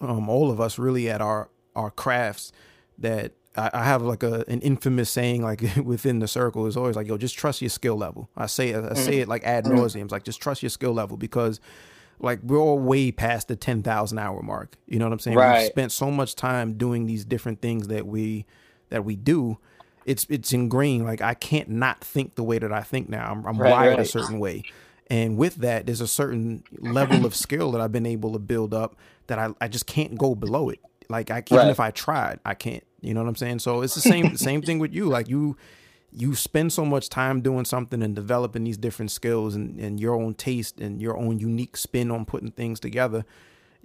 um, 0.01 0.29
all 0.29 0.51
of 0.51 0.61
us 0.61 0.79
really 0.79 1.09
at 1.09 1.21
our 1.21 1.49
our 1.75 1.91
crafts 1.91 2.51
that 2.99 3.33
I, 3.55 3.69
I 3.73 3.83
have 3.83 4.01
like 4.01 4.23
a 4.23 4.45
an 4.47 4.61
infamous 4.61 5.09
saying 5.09 5.41
like 5.41 5.63
within 5.83 6.19
the 6.19 6.27
circle 6.27 6.65
is 6.67 6.77
always 6.77 6.95
like 6.95 7.07
yo 7.07 7.17
just 7.17 7.37
trust 7.37 7.61
your 7.61 7.69
skill 7.69 7.95
level. 7.95 8.29
I 8.35 8.47
say 8.47 8.69
it, 8.69 8.83
I 8.83 8.93
say 8.93 9.19
it 9.19 9.27
like 9.27 9.43
ad 9.43 9.65
mm-hmm. 9.65 9.77
nauseum. 9.77 10.03
It's 10.03 10.11
like 10.11 10.23
just 10.23 10.41
trust 10.41 10.63
your 10.63 10.69
skill 10.69 10.93
level 10.93 11.17
because 11.17 11.59
like 12.19 12.39
we're 12.43 12.59
all 12.59 12.79
way 12.79 13.11
past 13.11 13.47
the 13.49 13.55
10,000 13.55 14.17
hour 14.17 14.41
mark. 14.41 14.77
You 14.87 14.99
know 14.99 15.05
what 15.05 15.13
I'm 15.13 15.19
saying? 15.19 15.37
Right. 15.37 15.63
We've 15.63 15.67
spent 15.67 15.91
so 15.91 16.09
much 16.09 16.35
time 16.35 16.73
doing 16.73 17.05
these 17.05 17.25
different 17.25 17.61
things 17.61 17.87
that 17.87 18.07
we 18.07 18.45
that 18.89 19.03
we 19.03 19.15
do 19.15 19.57
it's 20.05 20.25
it's 20.29 20.53
ingrained. 20.53 21.05
Like 21.05 21.21
I 21.21 21.33
can't 21.33 21.69
not 21.69 22.01
think 22.01 22.35
the 22.35 22.43
way 22.43 22.59
that 22.59 22.71
I 22.71 22.81
think 22.81 23.09
now. 23.09 23.31
I'm, 23.31 23.45
I'm 23.45 23.57
right, 23.57 23.71
wired 23.71 23.97
right. 23.97 24.05
a 24.05 24.09
certain 24.09 24.39
way, 24.39 24.63
and 25.07 25.37
with 25.37 25.55
that, 25.57 25.85
there's 25.85 26.01
a 26.01 26.07
certain 26.07 26.63
level 26.79 27.25
of 27.25 27.35
skill 27.35 27.71
that 27.71 27.81
I've 27.81 27.91
been 27.91 28.05
able 28.05 28.33
to 28.33 28.39
build 28.39 28.73
up 28.73 28.95
that 29.27 29.39
I, 29.39 29.49
I 29.61 29.67
just 29.67 29.87
can't 29.87 30.17
go 30.17 30.35
below 30.35 30.69
it. 30.69 30.79
Like 31.09 31.31
I 31.31 31.43
even 31.49 31.57
right. 31.57 31.69
if 31.69 31.79
I 31.79 31.91
tried, 31.91 32.39
I 32.45 32.53
can't. 32.53 32.83
You 33.01 33.13
know 33.13 33.21
what 33.21 33.29
I'm 33.29 33.35
saying? 33.35 33.59
So 33.59 33.81
it's 33.81 33.95
the 33.95 34.01
same 34.01 34.37
same 34.37 34.61
thing 34.61 34.79
with 34.79 34.93
you. 34.93 35.05
Like 35.05 35.27
you 35.29 35.57
you 36.15 36.35
spend 36.35 36.71
so 36.71 36.85
much 36.85 37.09
time 37.09 37.41
doing 37.41 37.65
something 37.65 38.03
and 38.03 38.15
developing 38.15 38.63
these 38.63 38.77
different 38.77 39.11
skills 39.11 39.55
and, 39.55 39.79
and 39.79 39.99
your 39.99 40.15
own 40.15 40.33
taste 40.35 40.79
and 40.79 41.01
your 41.01 41.17
own 41.17 41.39
unique 41.39 41.75
spin 41.75 42.11
on 42.11 42.25
putting 42.25 42.51
things 42.51 42.79
together. 42.79 43.25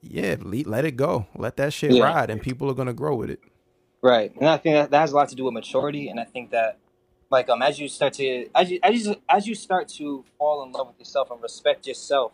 Yeah, 0.01 0.37
let 0.41 0.85
it 0.85 0.97
go. 0.97 1.27
Let 1.35 1.57
that 1.57 1.73
shit 1.73 1.91
yeah. 1.91 2.05
ride, 2.05 2.31
and 2.31 2.41
people 2.41 2.71
are 2.71 2.75
gonna 2.75 2.93
grow 2.93 3.17
with 3.17 3.31
it. 3.31 3.41
Right, 4.01 4.35
and 4.37 4.49
I 4.49 4.57
think 4.59 4.75
that, 4.75 4.91
that 4.91 5.01
has 5.01 5.13
a 5.13 5.17
lot 5.17 5.29
to 5.31 5.35
do 5.35 5.45
with 5.45 5.55
maturity, 5.55 6.09
and 6.09 6.21
I 6.21 6.25
think 6.25 6.51
that 6.51 6.79
like 7.31 7.49
um 7.49 7.63
as 7.63 7.79
you 7.79 7.89
start 7.89 8.15
to 8.15 8.49
as 8.55 8.71
you 8.71 8.79
as 8.83 9.07
you 9.07 9.17
as 9.29 9.47
you 9.47 9.55
start 9.55 9.89
to 9.89 10.25
fall 10.39 10.63
in 10.63 10.73
love 10.73 10.89
with 10.89 10.99
yourself 10.99 11.31
and 11.31 11.43
respect 11.43 11.87
yourself, 11.87 12.33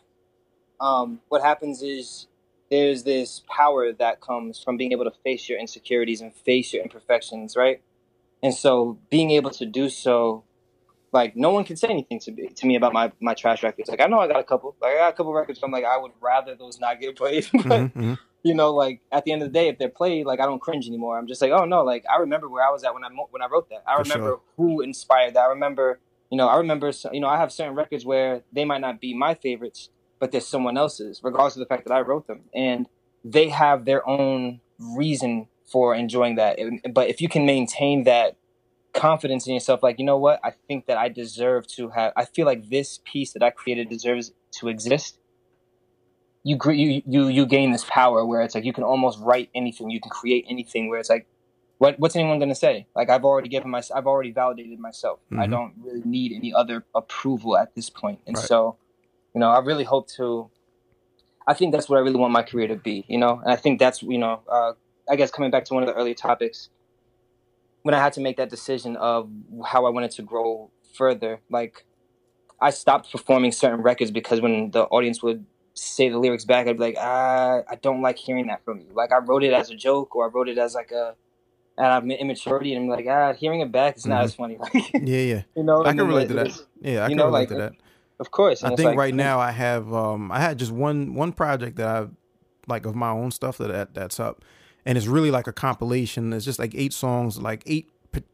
um, 0.81 1.21
what 1.29 1.43
happens 1.43 1.83
is 1.83 2.27
there's 2.71 3.03
this 3.05 3.43
power 3.49 3.93
that 3.93 4.21
comes 4.21 4.63
from 4.63 4.77
being 4.77 4.93
able 4.93 5.05
to 5.05 5.13
face 5.23 5.49
your 5.49 5.59
insecurities 5.59 6.21
and 6.21 6.35
face 6.35 6.73
your 6.73 6.83
imperfections, 6.83 7.57
right? 7.57 7.81
And 8.43 8.55
so 8.55 8.99
being 9.11 9.31
able 9.31 9.51
to 9.51 9.67
do 9.67 9.89
so, 9.89 10.45
like 11.13 11.37
no 11.37 11.51
one 11.51 11.65
can 11.65 11.77
say 11.77 11.89
anything 11.89 12.19
to 12.21 12.33
me 12.33 12.49
to 12.49 12.67
me 12.67 12.77
about 12.77 12.93
my 12.93 13.11
my 13.21 13.35
trash 13.35 13.63
records. 13.63 13.89
Like 13.89 14.01
I 14.01 14.07
know 14.07 14.21
I 14.21 14.29
got 14.29 14.41
a 14.41 14.45
couple, 14.45 14.77
like 14.81 14.93
I 14.95 14.99
got 14.99 15.09
a 15.15 15.17
couple 15.17 15.33
records. 15.33 15.61
I'm 15.63 15.71
like 15.71 15.85
I 15.85 15.97
would 15.97 16.13
rather 16.21 16.55
those 16.55 16.79
not 16.79 17.01
get 17.01 17.17
played, 17.17 17.49
but. 17.53 17.63
Mm-hmm, 17.63 17.99
mm-hmm 17.99 18.15
you 18.45 18.55
know, 18.55 18.73
like 18.73 19.01
at 19.11 19.25
the 19.25 19.33
end 19.33 19.43
of 19.43 19.49
the 19.49 19.53
day, 19.53 19.69
if 19.69 19.79
they're 19.79 19.89
played, 19.89 20.27
like 20.27 20.39
I 20.39 20.45
don't 20.45 20.61
cringe 20.61 20.87
anymore. 20.87 21.19
I'm 21.19 21.27
just 21.27 21.41
like, 21.41 21.51
oh 21.51 21.65
no, 21.65 21.83
like 21.83 22.05
I 22.13 22.21
remember 22.21 22.49
where 22.49 22.65
I 22.65 22.71
was 22.71 22.85
at 22.85 22.93
when 22.95 23.03
I 23.03 23.09
when 23.09 23.43
I 23.43 23.47
wrote 23.51 23.71
that. 23.71 23.83
I 23.89 23.97
For 23.97 24.03
remember 24.03 24.29
sure. 24.29 24.41
who 24.57 24.83
inspired 24.83 25.35
that. 25.35 25.41
I 25.41 25.49
remember, 25.49 25.99
you 26.31 26.37
know, 26.37 26.47
I 26.47 26.59
remember, 26.59 26.93
you 27.11 27.21
know, 27.21 27.29
I 27.29 27.39
have 27.39 27.51
certain 27.51 27.75
records 27.75 28.05
where 28.05 28.43
they 28.53 28.67
might 28.67 28.83
not 28.83 29.01
be 29.01 29.15
my 29.15 29.35
favorites, 29.35 29.89
but 30.21 30.31
they're 30.31 30.43
someone 30.43 30.77
else's, 30.77 31.23
regardless 31.25 31.57
of 31.57 31.61
the 31.61 31.67
fact 31.67 31.89
that 31.89 31.95
I 31.95 32.03
wrote 32.03 32.27
them, 32.27 32.43
and 32.55 32.87
they 33.25 33.49
have 33.49 33.87
their 33.87 34.07
own 34.07 34.61
reason 34.79 35.49
for 35.65 35.95
enjoying 35.95 36.35
that. 36.35 36.59
But 36.93 37.09
if 37.09 37.23
you 37.23 37.31
can 37.31 37.47
maintain 37.47 38.05
that 38.05 38.37
confidence 38.93 39.47
in 39.47 39.55
yourself, 39.55 39.83
like 39.83 39.99
you 39.99 40.05
know 40.05 40.19
what, 40.19 40.39
I 40.45 40.53
think 40.69 40.85
that 40.87 40.99
I 40.99 41.09
deserve 41.09 41.67
to 41.69 41.89
have. 41.89 42.13
I 42.15 42.27
feel 42.27 42.45
like 42.45 42.69
this 42.69 43.01
piece 43.07 43.33
that 43.33 43.43
I 43.43 43.49
created 43.49 43.89
deserves 43.89 44.33
to 44.61 44.69
exist 44.69 45.19
you 46.45 46.59
you 46.67 47.03
you 47.07 47.29
you 47.29 47.47
gain 47.47 47.73
this 47.73 47.85
power 47.89 48.25
where 48.25 48.43
it's 48.43 48.55
like 48.55 48.65
you 48.65 48.73
can 48.73 48.85
almost 48.85 49.19
write 49.21 49.49
anything, 49.55 49.91
you 49.91 50.01
can 50.01 50.11
create 50.11 50.45
anything. 50.49 50.89
Where 50.91 51.01
it's 51.01 51.09
like, 51.09 51.27
what 51.79 51.99
what's 51.99 52.15
anyone 52.15 52.39
going 52.39 52.51
to 52.51 52.55
say? 52.55 52.87
Like 52.95 53.09
I've 53.09 53.25
already 53.25 53.49
given 53.49 53.71
my 53.71 53.83
I've 53.95 54.07
already 54.07 54.31
validated 54.31 54.79
myself. 54.79 55.21
Mm-hmm. 55.33 55.41
I 55.41 55.47
don't 55.47 55.73
really 55.83 56.03
need 56.05 56.33
any 56.33 56.53
other 56.53 56.85
approval 56.95 57.57
at 57.57 57.75
this 57.75 57.89
point. 57.89 58.21
And 58.27 58.37
right. 58.37 58.47
so, 58.47 58.77
you 59.35 59.41
know, 59.41 59.51
I 59.51 59.61
really 59.61 59.85
hope 59.85 60.09
to. 60.17 60.51
I 61.47 61.55
think 61.55 61.73
that's 61.73 61.89
what 61.89 61.97
I 61.97 62.01
really 62.01 62.17
want 62.17 62.33
my 62.33 62.43
career 62.43 62.69
to 62.69 62.77
be. 62.77 63.07
You 63.09 63.19
know, 63.19 63.41
and 63.43 63.51
I 63.51 63.57
think 63.57 63.79
that's 63.79 64.03
you 64.03 64.19
know, 64.19 64.43
uh, 64.47 64.73
I 65.09 65.17
guess 65.17 65.31
coming 65.31 65.51
back 65.51 65.65
to 65.67 65.75
one 65.75 65.83
of 65.83 65.89
the 65.89 65.95
earlier 65.95 66.15
topics, 66.15 66.69
when 67.83 67.95
I 67.95 68.03
had 68.03 68.13
to 68.15 68.21
make 68.21 68.37
that 68.37 68.51
decision 68.51 68.97
of 68.97 69.31
how 69.65 69.87
I 69.87 69.91
wanted 69.91 70.11
to 70.13 70.23
grow 70.23 70.71
further, 70.95 71.41
like 71.51 71.87
I 72.61 72.69
stopped 72.69 73.11
performing 73.11 73.51
certain 73.51 73.81
records 73.81 74.11
because 74.11 74.43
when 74.43 74.73
the 74.73 74.83
audience 74.85 75.23
would 75.23 75.47
say 75.75 76.09
the 76.09 76.19
lyrics 76.19 76.45
back, 76.45 76.67
I'd 76.67 76.79
be 76.79 76.85
like, 76.85 76.97
ah, 76.99 77.63
I 77.69 77.75
don't 77.77 78.01
like 78.01 78.17
hearing 78.17 78.47
that 78.47 78.65
from 78.65 78.81
you. 78.81 78.89
Like 78.95 79.13
I 79.13 79.19
wrote 79.19 79.45
it 79.45 79.53
as 79.53 79.71
a 79.71 79.75
joke, 79.75 80.17
or 80.17 80.27
I 80.27 80.29
wrote 80.29 80.49
it 80.49 80.59
as 80.59 80.75
like 80.75 80.93
a 80.93 81.15
out 81.77 82.05
of 82.05 82.09
immaturity, 82.09 82.73
and 82.75 82.85
I'm 82.85 82.89
like, 82.89 83.07
ah, 83.09 83.33
hearing 83.33 83.61
it 83.61 83.73
back 83.73 83.97
is 83.97 84.07
not 84.07 84.17
mm-hmm. 84.17 84.25
as 84.25 84.35
funny. 84.35 84.59
Like, 84.61 84.93
yeah, 84.95 85.19
yeah. 85.19 85.43
You 85.57 85.65
know, 85.65 85.85
I 85.85 85.93
can 85.93 86.07
relate 86.07 86.29
to 86.29 86.35
that. 86.35 86.63
Yeah, 86.81 87.05
I 87.05 87.09
can 87.09 87.17
know, 87.17 87.27
relate 87.27 87.41
like, 87.41 87.49
to 87.49 87.55
that. 87.57 87.73
Of 88.21 88.31
course. 88.31 88.63
I 88.63 88.69
think 88.69 88.87
like, 88.87 88.97
right 88.97 89.15
now 89.15 89.41
I 89.41 89.51
have 89.51 89.93
um 89.93 90.31
I 90.31 90.41
had 90.41 90.59
just 90.59 90.73
one 90.73 91.15
one 91.15 91.33
project 91.33 91.77
that 91.77 91.89
I 91.89 92.07
like 92.67 92.87
of 92.87 92.95
my 92.95 93.11
own 93.11 93.31
stuff 93.31 93.59
that, 93.59 93.69
that 93.69 93.95
that's 93.95 94.21
up, 94.21 94.45
and 94.87 94.97
it's 94.97 95.09
really 95.09 95.31
like 95.31 95.47
a 95.47 95.53
compilation. 95.53 96.33
It's 96.33 96.45
just 96.45 96.59
like 96.59 96.75
eight 96.75 96.93
songs, 96.93 97.39
like 97.39 97.63
eight 97.67 97.91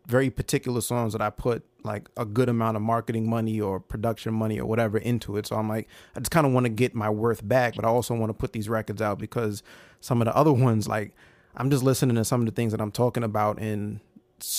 very 0.06 0.30
particular 0.30 0.80
songs 0.80 1.12
that 1.12 1.22
I 1.22 1.30
put 1.30 1.64
like 1.82 2.08
a 2.16 2.24
good 2.24 2.48
amount 2.48 2.76
of 2.76 2.82
marketing 2.82 3.28
money 3.28 3.60
or 3.60 3.80
production 3.80 4.34
money 4.34 4.60
or 4.60 4.66
whatever 4.66 4.98
into 4.98 5.36
it. 5.36 5.46
So 5.46 5.56
I'm 5.56 5.68
like, 5.68 5.88
I 6.14 6.20
just 6.20 6.30
kind 6.30 6.46
of 6.46 6.52
want 6.52 6.64
to 6.66 6.70
get 6.70 6.94
my 6.94 7.08
worth 7.08 7.46
back, 7.46 7.76
but 7.76 7.84
I 7.84 7.88
also 7.88 8.14
want 8.14 8.30
to 8.30 8.34
put 8.34 8.52
these 8.52 8.68
records 8.68 9.00
out 9.00 9.18
because 9.18 9.62
some 10.00 10.20
of 10.20 10.26
the 10.26 10.36
other 10.36 10.52
ones, 10.52 10.88
like 10.88 11.14
I'm 11.56 11.70
just 11.70 11.82
listening 11.82 12.16
to 12.16 12.24
some 12.24 12.40
of 12.40 12.46
the 12.46 12.52
things 12.52 12.72
that 12.72 12.80
I'm 12.80 12.92
talking 12.92 13.22
about 13.24 13.58
in 13.58 14.00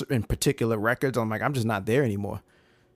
in 0.10 0.24
particular 0.24 0.78
records. 0.78 1.18
I'm 1.18 1.30
like, 1.30 1.42
I'm 1.42 1.54
just 1.54 1.66
not 1.66 1.86
there 1.86 2.04
anymore. 2.04 2.42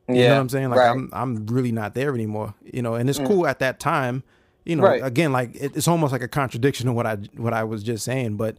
You 0.08 0.16
yeah, 0.16 0.28
know 0.30 0.36
what 0.36 0.42
I'm 0.42 0.50
saying? 0.50 0.70
Like 0.70 0.80
right. 0.80 0.90
I'm 0.92 1.10
I'm 1.14 1.46
really 1.48 1.72
not 1.72 1.96
there 1.96 2.14
anymore. 2.14 2.54
You 2.64 2.82
know, 2.82 2.96
and 2.96 3.10
it's 3.10 3.20
mm. 3.20 3.28
cool 3.28 3.48
at 3.48 3.60
that 3.60 3.80
time. 3.80 4.24
you 4.64 4.76
know, 4.76 4.84
Right. 4.84 5.04
again, 5.04 5.32
like 5.32 5.56
it, 5.56 5.76
it's 5.76 5.88
almost 5.88 6.12
like 6.12 6.22
a 6.22 6.28
contradiction 6.28 6.88
of 6.88 6.96
what 6.96 7.06
I 7.06 7.16
what 7.38 7.54
I 7.54 7.64
was 7.64 7.84
just 7.84 8.06
saying, 8.06 8.38
but 8.38 8.56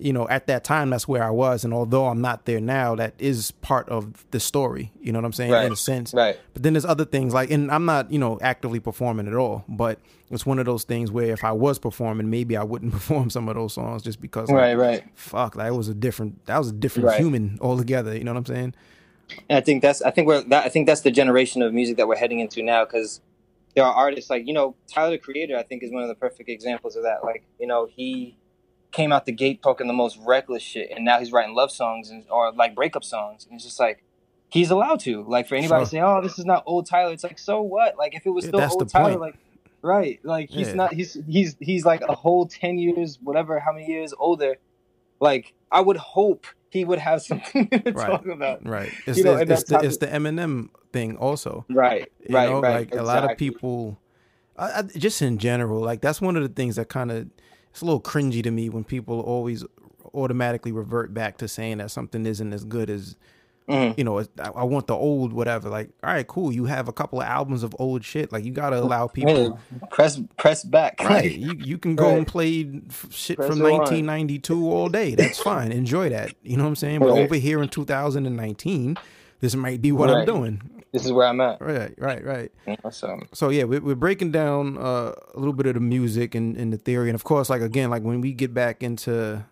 you 0.00 0.12
know, 0.12 0.26
at 0.28 0.46
that 0.46 0.64
time, 0.64 0.90
that's 0.90 1.06
where 1.06 1.22
I 1.22 1.30
was, 1.30 1.64
and 1.64 1.72
although 1.74 2.06
I'm 2.06 2.20
not 2.20 2.46
there 2.46 2.60
now, 2.60 2.94
that 2.96 3.14
is 3.18 3.50
part 3.50 3.88
of 3.88 4.24
the 4.30 4.40
story. 4.40 4.90
You 5.00 5.12
know 5.12 5.18
what 5.18 5.26
I'm 5.26 5.32
saying? 5.32 5.50
Right. 5.52 5.66
In 5.66 5.72
a 5.72 5.76
sense, 5.76 6.12
Right. 6.14 6.38
But 6.54 6.62
then 6.62 6.72
there's 6.74 6.84
other 6.84 7.04
things 7.04 7.34
like, 7.34 7.50
and 7.50 7.70
I'm 7.70 7.84
not, 7.84 8.10
you 8.12 8.18
know, 8.18 8.38
actively 8.42 8.80
performing 8.80 9.28
at 9.28 9.34
all, 9.34 9.64
but 9.68 9.98
it's 10.30 10.46
one 10.46 10.58
of 10.58 10.64
those 10.66 10.84
things 10.84 11.10
where 11.10 11.32
if 11.32 11.44
I 11.44 11.52
was 11.52 11.78
performing, 11.78 12.30
maybe 12.30 12.56
I 12.56 12.62
wouldn't 12.64 12.92
perform 12.98 13.30
some 13.30 13.48
of 13.48 13.54
those 13.56 13.74
songs 13.74 14.02
just 14.02 14.20
because, 14.20 14.48
like, 14.48 14.56
Right, 14.56 14.74
right. 14.78 15.04
fuck, 15.14 15.56
that 15.56 15.74
was 15.74 15.88
a 15.88 15.94
different, 15.94 16.46
that 16.46 16.58
was 16.58 16.68
a 16.68 16.72
different 16.72 17.06
Right. 17.08 17.20
human 17.20 17.58
altogether. 17.60 18.16
You 18.16 18.24
know 18.24 18.32
what 18.32 18.38
I'm 18.38 18.46
saying? 18.46 18.74
And 19.48 19.58
I 19.58 19.60
think 19.60 19.80
that's 19.82 20.02
I 20.02 20.10
think 20.10 20.26
we're 20.26 20.42
that 20.42 20.64
I 20.64 20.68
think 20.68 20.88
that's 20.88 21.02
the 21.02 21.10
generation 21.12 21.62
of 21.62 21.72
music 21.72 21.98
that 21.98 22.08
we're 22.08 22.16
heading 22.16 22.40
into 22.40 22.64
now 22.64 22.84
because 22.84 23.20
there 23.76 23.84
are 23.84 23.92
artists 23.94 24.28
like 24.28 24.44
you 24.44 24.52
know 24.52 24.74
Tyler 24.92 25.12
the 25.12 25.18
Creator 25.18 25.56
I 25.56 25.62
think 25.62 25.84
is 25.84 25.92
one 25.92 26.02
of 26.02 26.08
the 26.08 26.16
perfect 26.16 26.48
examples 26.48 26.96
of 26.96 27.04
that. 27.04 27.22
Like 27.22 27.44
you 27.60 27.68
know 27.68 27.86
he 27.86 28.36
came 28.92 29.12
out 29.12 29.24
the 29.26 29.32
gate 29.32 29.62
talking 29.62 29.86
the 29.86 29.92
most 29.92 30.18
reckless 30.24 30.62
shit, 30.62 30.90
and 30.94 31.04
now 31.04 31.18
he's 31.18 31.32
writing 31.32 31.54
love 31.54 31.70
songs 31.70 32.10
and 32.10 32.24
or 32.30 32.52
like 32.52 32.74
breakup 32.74 33.04
songs, 33.04 33.44
and 33.46 33.54
it's 33.54 33.64
just 33.64 33.78
like 33.80 34.02
he's 34.48 34.70
allowed 34.70 35.00
to. 35.00 35.22
Like 35.22 35.48
for 35.48 35.54
anybody 35.54 35.84
to 35.84 35.90
say, 35.90 36.00
"Oh, 36.00 36.20
this 36.22 36.38
is 36.38 36.44
not 36.44 36.62
old 36.66 36.86
Tyler," 36.86 37.12
it's 37.12 37.24
like 37.24 37.38
so 37.38 37.62
what? 37.62 37.96
Like 37.96 38.14
if 38.14 38.26
it 38.26 38.30
was 38.30 38.44
Yeah, 38.44 38.50
still 38.50 38.60
old 38.80 38.88
Tyler, 38.88 39.08
point. 39.10 39.20
like 39.20 39.34
right, 39.82 40.20
like 40.24 40.50
he's 40.50 40.68
Yeah. 40.68 40.74
not 40.74 40.92
he's 40.94 41.16
he's 41.28 41.56
he's 41.60 41.84
like 41.84 42.02
a 42.08 42.14
whole 42.14 42.46
ten 42.46 42.78
years, 42.78 43.18
whatever, 43.22 43.58
how 43.60 43.72
many 43.72 43.86
years 43.86 44.12
older. 44.18 44.56
Like 45.20 45.54
I 45.70 45.80
would 45.80 45.96
hope 45.98 46.46
he 46.70 46.84
would 46.84 46.98
have 46.98 47.22
something 47.30 47.68
to 47.68 47.92
Right. 47.92 48.06
talk 48.10 48.26
about. 48.26 48.66
Right. 48.66 48.92
It's, 49.06 49.18
You 49.18 49.24
know, 49.24 49.36
the, 49.44 49.52
it's, 49.54 49.64
the, 49.64 49.78
it's 49.80 49.96
the- 49.98 50.06
Eminem 50.06 50.68
thing 50.92 51.16
also. 51.16 51.64
Right, 51.68 52.10
You 52.28 52.34
right, 52.36 52.48
know, 52.48 52.60
right. 52.60 52.90
like 52.90 52.94
a 52.94 53.02
lot 53.02 53.28
of 53.28 53.36
people, 53.36 53.98
I, 54.56 54.78
I, 54.78 54.82
just 54.82 55.20
in 55.20 55.38
general, 55.38 55.80
like 55.80 56.00
that's 56.00 56.20
one 56.20 56.36
of 56.36 56.42
the 56.42 56.48
things 56.48 56.76
that 56.76 56.88
kind 56.88 57.10
of 57.10 57.28
it's 57.70 57.80
a 57.80 57.84
little 57.84 58.00
cringy 58.00 58.42
to 58.42 58.50
me 58.50 58.68
when 58.68 58.84
people 58.84 59.20
always 59.20 59.64
automatically 60.14 60.72
revert 60.72 61.14
back 61.14 61.38
to 61.38 61.48
saying 61.48 61.78
that 61.78 61.90
something 61.90 62.26
isn't 62.26 62.52
as 62.52 62.64
good 62.64 62.90
as 62.90 63.16
Mhm. 63.68 63.96
you 63.96 64.02
know. 64.02 64.18
I, 64.18 64.24
I 64.56 64.64
want 64.64 64.88
the 64.88 64.94
old 64.96 65.32
whatever. 65.32 65.68
Like, 65.68 65.90
all 66.02 66.12
right, 66.12 66.26
cool. 66.26 66.50
You 66.50 66.64
have 66.64 66.88
a 66.88 66.92
couple 66.92 67.20
of 67.20 67.26
albums 67.28 67.62
of 67.62 67.76
old 67.78 68.04
shit. 68.04 68.32
Like, 68.32 68.44
you 68.44 68.50
gotta 68.50 68.80
allow 68.80 69.06
people. 69.18 69.60
Press 69.90 70.20
press 70.36 70.64
back. 70.64 70.96
Right, 71.04 71.30
you 71.30 71.52
you 71.56 71.78
can 71.78 71.94
go 71.94 72.16
and 72.16 72.26
play 72.26 72.80
shit 73.10 73.36
Press 73.36 73.48
from 73.48 73.58
rewind. 73.60 73.78
1992 73.82 74.68
all 74.72 74.88
day. 74.88 75.14
That's 75.14 75.38
fine. 75.38 75.70
Enjoy 75.70 76.08
that. 76.08 76.34
You 76.42 76.56
know 76.56 76.64
what 76.64 76.70
I'm 76.70 76.76
saying? 76.76 76.98
But 76.98 77.10
Right. 77.10 77.22
over 77.22 77.36
here 77.36 77.62
in 77.62 77.68
2019, 77.68 78.96
this 79.40 79.54
might 79.54 79.80
be 79.82 79.92
what 79.92 80.10
I'm 80.10 80.24
doing. 80.26 80.62
this 80.92 81.04
is 81.04 81.12
where 81.12 81.26
I'm 81.26 81.40
at. 81.40 81.60
Right, 81.60 81.94
right, 81.98 82.24
right. 82.24 82.52
Know, 82.66 82.76
so 83.32 83.48
yeah, 83.50 83.64
we're, 83.64 83.80
we're 83.80 83.94
breaking 83.94 84.32
down 84.32 84.76
uh, 84.78 85.12
a 85.34 85.38
little 85.38 85.52
bit 85.52 85.66
of 85.66 85.74
the 85.74 85.80
music 85.80 86.34
and, 86.34 86.56
and 86.56 86.72
the 86.72 86.78
theory, 86.78 87.08
and 87.08 87.14
of 87.14 87.24
course, 87.24 87.50
like 87.50 87.62
again, 87.62 87.90
like 87.90 88.02
when 88.02 88.20
we 88.20 88.32
get 88.32 88.52
back 88.54 88.82
into 88.82 89.44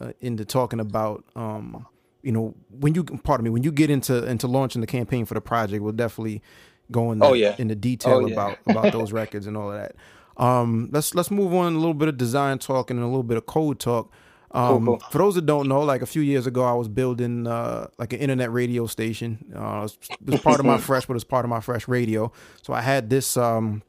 uh, 0.00 0.12
into 0.20 0.44
talking 0.44 0.80
about, 0.80 1.24
um, 1.34 1.86
you 2.22 2.32
know, 2.32 2.54
when 2.70 2.94
you 2.94 3.04
pardon 3.04 3.44
me, 3.44 3.50
when 3.50 3.62
you 3.62 3.72
get 3.72 3.90
into 3.90 4.24
into 4.26 4.46
launching 4.46 4.80
the 4.80 4.86
campaign 4.86 5.24
for 5.24 5.34
the 5.34 5.40
project, 5.40 5.82
we'll 5.82 5.92
definitely 5.92 6.42
go 6.90 7.12
into 7.12 7.24
Oh, 7.24 7.32
yeah. 7.32 7.54
into 7.58 7.74
detail 7.74 8.16
Oh, 8.22 8.26
yeah. 8.26 8.32
about 8.32 8.58
about 8.66 8.92
those 8.92 9.12
records 9.12 9.46
and 9.46 9.56
all 9.56 9.72
of 9.72 9.78
that. 9.78 9.94
Um, 10.36 10.90
let's 10.92 11.14
let's 11.14 11.30
move 11.30 11.54
on 11.54 11.72
a 11.74 11.78
little 11.78 11.94
bit 11.94 12.08
of 12.08 12.16
design 12.18 12.58
talk 12.58 12.90
and 12.90 13.00
a 13.00 13.06
little 13.06 13.22
bit 13.22 13.36
of 13.38 13.46
code 13.46 13.80
talk. 13.80 14.12
Um, 14.56 14.86
Cool, 14.86 14.96
cool. 14.98 15.10
For 15.10 15.18
those 15.18 15.34
that 15.34 15.44
don't 15.44 15.68
know, 15.68 15.82
like 15.82 16.00
a 16.00 16.06
few 16.06 16.22
years 16.22 16.46
ago, 16.46 16.64
I 16.64 16.72
was 16.72 16.88
building 16.88 17.46
uh, 17.46 17.88
like 17.98 18.14
an 18.14 18.20
internet 18.20 18.50
radio 18.52 18.86
station. 18.86 19.52
Uh, 19.54 19.86
it, 19.86 20.30
was, 20.30 20.40
part 20.40 20.60
of 20.60 20.66
my 20.66 20.78
fresh, 20.88 21.04
but 21.04 21.14
it's 21.14 21.24
part 21.24 21.44
of 21.44 21.50
my 21.50 21.60
fresh 21.60 21.86
radio. 21.86 22.32
So 22.62 22.72
I 22.72 22.80
had 22.80 23.10
this, 23.10 23.36
um, 23.36 23.82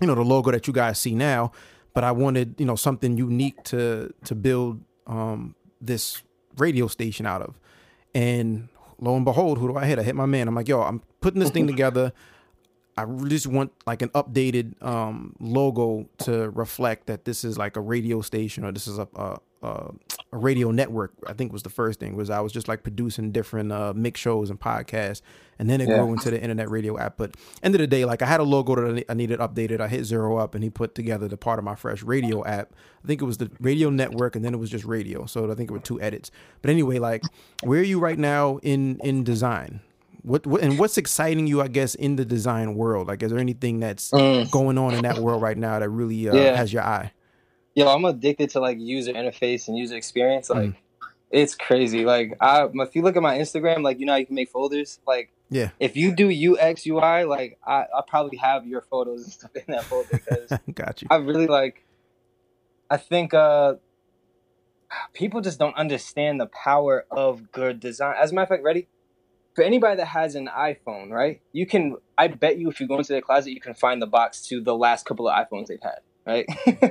you 0.00 0.06
know, 0.06 0.14
the 0.14 0.22
logo 0.22 0.52
that 0.52 0.68
you 0.68 0.72
guys 0.72 0.98
see 0.98 1.16
now. 1.16 1.50
But 1.92 2.04
I 2.04 2.12
wanted, 2.12 2.54
you 2.58 2.64
know, 2.64 2.76
something 2.76 3.16
unique 3.16 3.64
to 3.64 4.14
to 4.24 4.34
build 4.34 4.80
um, 5.06 5.56
this 5.80 6.22
radio 6.56 6.86
station 6.86 7.26
out 7.26 7.42
of. 7.42 7.58
And 8.14 8.68
lo 9.00 9.16
and 9.16 9.24
behold, 9.24 9.58
who 9.58 9.68
do 9.68 9.76
I 9.76 9.86
hit? 9.86 9.98
I 9.98 10.02
hit 10.02 10.14
my 10.14 10.26
man. 10.26 10.48
I'm 10.48 10.54
like, 10.54 10.68
yo, 10.68 10.82
I'm 10.82 11.02
putting 11.20 11.40
this 11.40 11.50
thing 11.50 11.66
together. 11.74 12.12
I 12.96 13.06
just 13.26 13.46
want 13.46 13.72
like 13.86 14.02
an 14.02 14.10
updated 14.10 14.82
um, 14.82 15.34
logo 15.40 16.08
to 16.18 16.50
reflect 16.50 17.06
that 17.06 17.24
this 17.24 17.44
is 17.44 17.56
like 17.56 17.76
a 17.76 17.80
radio 17.80 18.20
station 18.20 18.64
or 18.64 18.72
this 18.72 18.86
is 18.86 18.98
a, 18.98 19.08
a, 19.16 19.38
a, 19.62 19.90
a 20.32 20.38
radio 20.38 20.70
network. 20.70 21.12
I 21.26 21.34
think 21.34 21.52
was 21.52 21.62
the 21.62 21.68
first 21.70 22.00
thing 22.00 22.16
was 22.16 22.30
I 22.30 22.40
was 22.40 22.52
just 22.52 22.66
like 22.66 22.82
producing 22.82 23.32
different 23.32 23.70
uh, 23.70 23.92
mix 23.94 24.18
shows 24.18 24.48
and 24.48 24.58
podcasts, 24.58 25.20
and 25.58 25.68
then 25.68 25.80
it 25.82 25.88
Yeah. 25.88 25.98
grew 25.98 26.12
into 26.14 26.30
the 26.30 26.40
internet 26.40 26.70
radio 26.70 26.98
app. 26.98 27.18
But 27.18 27.36
end 27.62 27.74
of 27.74 27.80
the 27.80 27.86
day, 27.86 28.04
like 28.06 28.22
I 28.22 28.26
had 28.26 28.40
a 28.40 28.44
logo 28.44 28.74
that 28.74 29.04
I 29.10 29.14
needed 29.14 29.40
updated. 29.40 29.80
I 29.80 29.88
hit 29.88 30.00
Ziiiro 30.02 30.40
up, 30.40 30.54
and 30.54 30.64
he 30.64 30.70
put 30.70 30.94
together 30.94 31.28
the 31.28 31.36
part 31.36 31.58
of 31.58 31.64
my 31.66 31.74
fresh 31.74 32.02
radio 32.02 32.44
app. 32.46 32.72
I 33.04 33.06
think 33.06 33.20
it 33.20 33.26
was 33.26 33.36
the 33.38 33.50
radio 33.60 33.90
network, 33.90 34.34
and 34.34 34.44
then 34.44 34.54
it 34.54 34.58
was 34.58 34.70
just 34.70 34.84
radio. 34.86 35.26
So 35.26 35.50
I 35.50 35.54
think 35.54 35.70
it 35.70 35.72
were 35.74 35.78
two 35.80 36.00
edits. 36.00 36.30
But 36.62 36.70
anyway, 36.70 36.98
like 36.98 37.22
where 37.62 37.80
are 37.80 37.84
you 37.84 37.98
right 38.00 38.18
now 38.18 38.58
in 38.62 38.98
in 39.04 39.24
design? 39.24 39.80
What, 40.22 40.46
what 40.46 40.62
and 40.62 40.78
what's 40.78 40.96
exciting 40.98 41.46
you, 41.48 41.60
I 41.60 41.66
guess, 41.68 41.94
in 41.96 42.14
the 42.16 42.24
design 42.24 42.74
world? 42.76 43.08
Like, 43.08 43.22
is 43.24 43.30
there 43.32 43.40
anything 43.40 43.80
that's 43.80 44.10
Mm. 44.12 44.50
going 44.50 44.78
on 44.78 44.94
in 44.94 45.02
that 45.02 45.18
world 45.20 45.42
right 45.42 45.58
now 45.58 45.78
that 45.80 45.90
really 45.90 46.28
uh, 46.28 46.34
Yeah. 46.36 46.56
has 46.56 46.72
your 46.72 46.84
eye? 46.84 47.12
Yo, 47.74 47.88
I'm 47.88 48.04
addicted 48.04 48.50
to 48.50 48.60
like 48.60 48.78
user 48.78 49.12
interface 49.12 49.68
and 49.68 49.76
user 49.76 49.96
experience. 49.96 50.50
Like 50.50 50.70
Mm. 50.70 50.76
it's 51.30 51.54
crazy. 51.54 52.04
Like 52.04 52.36
I 52.40 52.68
if 52.72 52.94
you 52.96 53.02
look 53.02 53.16
at 53.16 53.22
my 53.22 53.38
Instagram, 53.38 53.82
like 53.82 53.98
you 54.00 54.06
know 54.06 54.12
how 54.12 54.18
you 54.18 54.26
can 54.26 54.34
make 54.34 54.50
folders. 54.50 55.00
Like 55.06 55.32
Yeah, 55.50 55.70
if 55.80 55.96
you 55.96 56.14
do 56.14 56.28
UX 56.30 56.86
UI, 56.86 57.24
like 57.24 57.58
I 57.66 57.84
I 57.94 58.02
probably 58.06 58.38
have 58.38 58.66
your 58.66 58.82
photos 58.82 59.24
and 59.24 59.32
stuff 59.38 59.50
in 59.56 59.64
that 59.68 59.84
folder 59.84 60.08
because 60.12 60.58
got 60.74 61.02
you. 61.02 61.08
I 61.10 61.16
really 61.16 61.46
like. 61.46 61.84
I 62.90 62.98
think 62.98 63.32
uh, 63.32 63.74
people 65.14 65.40
just 65.40 65.58
don't 65.58 65.74
understand 65.76 66.40
the 66.40 66.46
power 66.46 67.06
of 67.10 67.50
good 67.52 67.80
design. 67.80 68.14
As 68.20 68.32
a 68.32 68.34
matter 68.34 68.42
of 68.44 68.48
fact, 68.50 68.62
ready 68.62 68.86
for 69.54 69.64
anybody 69.64 69.96
that 69.96 70.06
has 70.06 70.34
an 70.34 70.48
iPhone, 70.48 71.10
right? 71.10 71.40
You 71.52 71.66
can. 71.66 71.96
I 72.18 72.28
bet 72.28 72.58
you, 72.58 72.68
if 72.68 72.80
you 72.80 72.86
go 72.86 72.98
into 72.98 73.12
their 73.12 73.22
closet, 73.22 73.52
you 73.52 73.60
can 73.60 73.74
find 73.74 74.00
the 74.02 74.06
box 74.06 74.46
to 74.48 74.60
the 74.60 74.74
last 74.76 75.06
couple 75.06 75.28
of 75.28 75.34
iPhones 75.34 75.66
they've 75.68 75.80
had, 75.82 76.00
right? 76.26 76.46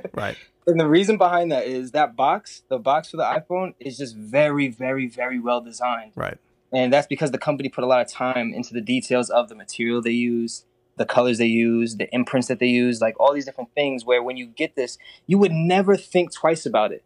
Right. 0.14 0.36
And 0.68 0.80
the 0.80 0.88
reason 0.88 1.18
behind 1.18 1.52
that 1.52 1.66
is 1.66 1.92
that 1.92 2.16
box, 2.16 2.64
the 2.70 2.78
box 2.80 3.10
for 3.10 3.18
the 3.18 3.24
iPhone, 3.24 3.74
is 3.80 3.98
just 3.98 4.16
very, 4.16 4.68
very, 4.68 5.08
very 5.08 5.40
well 5.40 5.62
designed. 5.62 6.12
Right. 6.16 6.38
And 6.74 6.94
that's 6.94 7.08
because 7.08 7.32
the 7.32 7.38
company 7.38 7.68
put 7.70 7.84
a 7.84 7.88
lot 7.88 8.02
of 8.02 8.08
time 8.08 8.54
into 8.54 8.74
the 8.74 8.82
details 8.82 9.30
of 9.30 9.50
the 9.50 9.56
material 9.56 10.02
they 10.02 10.12
use, 10.12 10.66
the 10.98 11.06
colors 11.06 11.38
they 11.38 11.48
use, 11.48 11.98
the 11.98 12.14
imprints 12.14 12.48
that 12.48 12.60
they 12.60 12.68
use, 12.68 13.02
like 13.02 13.20
all 13.20 13.34
these 13.34 13.46
different 13.46 13.74
things 13.74 14.06
where 14.06 14.24
when 14.24 14.38
you 14.38 14.46
get 14.46 14.76
this, 14.76 14.98
you 15.28 15.38
would 15.38 15.52
never 15.52 15.98
think 15.98 16.32
twice 16.34 16.66
about 16.66 16.92
it. 16.92 17.04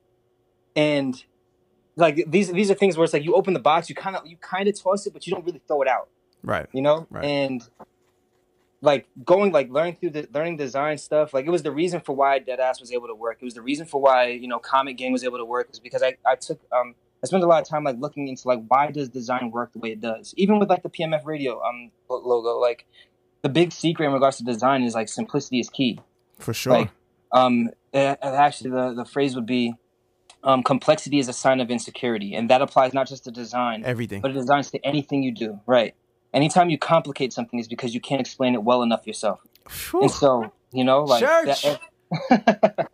And 0.76 1.24
like 1.96 2.26
these 2.28 2.52
these 2.52 2.70
are 2.70 2.74
things 2.76 2.98
where 2.98 3.06
it's 3.06 3.14
like 3.14 3.24
you 3.24 3.36
open 3.36 3.54
the 3.54 3.60
box, 3.60 3.90
you 3.90 3.96
kind 3.96 4.16
of 4.16 4.28
you 4.28 4.38
kind 4.38 4.68
of 4.68 4.80
toss 4.80 5.08
it, 5.08 5.14
but 5.14 5.26
you 5.26 5.34
don't 5.34 5.46
really 5.46 5.62
throw 5.68 5.82
it 5.82 5.88
out, 5.88 6.10
Right. 6.44 6.68
you 6.74 6.82
know? 6.82 7.08
Right. 7.10 7.24
And 7.24 7.68
like 8.86 9.08
going 9.24 9.52
like 9.52 9.70
learning 9.70 9.98
through 10.00 10.12
the 10.12 10.28
learning 10.34 10.58
design 10.58 10.98
stuff, 10.98 11.34
like 11.34 11.46
it 11.46 11.50
was 11.50 11.64
the 11.64 11.72
reason 11.72 12.00
for 12.00 12.16
why 12.16 12.40
Deadass 12.40 12.80
was 12.80 12.92
able 12.92 13.08
to 13.08 13.16
work. 13.16 13.38
It 13.42 13.46
was 13.46 13.56
the 13.56 13.62
reason 13.62 13.86
for 13.86 14.02
why, 14.02 14.28
you 14.28 14.48
know, 14.48 14.60
Comic 14.60 14.98
Gang 14.98 15.12
was 15.12 15.24
able 15.24 15.38
to 15.38 15.46
work 15.46 15.70
was 15.70 15.80
because 15.80 16.04
I, 16.04 16.16
I 16.26 16.36
took 16.36 16.62
um 16.72 16.96
I 17.24 17.28
spent 17.28 17.44
a 17.44 17.48
lot 17.48 17.62
of 17.62 17.68
time 17.68 17.84
like 17.84 17.98
looking 18.00 18.28
into 18.28 18.48
like 18.48 18.60
why 18.68 18.92
does 18.92 19.10
design 19.10 19.52
work 19.52 19.74
the 19.74 19.80
way 19.80 19.92
it 19.92 20.02
does. 20.02 20.34
Even 20.38 20.60
with 20.60 20.70
like 20.70 20.84
the 20.84 20.90
PMF 20.90 21.26
radio 21.26 21.62
um 21.62 21.92
logo, 22.10 22.60
like 22.60 22.86
the 23.42 23.50
big 23.50 23.72
secret 23.72 24.08
in 24.08 24.14
regards 24.14 24.38
to 24.38 24.44
design 24.44 24.84
is 24.84 24.94
like 24.94 25.10
simplicity 25.10 25.60
is 25.60 25.70
key. 25.70 26.00
For 26.40 26.54
sure. 26.54 26.74
Like, 26.74 26.90
um, 27.32 27.70
actually, 27.94 28.72
the 28.72 28.94
the 28.94 29.06
phrase 29.06 29.36
would 29.36 29.46
be, 29.46 29.74
um, 30.44 30.64
complexity 30.64 31.20
is 31.20 31.28
a 31.28 31.34
sign 31.34 31.60
of 31.60 31.70
insecurity, 31.70 32.34
and 32.34 32.50
that 32.50 32.62
applies 32.62 32.94
not 32.94 33.08
just 33.08 33.24
to 33.26 33.32
design, 33.32 33.84
Everything. 33.86 34.22
but 34.22 34.32
it 34.32 34.36
designs 34.36 34.72
to 34.72 34.86
anything 34.86 35.24
you 35.24 35.34
do. 35.34 35.60
Right. 35.66 35.96
Anytime 36.36 36.70
you 36.70 36.78
complicate 36.78 37.32
something 37.32 37.58
is 37.60 37.68
because 37.68 37.96
you 37.96 38.02
can't 38.02 38.20
explain 38.20 38.54
it 38.54 38.62
well 38.64 38.84
enough 38.84 39.08
yourself. 39.08 39.40
Phew. 39.70 40.02
And 40.02 40.12
so, 40.12 40.52
you 40.74 40.84
know, 40.84 41.04
like 41.06 41.22
that- 41.46 41.80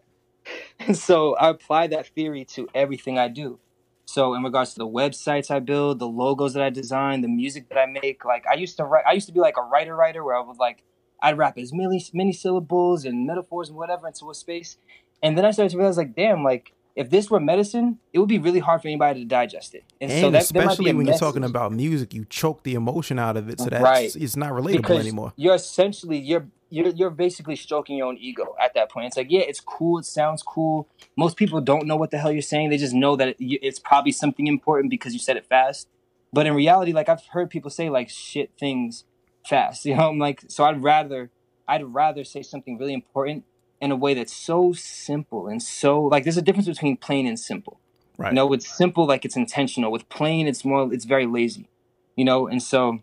and 0.80 0.96
so 0.96 1.36
I 1.36 1.50
apply 1.50 1.88
that 1.88 2.08
theory 2.08 2.46
to 2.46 2.70
everything 2.74 3.18
I 3.18 3.28
do. 3.28 3.60
So 4.06 4.36
in 4.36 4.44
regards 4.44 4.74
to 4.74 4.78
the 4.80 4.88
websites 4.88 5.50
I 5.50 5.60
build, 5.60 6.00
the 6.00 6.08
logos 6.08 6.54
that 6.54 6.62
I 6.64 6.70
design, 6.70 7.22
the 7.22 7.28
music 7.28 7.70
that 7.70 7.80
I 7.80 7.86
make, 7.88 8.24
like 8.26 8.46
I 8.46 8.54
used 8.56 8.78
to 8.78 8.84
write 8.84 9.06
I 9.08 9.14
used 9.14 9.28
to 9.28 9.34
be 9.34 9.40
like 9.40 9.58
a 9.58 9.62
writer 9.62 9.96
writer 9.96 10.24
where 10.24 10.36
I 10.36 10.42
would 10.42 10.58
like 10.58 10.84
I'd 11.22 11.38
wrap 11.38 11.58
as 11.58 11.74
many 11.74 12.06
many 12.14 12.34
syllables 12.34 13.06
and 13.06 13.26
metaphors 13.26 13.70
and 13.70 13.78
whatever 13.78 14.08
into 14.08 14.30
a 14.30 14.36
space. 14.36 14.78
And 15.24 15.38
then 15.38 15.46
I 15.46 15.52
started 15.52 15.72
to 15.72 15.78
realize 15.78 15.98
like, 15.98 16.16
damn, 16.16 16.44
like 16.44 16.74
if 16.96 17.10
this 17.10 17.30
were 17.30 17.40
medicine, 17.40 18.00
it 18.14 18.20
would 18.20 18.30
be 18.30 18.40
really 18.40 18.60
hard 18.60 18.82
for 18.82 18.88
anybody 18.88 19.22
to 19.22 19.26
digest 19.26 19.74
it. 19.74 19.84
And, 20.02 20.12
and 20.12 20.22
so 20.22 20.30
that, 20.32 20.54
might 20.54 20.54
be 20.54 20.60
especially 20.60 20.94
when 20.94 21.08
you're 21.08 21.18
talking 21.18 21.44
about 21.44 21.72
music, 21.72 22.14
you 22.14 22.26
choke 22.30 22.64
the 22.64 22.74
emotion 22.74 23.18
out 23.20 23.38
of 23.38 23.50
it, 23.50 23.60
so 23.60 23.70
that 23.70 23.82
Right. 23.82 24.14
it's 24.16 24.36
not 24.36 24.52
relatable 24.52 24.78
because 24.78 25.00
anymore. 25.00 25.34
you're 25.38 25.56
essentially 25.56 26.18
you're 26.18 26.48
you're 26.70 26.90
you're 26.90 27.10
basically 27.10 27.56
stroking 27.56 27.98
your 27.98 28.08
own 28.08 28.18
ego 28.18 28.56
at 28.62 28.74
that 28.74 28.90
point. 28.90 29.08
It's 29.08 29.18
like, 29.18 29.28
yeah, 29.30 29.42
it's 29.42 29.60
cool, 29.60 30.00
it 30.00 30.06
sounds 30.06 30.44
cool. 30.44 30.88
Most 31.18 31.38
people 31.38 31.62
don't 31.62 31.86
know 31.86 31.96
what 31.96 32.12
the 32.12 32.18
hell 32.18 32.32
you're 32.32 32.42
saying. 32.42 32.70
They 32.70 32.78
just 32.78 32.94
know 32.94 33.16
that 33.16 33.36
it's 33.40 33.80
probably 33.80 34.12
something 34.12 34.48
important 34.48 34.90
because 34.90 35.14
you 35.14 35.20
said 35.20 35.38
it 35.38 35.46
fast. 35.46 35.88
But 36.34 36.46
in 36.48 36.54
reality, 36.54 36.94
like 36.94 37.10
I've 37.10 37.26
heard 37.28 37.50
people 37.50 37.70
say 37.70 37.90
like 37.90 38.10
shit 38.10 38.52
things 38.60 39.06
fast. 39.48 39.86
You 39.86 39.96
know, 39.96 40.10
I'm 40.10 40.20
like, 40.20 40.44
so 40.48 40.64
I'd 40.64 40.82
rather 40.82 41.30
I'd 41.68 41.84
rather 41.84 42.24
say 42.24 42.42
something 42.42 42.78
really 42.78 42.94
important 42.94 43.44
in 43.82 43.92
a 43.92 43.96
way 43.96 44.14
that's 44.14 44.36
so 44.36 44.72
simple 44.74 45.48
and 45.48 45.62
so 45.62 46.02
like 46.02 46.24
there's 46.24 46.38
a 46.38 46.42
difference 46.42 46.68
between 46.68 46.96
plain 46.98 47.26
and 47.28 47.40
simple. 47.40 47.80
Right. 48.18 48.32
You 48.32 48.36
know, 48.36 48.46
with 48.46 48.62
simple 48.62 49.08
like 49.08 49.26
it's 49.26 49.36
intentional. 49.36 49.92
With 49.92 50.08
plain, 50.10 50.48
it's 50.48 50.64
more 50.64 50.94
it's 50.94 51.06
very 51.06 51.26
lazy. 51.26 51.68
You 52.16 52.26
know, 52.26 52.48
and 52.48 52.62
so 52.62 53.00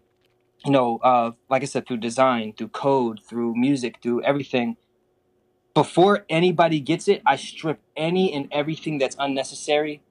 you 0.64 0.72
know, 0.72 0.98
uh, 0.98 1.32
like 1.48 1.62
I 1.62 1.66
said, 1.66 1.86
through 1.86 1.98
design, 1.98 2.52
through 2.52 2.68
code, 2.68 3.20
through 3.24 3.54
music, 3.54 3.98
through 4.02 4.22
everything. 4.22 4.76
Before 5.74 6.24
anybody 6.28 6.80
gets 6.80 7.06
it, 7.08 7.22
I 7.24 7.36
strip 7.36 7.80
any 7.96 8.32
and 8.32 8.48
everything 8.50 8.98
that's 8.98 9.16
unnecessary 9.18 10.02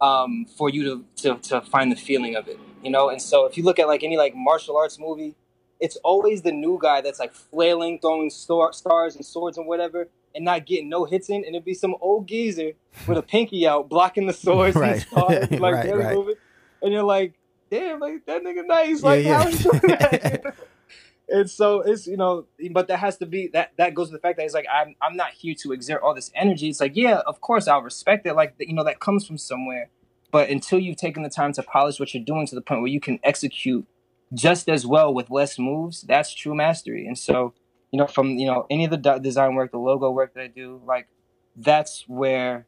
um, 0.00 0.46
for 0.56 0.70
you 0.70 0.84
to, 0.84 1.04
to 1.22 1.48
to 1.48 1.60
find 1.60 1.90
the 1.90 1.96
feeling 1.96 2.36
of 2.36 2.48
it. 2.48 2.58
You 2.82 2.90
know, 2.90 3.08
and 3.08 3.20
so 3.20 3.46
if 3.46 3.56
you 3.56 3.64
look 3.64 3.78
at 3.78 3.88
like 3.88 4.04
any 4.04 4.16
like 4.16 4.34
martial 4.34 4.76
arts 4.76 4.98
movie, 4.98 5.34
it's 5.80 5.96
always 6.04 6.42
the 6.42 6.52
new 6.52 6.78
guy 6.80 7.00
that's 7.00 7.18
like 7.18 7.32
flailing, 7.32 7.98
throwing 8.00 8.30
star- 8.30 8.72
stars 8.72 9.16
and 9.16 9.24
swords 9.24 9.58
and 9.58 9.66
whatever, 9.66 10.08
and 10.34 10.44
not 10.44 10.66
getting 10.66 10.88
no 10.88 11.04
hits 11.04 11.28
in, 11.28 11.36
and 11.44 11.54
it'd 11.54 11.64
be 11.64 11.74
some 11.74 11.94
old 12.00 12.26
geezer 12.26 12.72
with 13.06 13.18
a 13.18 13.22
pinky 13.22 13.66
out 13.66 13.88
blocking 13.88 14.26
the 14.26 14.32
swords 14.32 14.76
and 14.76 14.84
Right. 14.90 15.00
stars, 15.00 15.50
like 15.52 15.60
Right, 15.60 15.84
barely 15.84 16.04
right. 16.04 16.14
moving, 16.14 16.34
and 16.82 16.92
you're 16.92 17.02
like, 17.02 17.34
damn, 17.70 18.00
like 18.00 18.24
that 18.26 18.42
nigga 18.42 18.66
nice, 18.66 19.02
like 19.02 19.24
Yeah, 19.24 19.38
how 19.38 19.48
yeah. 19.48 19.56
he 19.56 19.62
doing 19.62 19.80
that? 19.98 20.54
and 21.28 21.50
so 21.50 21.80
it's 21.82 22.06
you 22.06 22.16
know, 22.16 22.46
but 22.72 22.88
that 22.88 22.98
has 22.98 23.18
to 23.18 23.26
be 23.26 23.48
that 23.48 23.72
that 23.76 23.94
goes 23.94 24.08
to 24.08 24.12
the 24.14 24.18
fact 24.18 24.38
that 24.38 24.44
it's 24.44 24.54
like 24.54 24.66
I'm 24.72 24.94
I'm 25.02 25.16
not 25.16 25.32
here 25.32 25.54
to 25.62 25.72
exert 25.72 26.02
all 26.02 26.14
this 26.14 26.30
energy. 26.34 26.68
It's 26.68 26.80
like 26.80 26.96
yeah, 26.96 27.20
of 27.26 27.40
course 27.40 27.68
I'll 27.68 27.82
respect 27.82 28.26
it, 28.26 28.34
like 28.34 28.54
you 28.58 28.74
know 28.74 28.84
that 28.84 29.00
comes 29.00 29.26
from 29.26 29.38
somewhere, 29.38 29.90
but 30.30 30.48
until 30.48 30.78
you've 30.78 30.96
taken 30.96 31.22
the 31.22 31.30
time 31.30 31.52
to 31.54 31.62
polish 31.62 32.00
what 32.00 32.14
you're 32.14 32.24
doing 32.24 32.46
to 32.46 32.54
the 32.54 32.60
point 32.62 32.80
where 32.80 32.90
you 32.90 33.00
can 33.00 33.20
execute 33.22 33.86
just 34.32 34.68
as 34.68 34.86
well 34.86 35.12
with 35.12 35.30
less 35.30 35.58
moves, 35.58 36.02
that's 36.02 36.34
true 36.34 36.54
mastery. 36.54 37.06
And 37.06 37.16
so, 37.16 37.54
you 37.90 37.98
know, 37.98 38.06
from 38.06 38.30
you 38.38 38.46
know 38.46 38.66
any 38.70 38.84
of 38.84 38.90
the 38.90 39.18
design 39.18 39.54
work, 39.54 39.72
the 39.72 39.78
logo 39.78 40.10
work 40.10 40.34
that 40.34 40.42
I 40.42 40.46
do, 40.48 40.80
like 40.86 41.08
that's 41.56 42.04
where, 42.06 42.66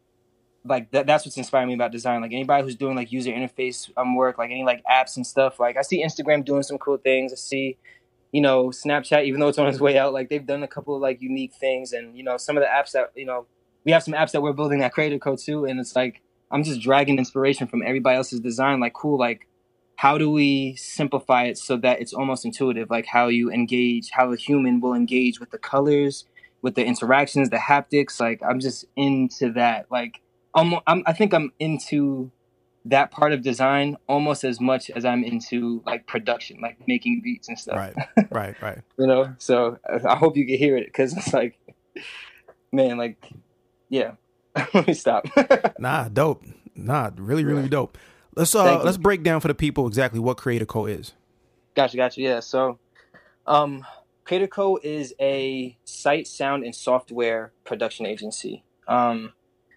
like 0.64 0.90
that, 0.92 1.06
that's 1.06 1.24
what's 1.24 1.36
inspiring 1.36 1.68
me 1.68 1.74
about 1.74 1.92
design. 1.92 2.22
Like 2.22 2.32
anybody 2.32 2.64
who's 2.64 2.76
doing 2.76 2.96
like 2.96 3.12
user 3.12 3.30
interface 3.30 3.90
um 3.96 4.14
work, 4.14 4.38
like 4.38 4.50
any 4.50 4.64
like 4.64 4.82
apps 4.90 5.16
and 5.16 5.26
stuff. 5.26 5.61
Like 5.61 5.76
I 5.76 5.82
see 5.82 6.04
Instagram 6.04 6.44
doing 6.44 6.62
some 6.62 6.78
cool 6.78 6.96
things. 6.96 7.32
I 7.32 7.36
see, 7.36 7.76
you 8.32 8.40
know, 8.40 8.68
Snapchat, 8.68 9.24
even 9.24 9.40
though 9.40 9.48
it's 9.48 9.58
on 9.58 9.68
its 9.68 9.80
way 9.80 9.98
out, 9.98 10.14
like 10.14 10.30
they've 10.30 10.46
done 10.46 10.62
a 10.62 10.68
couple 10.68 10.96
of 10.96 11.02
like 11.02 11.20
unique 11.20 11.52
things. 11.52 11.92
And 11.92 12.16
you 12.16 12.22
know, 12.22 12.38
some 12.38 12.56
of 12.56 12.62
the 12.62 12.68
apps 12.68 12.92
that 12.92 13.12
you 13.14 13.26
know, 13.26 13.46
we 13.84 13.92
have 13.92 14.02
some 14.02 14.14
apps 14.14 14.32
that 14.32 14.40
we're 14.40 14.54
building 14.54 14.78
that 14.78 14.92
creative 14.92 15.20
code 15.20 15.38
too, 15.38 15.66
and 15.66 15.78
it's 15.78 15.94
like 15.94 16.22
I'm 16.50 16.64
just 16.64 16.80
dragging 16.80 17.18
inspiration 17.18 17.66
from 17.66 17.82
everybody 17.82 18.16
else's 18.16 18.40
design. 18.40 18.80
Like 18.80 18.94
cool, 18.94 19.18
like 19.18 19.46
how 20.01 20.16
do 20.16 20.30
we 20.30 20.74
simplify 20.76 21.44
it 21.44 21.59
so 21.59 21.76
that 21.76 22.01
it's 22.01 22.14
almost 22.14 22.46
intuitive 22.46 22.88
like 22.88 23.05
how 23.05 23.28
you 23.28 23.51
engage 23.51 24.09
how 24.12 24.32
a 24.32 24.36
human 24.36 24.80
will 24.80 24.94
engage 24.94 25.38
with 25.38 25.51
the 25.51 25.59
colors 25.59 26.24
with 26.62 26.74
the 26.74 26.84
interactions 26.84 27.51
the 27.51 27.57
haptics 27.59 28.18
like 28.18 28.40
i'm 28.48 28.59
just 28.61 28.86
into 28.96 29.53
that 29.53 29.84
like 29.90 30.20
I'm, 30.55 30.74
I'm 30.86 31.03
i 31.07 31.12
think 31.12 31.34
i'm 31.34 31.53
into 31.59 32.30
that 32.86 33.11
part 33.11 33.32
of 33.34 33.42
design 33.42 33.98
almost 34.09 34.42
as 34.42 34.59
much 34.59 34.88
as 34.88 35.05
i'm 35.05 35.22
into 35.22 35.82
like 35.84 36.07
production 36.07 36.62
like 36.62 36.78
making 36.88 37.20
beats 37.22 37.48
and 37.48 37.59
stuff 37.59 37.76
Right. 37.76 37.94
Right. 38.30 38.57
Right. 38.62 38.78
you 38.98 39.07
know 39.07 39.34
so 39.38 39.78
I- 40.09 40.16
hope 40.16 40.36
you 40.38 40.46
can 40.46 40.57
hear 40.57 40.78
it 40.78 40.86
because 40.86 41.14
it's 41.14 41.34
like 41.34 41.59
man 42.72 42.96
like 42.96 43.18
yeah 43.90 44.12
let 44.74 44.86
me 44.86 44.94
stop 44.94 45.26
Nah, 45.78 46.09
dope. 46.09 46.42
Nah, 46.74 47.11
really, 47.16 47.44
really 47.44 47.68
dope. 47.68 47.98
Let's 48.37 48.55
uh 48.55 48.64
Thank 48.64 48.85
let's 48.85 48.97
break 48.97 49.22
down 49.22 49.41
for 49.41 49.49
the 49.49 49.55
people 49.55 49.87
exactly 49.87 50.20
what 50.20 50.37
Creator 50.37 50.66
Co 50.66 50.87
is. 50.87 51.12
Gotcha, 51.74 51.97
gotcha. 51.97 52.20
Yeah. 52.20 52.41
So, 52.41 52.78
um, 53.47 53.85
Creator 54.24 54.49
Co 54.49 54.78
is 54.83 55.14
a 55.20 55.76
site, 55.85 56.26
sound, 56.26 56.64
and 56.64 56.74
software 56.74 57.53
production 57.64 58.07
agency. 58.07 58.64
Um, 58.87 59.33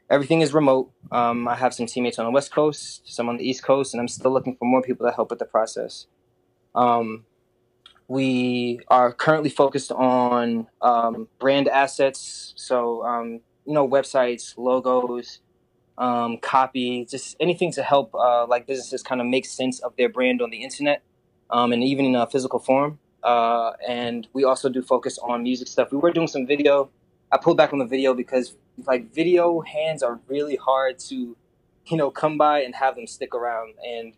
everything 0.10 0.41
is 0.41 0.54
remote. 0.54 0.91
Um, 1.12 1.47
I 1.47 1.56
have 1.56 1.74
some 1.74 1.86
teammates 1.86 2.20
on 2.20 2.26
the 2.26 2.32
West 2.32 2.51
Coast, 2.51 3.01
some 3.06 3.30
on 3.30 3.38
the 3.38 3.47
East 3.47 3.64
Coast, 3.64 3.93
and 3.93 4.01
I'm 4.01 4.08
still 4.08 4.32
looking 4.32 4.56
for 4.56 4.66
more 4.66 4.82
people 4.82 5.08
to 5.08 5.14
help 5.14 5.30
with 5.30 5.39
the 5.39 5.45
process. 5.45 6.08
Um, 6.76 7.26
we 8.08 8.80
are 8.89 9.14
currently 9.14 9.49
focused 9.49 9.91
on 9.91 10.68
um, 10.82 11.28
brand 11.39 11.68
assets, 11.68 12.54
so 12.58 13.04
um, 13.06 13.39
you 13.66 13.74
know, 13.74 13.88
websites, 13.88 14.58
logos, 14.58 15.39
um, 15.97 16.37
copy, 16.37 17.05
just 17.05 17.35
anything 17.39 17.71
to 17.73 17.83
help 17.83 18.13
uh, 18.15 18.45
like 18.47 18.65
businesses 18.67 19.03
kind 19.03 19.21
of 19.21 19.27
make 19.27 19.45
sense 19.45 19.79
of 19.79 19.95
their 19.95 20.09
brand 20.09 20.41
on 20.41 20.49
the 20.49 20.63
internet 20.63 21.03
um, 21.49 21.71
and 21.71 21.83
even 21.83 22.05
in 22.05 22.15
a 22.15 22.27
physical 22.27 22.59
form. 22.59 22.99
Uh, 23.23 23.71
and 23.87 24.27
we 24.33 24.43
also 24.43 24.69
do 24.69 24.81
focus 24.81 25.17
on 25.19 25.43
music 25.43 25.67
stuff. 25.67 25.91
We 25.91 25.97
were 25.97 26.11
doing 26.11 26.27
some 26.27 26.45
video. 26.45 26.89
I 27.31 27.37
pulled 27.37 27.57
back 27.57 27.71
on 27.71 27.79
the 27.79 27.85
video 27.85 28.13
because 28.13 28.55
like 28.85 29.13
video 29.13 29.61
hands 29.61 30.03
are 30.03 30.19
really 30.27 30.55
hard 30.55 30.99
to, 30.99 31.37
you 31.85 31.97
know, 31.97 32.11
come 32.11 32.37
by 32.37 32.61
and 32.61 32.75
have 32.75 32.95
them 32.95 33.07
stick 33.07 33.33
around. 33.33 33.75
And 33.85 34.13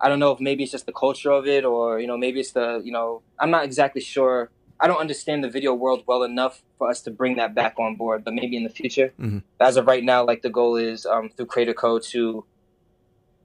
I 0.00 0.08
don't 0.08 0.18
know 0.18 0.32
if 0.32 0.40
maybe 0.40 0.62
it's 0.62 0.72
just 0.72 0.86
the 0.86 0.92
culture 0.92 1.30
of 1.30 1.46
it 1.46 1.64
or, 1.64 2.00
you 2.00 2.06
know, 2.06 2.16
maybe 2.16 2.40
it's 2.40 2.52
the, 2.52 2.80
you 2.84 2.92
know, 2.92 3.22
I'm 3.38 3.50
not 3.50 3.64
exactly 3.64 4.00
sure. 4.00 4.50
I 4.80 4.86
don't 4.86 5.00
understand 5.00 5.42
the 5.42 5.50
video 5.50 5.74
world 5.74 6.04
well 6.06 6.22
enough 6.22 6.62
for 6.78 6.88
us 6.88 7.00
to 7.02 7.10
bring 7.10 7.36
that 7.36 7.54
back 7.54 7.74
on 7.78 7.96
board, 7.96 8.24
but 8.24 8.34
maybe 8.34 8.56
in 8.56 8.62
the 8.62 8.70
future. 8.70 9.12
Mhm. 9.18 9.42
As 9.60 9.76
of 9.76 9.86
right 9.86 10.04
now, 10.04 10.24
like 10.24 10.42
the 10.42 10.50
goal 10.50 10.76
is 10.76 11.04
um, 11.04 11.30
through 11.30 11.46
Creator 11.46 11.74
Co 11.74 11.98
to 11.98 12.44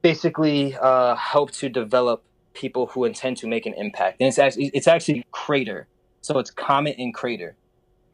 basically 0.01 0.75
uh, 0.79 1.15
help 1.15 1.51
to 1.51 1.69
develop 1.69 2.23
people 2.53 2.87
who 2.87 3.05
intend 3.05 3.37
to 3.37 3.47
make 3.47 3.65
an 3.65 3.73
impact. 3.73 4.17
And 4.19 4.27
it's 4.27 4.37
actually 4.37 4.69
it's 4.73 4.87
actually 4.87 5.25
Crater, 5.31 5.87
so 6.21 6.37
it's 6.39 6.51
Comet 6.51 6.95
and 6.99 7.13
Crater. 7.13 7.55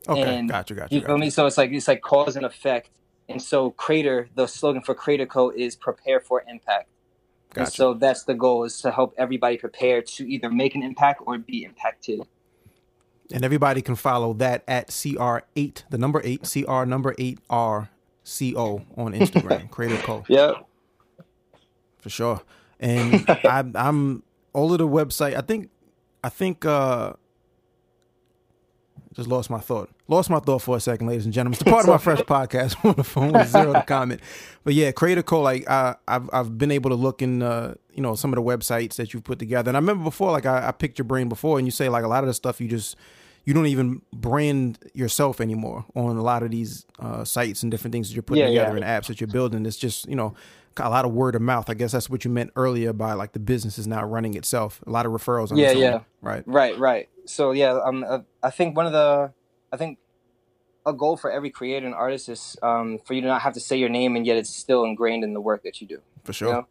Okay, 0.08 0.22
And 0.38 0.48
gotcha, 0.50 0.74
gotcha. 0.74 0.96
You 0.96 1.02
feel 1.02 1.10
gotcha. 1.10 1.20
me? 1.20 1.30
So 1.30 1.46
it's 1.46 1.58
like 1.58 1.72
it's 1.72 1.88
like 1.88 2.02
cause 2.02 2.36
and 2.36 2.46
effect. 2.46 2.90
And 3.28 3.42
so 3.42 3.72
Crater, 3.72 4.30
the 4.34 4.48
slogan 4.48 4.82
for 4.82 4.96
Crater 4.96 5.26
Co 5.26 5.50
is 5.50 5.76
prepare 5.76 6.20
for 6.20 6.44
impact. 6.48 6.90
And 7.56 7.66
Gotcha. 7.66 7.72
so 7.72 7.94
that's 7.96 8.24
the 8.24 8.34
goal 8.36 8.64
is 8.64 8.80
to 8.82 8.92
help 8.92 9.14
everybody 9.18 9.58
prepare 9.58 10.02
to 10.04 10.32
either 10.32 10.50
make 10.52 10.76
an 10.76 10.84
impact 10.84 11.22
or 11.26 11.38
be 11.38 11.64
impacted. 11.64 12.22
And 13.32 13.46
everybody 13.46 13.82
can 13.84 13.96
follow 13.96 14.34
that 14.34 14.64
at 14.68 14.88
CR8, 14.90 15.84
the 15.90 15.98
number 16.00 16.20
eight, 16.24 16.42
CR 16.52 16.84
number 16.86 17.14
eight 17.20 17.40
R 17.50 17.90
C 18.24 18.56
O 18.56 18.82
on 18.98 19.14
Instagram, 19.14 19.70
Creator 19.72 19.98
Co. 20.04 20.24
Yeah. 20.28 20.54
for 22.00 22.10
sure. 22.10 22.42
And 22.80 23.24
I'm 23.44 23.74
I'm 23.76 24.24
all 24.54 24.72
of 24.72 24.80
the 24.80 24.88
website. 24.88 25.36
I 25.36 25.42
think 25.42 25.70
I 26.24 26.30
think 26.30 26.66
uh 26.66 27.14
just 29.14 29.28
lost 29.28 29.50
my 29.50 29.60
thought. 29.60 29.90
Lost 30.08 30.30
my 30.30 30.40
thought 30.40 30.62
for 30.62 30.78
a 30.78 30.80
second, 30.80 31.08
ladies 31.08 31.26
and 31.26 31.34
gentlemen. 31.34 31.54
It's 31.54 31.64
the 31.64 31.70
part 31.70 31.84
of 31.84 31.90
my 31.90 31.98
fresh 32.00 32.22
podcast 32.22 32.84
on 32.86 32.96
the 32.96 33.04
phone 33.04 33.34
with 33.34 33.52
Ziiiro 33.52 33.74
the 33.74 33.82
Comet. 33.82 34.22
But 34.64 34.74
yeah, 34.76 34.92
Creator 34.92 35.24
Co. 35.24 35.42
Like 35.42 35.70
I, 35.70 35.96
I've 36.08 36.30
I've 36.34 36.58
been 36.58 36.72
able 36.72 36.90
to 36.90 36.96
look 36.96 37.22
in 37.22 37.42
uh 37.44 37.76
you 37.94 38.02
know 38.02 38.16
some 38.16 38.32
of 38.32 38.38
the 38.38 38.42
websites 38.44 38.96
that 38.96 39.14
you've 39.14 39.24
put 39.24 39.38
together. 39.40 39.70
And 39.70 39.78
I 39.78 39.80
remember 39.80 40.04
before, 40.04 40.32
like 40.32 40.46
I, 40.46 40.70
I 40.70 40.72
picked 40.72 40.98
your 40.98 41.06
brain 41.06 41.30
before, 41.30 41.58
and 41.60 41.68
you 41.68 41.72
say 41.72 41.90
like 41.90 42.04
a 42.04 42.08
lot 42.08 42.24
of 42.24 42.28
the 42.28 42.34
stuff 42.34 42.60
you 42.62 42.68
just 42.68 42.96
you 43.50 43.56
don't 43.56 43.66
even 43.66 44.04
brand 44.14 44.78
yourself 44.94 45.42
anymore 45.42 45.84
on 45.96 46.18
a 46.18 46.22
lot 46.22 46.44
of 46.44 46.52
these 46.52 46.86
uh, 47.00 47.24
sites 47.24 47.64
and 47.64 47.72
different 47.72 47.92
things 47.92 48.08
that 48.08 48.14
you're 48.14 48.22
putting 48.22 48.44
Yeah, 48.44 48.50
together 48.50 48.78
yeah. 48.78 48.86
and 48.86 49.04
apps 49.04 49.08
that 49.08 49.20
you're 49.20 49.28
building. 49.28 49.66
It's 49.66 49.76
just 49.76 50.08
you 50.08 50.16
know 50.16 50.36
a 50.78 50.88
lot 50.88 51.04
of 51.04 51.14
word 51.14 51.34
of 51.34 51.42
mouth. 51.42 51.68
I 51.68 51.74
guess 51.74 51.94
that's 51.94 52.12
what 52.12 52.24
you 52.24 52.30
meant 52.30 52.52
earlier 52.56 52.94
by 52.94 53.14
like 53.14 53.32
the 53.32 53.40
business 53.40 53.80
is 53.80 53.88
now 53.88 54.06
running 54.06 54.36
itself. 54.36 54.84
A 54.86 54.92
lot 54.92 55.08
of 55.08 55.12
referrals. 55.14 55.52
On 55.52 55.58
Yeah, 55.58 55.70
own, 55.72 55.78
yeah. 55.80 56.00
Right. 56.22 56.44
Right, 56.46 56.78
right. 56.78 57.10
So 57.26 57.50
yeah, 57.52 57.80
um, 57.84 58.06
uh, 58.08 58.20
I 58.44 58.52
think 58.52 58.78
one 58.78 58.86
of 58.86 58.92
the, 58.92 59.34
I 59.74 59.78
think, 59.78 59.98
a 60.86 60.94
goal 60.94 61.18
for 61.18 61.32
every 61.32 61.50
creator 61.50 61.88
and 61.88 61.96
artist 61.96 62.30
is 62.30 62.56
um, 62.62 63.00
for 63.04 63.16
you 63.16 63.22
to 63.22 63.28
not 63.28 63.42
have 63.42 63.56
to 63.56 63.60
say 63.60 63.78
your 63.78 63.90
name 63.90 64.16
and 64.16 64.28
yet 64.28 64.38
it's 64.38 64.52
still 64.52 64.84
ingrained 64.84 65.24
in 65.24 65.34
the 65.34 65.42
work 65.42 65.64
that 65.64 65.82
you 65.82 65.88
do. 65.88 66.02
For 66.24 66.34
sure. 66.34 66.48
You 66.50 66.54
know? 66.54 66.68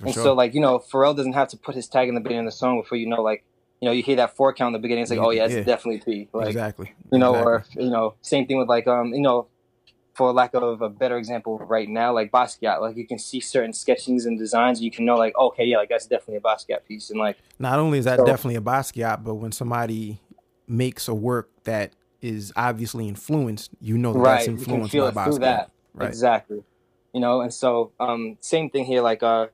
For 0.00 0.04
and 0.06 0.14
sure. 0.14 0.24
so 0.24 0.32
like 0.34 0.54
you 0.54 0.60
know, 0.60 0.80
Pharrell 0.80 1.16
doesn't 1.16 1.34
have 1.34 1.48
to 1.50 1.56
put 1.56 1.76
his 1.76 1.86
tag 1.86 2.08
in 2.08 2.16
the 2.16 2.20
beginning 2.20 2.46
of 2.46 2.52
the 2.52 2.56
song 2.56 2.80
before 2.80 2.98
you 2.98 3.08
know 3.08 3.22
like 3.22 3.44
you 3.86 3.92
know 3.92 3.94
you 3.94 4.02
hear 4.02 4.16
that 4.16 4.34
four 4.34 4.52
count 4.52 4.70
in 4.70 4.72
the 4.72 4.78
beginning. 4.80 5.02
It's 5.02 5.12
like 5.12 5.20
oh 5.20 5.30
yeah, 5.30 5.44
it's 5.44 5.54
yeah. 5.54 5.62
definitely 5.62 6.00
P. 6.00 6.28
Like 6.32 6.48
exactly. 6.48 6.92
you 7.12 7.18
know, 7.20 7.34
Exactly. 7.34 7.52
or 7.52 7.84
you 7.84 7.90
know, 7.90 8.14
same 8.20 8.44
thing 8.46 8.58
with 8.58 8.68
like 8.68 8.88
um 8.88 9.14
you 9.14 9.20
know, 9.20 9.46
for 10.14 10.32
lack 10.32 10.54
of 10.54 10.82
a 10.82 10.88
better 10.88 11.16
example, 11.16 11.58
right 11.58 11.88
now 11.88 12.12
like 12.12 12.32
Basquiat, 12.32 12.80
like 12.80 12.96
you 12.96 13.06
can 13.06 13.20
see 13.20 13.38
certain 13.38 13.72
sketchings 13.72 14.26
and 14.26 14.36
designs, 14.36 14.82
you 14.82 14.90
can 14.90 15.04
know 15.04 15.14
like 15.14 15.36
okay 15.38 15.64
yeah, 15.64 15.76
like 15.76 15.88
that's 15.88 16.06
definitely 16.06 16.36
a 16.36 16.40
Basquiat 16.40 16.84
piece, 16.84 17.10
and 17.10 17.20
like 17.20 17.36
Not 17.60 17.78
only 17.78 17.98
is 17.98 18.06
that 18.06 18.18
So- 18.18 18.26
definitely 18.26 18.56
a 18.56 18.60
Basquiat, 18.60 19.22
but 19.22 19.36
when 19.36 19.52
somebody 19.52 20.20
makes 20.66 21.06
a 21.06 21.14
work 21.14 21.50
that 21.62 21.92
is 22.20 22.52
obviously 22.56 23.06
influenced, 23.06 23.70
you 23.80 23.96
know 23.96 24.12
that 24.14 24.22
that's 24.24 24.48
right, 24.48 24.58
you 24.58 24.64
can 24.64 24.88
feel 24.88 25.12
by 25.12 25.22
it 25.22 25.26
through 25.26 25.38
that. 25.40 25.70
Right. 25.94 26.08
Exactly. 26.08 26.64
You 27.12 27.20
know, 27.20 27.40
and 27.40 27.54
so 27.54 27.92
um 28.00 28.36
same 28.40 28.68
thing 28.68 28.84
here, 28.84 29.00
like 29.00 29.22
uh 29.22 29.46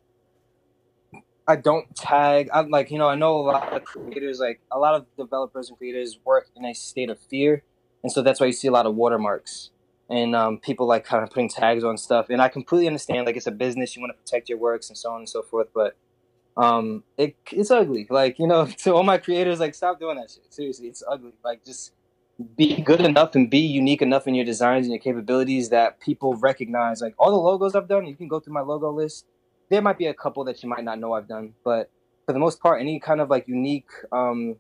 I 1.47 1.57
don't 1.57 1.95
tag 1.97 2.49
I'm 2.53 2.70
like, 2.70 2.90
you 2.90 2.99
know, 2.99 3.09
I 3.09 3.14
know 3.14 3.40
a 3.40 3.43
lot 3.43 3.72
of 3.72 3.84
creators, 3.84 4.38
like 4.38 4.61
a 4.70 4.78
lot 4.78 4.95
of 4.95 5.07
developers 5.16 5.68
and 5.68 5.78
creators 5.78 6.18
work 6.24 6.49
in 6.57 6.64
a 6.64 6.74
state 6.74 7.11
of 7.11 7.18
fear. 7.18 7.62
And 8.03 8.11
so 8.11 8.22
that's 8.22 8.40
why 8.40 8.47
you 8.47 8.53
see 8.53 8.68
a 8.68 8.72
lot 8.72 8.86
of 8.86 8.95
watermarks 8.95 9.70
and 10.09 10.36
um, 10.36 10.59
people 10.59 10.86
like 10.86 11.05
kind 11.05 11.22
of 11.22 11.30
putting 11.30 11.49
tags 11.49 11.84
on 11.84 11.97
stuff. 11.97 12.26
And 12.28 12.43
I 12.43 12.49
completely 12.49 12.86
understand, 12.86 13.26
like 13.26 13.36
it's 13.36 13.47
a 13.47 13.53
business, 13.53 13.97
you 13.97 14.03
want 14.03 14.12
to 14.12 14.22
protect 14.22 14.49
your 14.49 14.59
works 14.59 14.88
and 14.88 14.99
so 14.99 15.11
on 15.11 15.20
and 15.20 15.28
so 15.28 15.43
forth. 15.43 15.68
But 15.74 15.97
um, 16.57 17.05
it 17.16 17.36
it's 17.51 17.70
ugly. 17.70 18.07
Like 18.11 18.38
you 18.38 18.47
know, 18.47 18.66
to 18.78 18.95
all 18.95 19.03
my 19.03 19.18
creators, 19.18 19.61
like 19.61 19.74
stop 19.74 19.99
doing 19.99 20.16
that 20.16 20.30
shit. 20.30 20.53
Seriously, 20.53 20.88
it's 20.88 21.03
ugly. 21.09 21.32
Like 21.45 21.64
just 21.64 21.93
be 22.57 22.80
good 22.82 23.01
enough 23.01 23.34
and 23.34 23.49
be 23.49 23.59
unique 23.59 24.03
enough 24.03 24.26
in 24.26 24.34
your 24.34 24.45
designs 24.45 24.86
and 24.86 24.93
your 24.93 25.03
capabilities 25.03 25.68
that 25.70 26.01
people 26.01 26.34
recognize. 26.34 27.01
Like 27.01 27.14
all 27.18 27.30
the 27.30 27.36
logos 27.36 27.74
I've 27.74 27.88
done, 27.88 28.07
you 28.07 28.16
can 28.16 28.28
go 28.28 28.40
through 28.40 28.55
my 28.55 28.61
logo 28.61 28.90
list. 28.90 29.26
There 29.72 29.80
might 29.80 29.96
be 29.96 30.04
a 30.06 30.12
couple 30.12 30.44
that 30.44 30.62
you 30.62 30.68
might 30.68 30.84
not 30.84 30.98
know 31.00 31.14
I've 31.14 31.26
done, 31.26 31.54
but 31.64 31.90
for 32.26 32.34
the 32.34 32.38
most 32.38 32.60
part, 32.60 32.78
any 32.78 33.00
kind 33.00 33.22
of 33.22 33.30
like 33.30 33.48
unique, 33.48 33.88
um, 34.12 34.56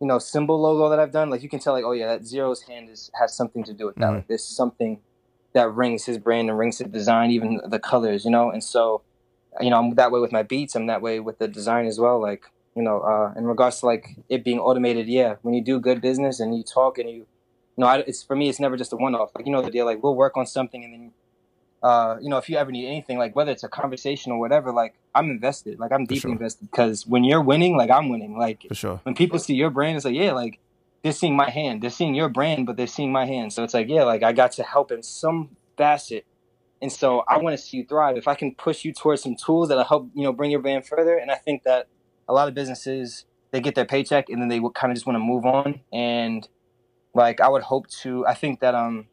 you 0.00 0.06
know, 0.06 0.18
symbol 0.18 0.58
logo 0.58 0.88
that 0.88 0.98
I've 0.98 1.12
done, 1.12 1.28
like 1.28 1.42
you 1.42 1.50
can 1.50 1.60
tell, 1.60 1.74
like, 1.74 1.84
oh 1.84 1.92
yeah, 1.92 2.08
that 2.12 2.22
Ziiiro's 2.22 2.62
hand 2.62 2.88
is 2.88 3.10
has 3.20 3.36
something 3.36 3.62
to 3.64 3.74
do 3.74 3.84
with 3.84 3.96
that. 3.96 4.10
Mhm. 4.10 4.14
Like, 4.14 4.28
there's 4.28 4.42
something 4.42 5.00
that 5.52 5.68
rings 5.82 6.06
his 6.06 6.16
brand 6.16 6.48
and 6.48 6.58
rings 6.58 6.78
his 6.78 6.88
design, 6.88 7.30
even 7.30 7.60
the 7.74 7.78
colors, 7.78 8.24
you 8.24 8.30
know. 8.30 8.50
And 8.50 8.64
so, 8.64 9.02
you 9.60 9.68
know, 9.68 9.78
I'm 9.78 9.94
that 9.96 10.10
way 10.10 10.18
with 10.18 10.32
my 10.32 10.42
beats. 10.42 10.74
I'm 10.74 10.86
that 10.86 11.02
way 11.02 11.20
with 11.20 11.36
the 11.38 11.46
design 11.46 11.84
as 11.84 11.98
well. 12.00 12.18
Like, 12.18 12.42
you 12.74 12.82
know, 12.82 13.00
uh, 13.00 13.34
in 13.36 13.44
regards 13.46 13.80
to 13.80 13.86
like 13.92 14.04
it 14.30 14.42
being 14.42 14.58
automated, 14.58 15.08
yeah. 15.08 15.36
When 15.42 15.52
you 15.52 15.62
do 15.62 15.78
good 15.78 16.00
business 16.00 16.40
and 16.40 16.56
you 16.56 16.62
talk 16.62 16.96
and 16.96 17.06
you, 17.10 17.16
you 17.16 17.26
know, 17.76 17.86
I, 17.86 17.98
it's 17.98 18.22
for 18.22 18.34
me, 18.34 18.48
it's 18.48 18.60
never 18.66 18.78
just 18.78 18.94
a 18.94 18.96
one 18.96 19.14
off. 19.14 19.30
Like, 19.34 19.44
you 19.44 19.52
know, 19.52 19.60
the 19.60 19.70
deal. 19.70 19.84
Like, 19.84 20.02
we'll 20.02 20.16
work 20.16 20.38
on 20.38 20.46
something 20.46 20.82
and 20.82 20.94
then. 20.94 21.12
Uh, 21.82 22.16
you 22.20 22.28
know, 22.28 22.36
if 22.36 22.48
you 22.48 22.56
ever 22.56 22.70
need 22.70 22.86
anything, 22.86 23.18
like 23.18 23.34
whether 23.34 23.50
it's 23.50 23.64
a 23.64 23.68
conversation 23.68 24.30
or 24.30 24.38
whatever, 24.38 24.72
like 24.72 24.94
I'm 25.14 25.30
invested, 25.30 25.80
like 25.80 25.90
I'm 25.90 26.04
deeply 26.04 26.20
sure. 26.20 26.30
invested 26.30 26.70
because 26.70 27.06
when 27.06 27.24
you're 27.24 27.42
winning, 27.42 27.76
like 27.76 27.90
I'm 27.90 28.08
winning, 28.08 28.38
like 28.38 28.64
For 28.68 28.74
sure. 28.74 29.00
when 29.02 29.16
people 29.16 29.38
see 29.40 29.54
your 29.54 29.70
brand, 29.70 29.96
it's 29.96 30.04
like, 30.04 30.14
yeah, 30.14 30.32
like 30.32 30.60
they're 31.02 31.12
seeing 31.12 31.34
my 31.34 31.50
hand. 31.50 31.82
They're 31.82 31.90
seeing 31.90 32.14
your 32.14 32.28
brand, 32.28 32.66
but 32.66 32.76
they're 32.76 32.86
seeing 32.86 33.10
my 33.10 33.26
hand. 33.26 33.52
So 33.52 33.64
it's 33.64 33.74
like, 33.74 33.88
yeah, 33.88 34.04
like 34.04 34.22
I 34.22 34.32
got 34.32 34.52
to 34.52 34.62
help 34.62 34.92
in 34.92 35.02
some 35.02 35.56
facet. 35.76 36.24
And 36.80 36.90
so 36.92 37.24
I 37.28 37.38
want 37.38 37.56
to 37.56 37.62
see 37.62 37.78
you 37.78 37.84
thrive. 37.84 38.16
If 38.16 38.28
I 38.28 38.34
can 38.34 38.54
push 38.54 38.84
you 38.84 38.92
towards 38.92 39.22
some 39.22 39.34
tools 39.34 39.68
that'll 39.68 39.84
help, 39.84 40.08
you 40.14 40.22
know, 40.22 40.32
bring 40.32 40.50
your 40.50 40.60
brand 40.60 40.86
further. 40.86 41.16
And 41.16 41.30
I 41.30 41.36
think 41.36 41.64
that 41.64 41.88
a 42.28 42.32
lot 42.32 42.48
of 42.48 42.54
businesses, 42.54 43.24
they 43.50 43.60
get 43.60 43.74
their 43.74 43.84
paycheck 43.84 44.28
and 44.28 44.40
then 44.40 44.48
they 44.48 44.60
kind 44.74 44.92
of 44.92 44.94
just 44.94 45.06
want 45.06 45.16
to 45.16 45.20
move 45.20 45.44
on. 45.44 45.80
And 45.92 46.46
like 47.14 47.40
I 47.40 47.48
would 47.48 47.62
hope 47.62 47.88
to, 48.02 48.24
I 48.26 48.34
think 48.34 48.60
that, 48.60 48.74
um, 48.74 49.06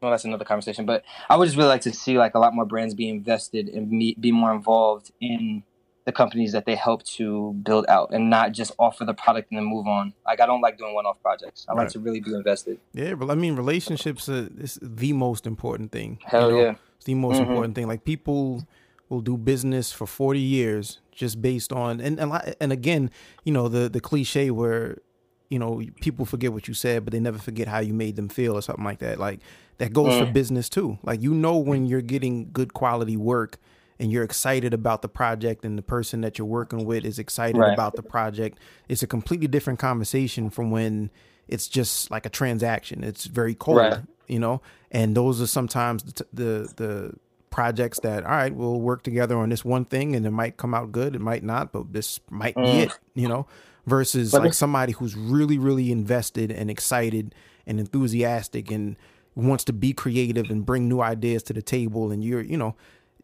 well, 0.00 0.10
that's 0.10 0.24
another 0.24 0.44
conversation, 0.44 0.86
but 0.86 1.02
I 1.28 1.36
would 1.36 1.46
just 1.46 1.56
really 1.56 1.68
like 1.68 1.82
to 1.82 1.92
see 1.92 2.18
like 2.18 2.34
a 2.34 2.38
lot 2.38 2.54
more 2.54 2.64
brands 2.64 2.94
be 2.94 3.08
invested 3.08 3.68
and 3.68 3.88
be, 3.90 4.32
more 4.32 4.52
involved 4.52 5.10
in 5.20 5.62
the 6.04 6.12
companies 6.12 6.52
that 6.52 6.66
they 6.66 6.74
help 6.76 7.02
to 7.02 7.52
build 7.64 7.84
out 7.88 8.10
and 8.12 8.30
not 8.30 8.52
just 8.52 8.70
offer 8.78 9.04
the 9.04 9.14
product 9.14 9.50
and 9.50 9.58
then 9.58 9.64
move 9.64 9.86
on. 9.88 10.12
Like 10.24 10.40
I 10.40 10.46
don't 10.46 10.60
like 10.60 10.78
doing 10.78 10.94
one-off 10.94 11.20
projects. 11.20 11.66
I 11.68 11.72
like 11.72 11.88
to 11.90 11.98
really 11.98 12.20
be 12.20 12.32
invested. 12.32 12.78
Yeah, 12.92 13.14
but 13.14 13.28
I 13.30 13.34
mean, 13.34 13.56
relationships 13.56 14.28
are 14.28 14.48
is 14.58 14.78
the 14.80 15.12
most 15.12 15.46
important 15.46 15.90
thing. 15.92 16.18
you 16.22 16.28
Hell 16.28 16.50
know? 16.50 16.60
yeah. 16.60 16.74
It's 16.96 17.06
the 17.06 17.14
most 17.14 17.36
Mhm. 17.38 17.40
important 17.48 17.74
thing. 17.74 17.88
Like 17.88 18.04
people 18.04 18.62
will 19.08 19.20
do 19.20 19.36
business 19.36 19.92
for 19.92 20.06
40 20.06 20.38
years 20.40 21.00
just 21.12 21.40
based 21.42 21.72
on 21.72 22.00
and 22.00 22.20
and, 22.20 22.54
and 22.60 22.72
again, 22.72 23.10
you 23.44 23.52
know, 23.52 23.66
the 23.68 23.88
the 23.88 24.00
cliche 24.00 24.50
where 24.50 24.98
you 25.48 25.60
know, 25.60 25.80
people 26.00 26.24
forget 26.24 26.52
what 26.52 26.66
you 26.66 26.74
said, 26.74 27.04
but 27.04 27.12
they 27.12 27.20
never 27.20 27.38
forget 27.38 27.68
how 27.68 27.78
you 27.78 27.94
made 27.94 28.16
them 28.16 28.28
feel 28.28 28.54
or 28.56 28.60
something 28.62 28.84
like 28.84 28.98
that. 28.98 29.20
Like 29.20 29.38
that 29.78 29.92
goes 29.92 30.16
for 30.18 30.26
Mm. 30.26 30.32
business 30.32 30.68
too. 30.68 30.98
Like 31.02 31.22
you 31.22 31.34
know 31.34 31.56
when 31.58 31.86
you're 31.86 32.00
getting 32.02 32.50
good 32.52 32.72
quality 32.74 33.16
work 33.16 33.58
and 33.98 34.10
you're 34.12 34.24
excited 34.24 34.74
about 34.74 35.02
the 35.02 35.08
project 35.08 35.64
and 35.64 35.76
the 35.78 35.82
person 35.82 36.20
that 36.22 36.38
you're 36.38 36.46
working 36.46 36.84
with 36.84 37.04
is 37.04 37.18
excited 37.18 37.58
Right. 37.58 37.72
about 37.72 37.96
the 37.96 38.02
project. 38.02 38.58
It's 38.88 39.02
a 39.02 39.06
completely 39.06 39.46
different 39.46 39.78
conversation 39.78 40.50
from 40.50 40.70
when 40.70 41.10
it's 41.48 41.68
just 41.68 42.10
like 42.10 42.26
a 42.26 42.30
transaction. 42.30 43.04
It's 43.04 43.26
very 43.26 43.54
cold, 43.54 43.78
Right. 43.78 43.98
you 44.28 44.38
know. 44.38 44.60
And 44.90 45.16
those 45.16 45.40
are 45.40 45.46
sometimes 45.46 46.02
the 46.04 46.26
the 46.32 46.72
the 46.76 47.14
projects 47.50 48.00
that 48.00 48.24
all 48.24 48.30
right, 48.32 48.54
we'll 48.54 48.80
work 48.80 49.02
together 49.02 49.36
on 49.38 49.48
this 49.48 49.64
one 49.64 49.84
thing, 49.86 50.14
and 50.16 50.26
it 50.26 50.30
might 50.30 50.56
come 50.58 50.74
out 50.74 50.92
good, 50.92 51.14
it 51.14 51.20
might 51.22 51.42
not, 51.42 51.72
but 51.72 51.92
this 51.92 52.20
might 52.30 52.54
be 52.54 52.60
Mm. 52.62 52.82
it, 52.86 52.98
you 53.14 53.28
know. 53.28 53.46
Versus 53.86 54.32
But 54.32 54.42
like 54.42 54.52
somebody 54.54 54.92
who's 54.92 55.14
really 55.16 55.58
really 55.58 55.92
invested 55.92 56.50
and 56.50 56.68
excited 56.70 57.34
and 57.68 57.78
enthusiastic 57.78 58.70
and 58.70 58.96
wants 59.36 59.64
to 59.66 59.74
be 59.74 59.94
creative 59.94 60.50
and 60.50 60.66
bring 60.66 60.88
new 60.88 61.02
ideas 61.02 61.44
to 61.44 61.54
the 61.54 61.62
table, 61.62 62.12
and 62.12 62.24
you're 62.24 62.42
you 62.42 62.58
know. 62.58 62.76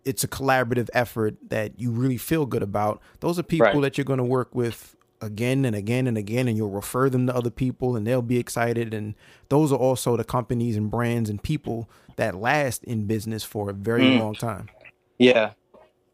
It's 0.06 0.24
a 0.24 0.28
collaborative 0.28 0.90
effort 0.94 1.36
that 1.50 1.80
you 1.80 1.92
really 1.92 2.18
feel 2.18 2.46
good 2.46 2.64
about. 2.64 3.02
Those 3.20 3.38
are 3.38 3.44
people 3.44 3.66
Right. 3.66 3.82
that 3.82 3.98
you're 3.98 4.06
going 4.06 4.18
to 4.18 4.24
work 4.24 4.54
with 4.54 4.96
again 5.22 5.64
and 5.66 5.76
again 5.76 6.08
and 6.08 6.18
again 6.18 6.48
and 6.48 6.56
you'll 6.56 6.70
refer 6.70 7.10
them 7.10 7.26
to 7.28 7.36
other 7.36 7.50
people 7.50 7.96
and 7.96 8.06
they'll 8.06 8.22
be 8.22 8.38
excited 8.38 8.94
and 8.94 9.14
those 9.50 9.72
are 9.72 9.78
also 9.78 10.16
the 10.16 10.24
companies 10.24 10.76
and 10.76 10.90
brands 10.90 11.30
and 11.30 11.42
people 11.42 11.88
that 12.16 12.34
last 12.36 12.84
in 12.84 13.06
business 13.06 13.44
for 13.44 13.70
a 13.70 13.74
very 13.74 14.08
Mm. 14.08 14.18
long 14.18 14.36
time 14.36 14.70
Yeah. 15.18 15.52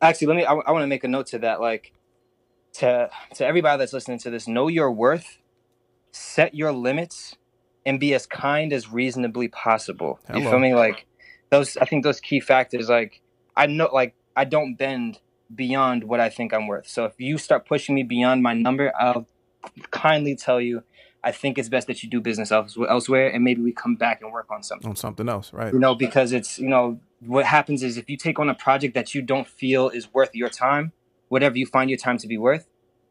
Actually, 0.03 0.29
let 0.29 0.37
me. 0.39 0.45
I, 0.47 0.53
I 0.55 0.73
want 0.73 0.85
to 0.85 0.89
make 0.89 1.05
a 1.05 1.09
note 1.09 1.29
to 1.29 1.41
that. 1.41 1.61
Like, 1.61 1.93
to 2.75 3.11
to 3.37 3.47
everybody 3.47 3.79
that's 3.79 3.95
listening 3.95 4.21
to 4.21 4.31
this, 4.31 4.49
know 4.49 4.69
your 4.69 4.93
worth, 4.93 5.39
set 6.13 6.55
your 6.55 6.73
limits, 6.73 7.38
and 7.89 7.99
be 7.99 8.15
as 8.15 8.27
kind 8.27 8.73
as 8.73 8.93
reasonably 8.93 9.49
possible. 9.49 10.21
You 10.33 10.43
feel 10.43 10.59
me? 10.59 10.75
Like 10.75 11.07
those. 11.51 11.77
I 11.79 11.87
think 11.87 12.05
those 12.05 12.21
key 12.21 12.39
factors. 12.39 12.89
Like 12.89 13.21
I 13.57 13.67
know. 13.67 13.89
Like 13.93 14.15
I 14.37 14.45
don't 14.45 14.75
bend 14.75 15.21
beyond 15.53 16.05
what 16.05 16.21
I 16.21 16.29
think 16.29 16.53
I'm 16.53 16.67
worth. 16.67 16.87
So 16.87 17.07
if 17.07 17.15
you 17.19 17.39
start 17.39 17.67
pushing 17.67 17.95
me 17.95 18.03
beyond 18.03 18.43
my 18.43 18.53
number, 18.53 18.93
I'll 18.99 19.27
kindly 19.91 20.37
tell 20.37 20.61
you. 20.61 20.83
I 21.25 21.33
think 21.33 21.59
it's 21.59 21.69
best 21.69 21.89
that 21.89 22.01
you 22.05 22.09
do 22.09 22.21
business 22.21 22.53
else, 22.53 22.79
elsewhere, 22.89 23.29
and 23.29 23.43
maybe 23.43 23.61
we 23.61 23.73
come 23.73 23.97
back 23.97 24.23
and 24.23 24.33
work 24.33 24.47
on 24.51 24.63
something 24.63 24.89
on 24.89 24.95
something 24.95 25.29
else 25.29 25.53
right 25.53 25.73
you 25.73 25.79
know 25.81 25.97
because 25.97 26.31
it's 26.31 26.61
you 26.61 26.69
know 26.69 27.01
what 27.19 27.45
happens 27.45 27.83
is 27.83 27.97
if 27.97 28.09
you 28.09 28.17
take 28.17 28.39
on 28.39 28.49
a 28.49 28.55
project 28.55 28.95
that 28.95 29.17
you 29.17 29.21
don't 29.21 29.49
feel 29.49 29.89
is 29.89 30.15
worth 30.15 30.33
your 30.33 30.49
time 30.49 30.93
whatever 31.27 31.59
you 31.59 31.67
find 31.67 31.91
your 31.91 31.99
time 31.99 32.19
to 32.19 32.29
be 32.29 32.39
worth 32.39 32.69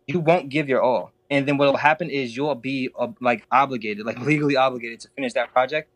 you 0.07 0.21
won't 0.21 0.47
give 0.47 0.69
your 0.69 0.81
all 0.81 1.11
and 1.29 1.47
then 1.47 1.57
what 1.57 1.67
will 1.67 1.77
happen 1.77 2.09
is 2.09 2.35
you'll 2.37 2.55
be 2.55 2.89
uh, 2.97 3.07
like 3.21 3.45
obligated 3.51 4.05
like 4.05 4.19
legally 4.21 4.55
obligated 4.55 4.99
to 5.01 5.09
finish 5.15 5.33
that 5.33 5.51
project 5.51 5.89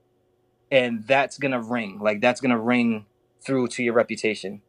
and 0.71 1.05
that's 1.07 1.37
gonna 1.37 1.61
ring 1.61 1.99
like 1.99 2.21
that's 2.21 2.41
gonna 2.41 2.59
ring 2.59 3.05
through 3.45 3.67
to 3.67 3.83
your 3.83 3.93
reputation 3.93 4.61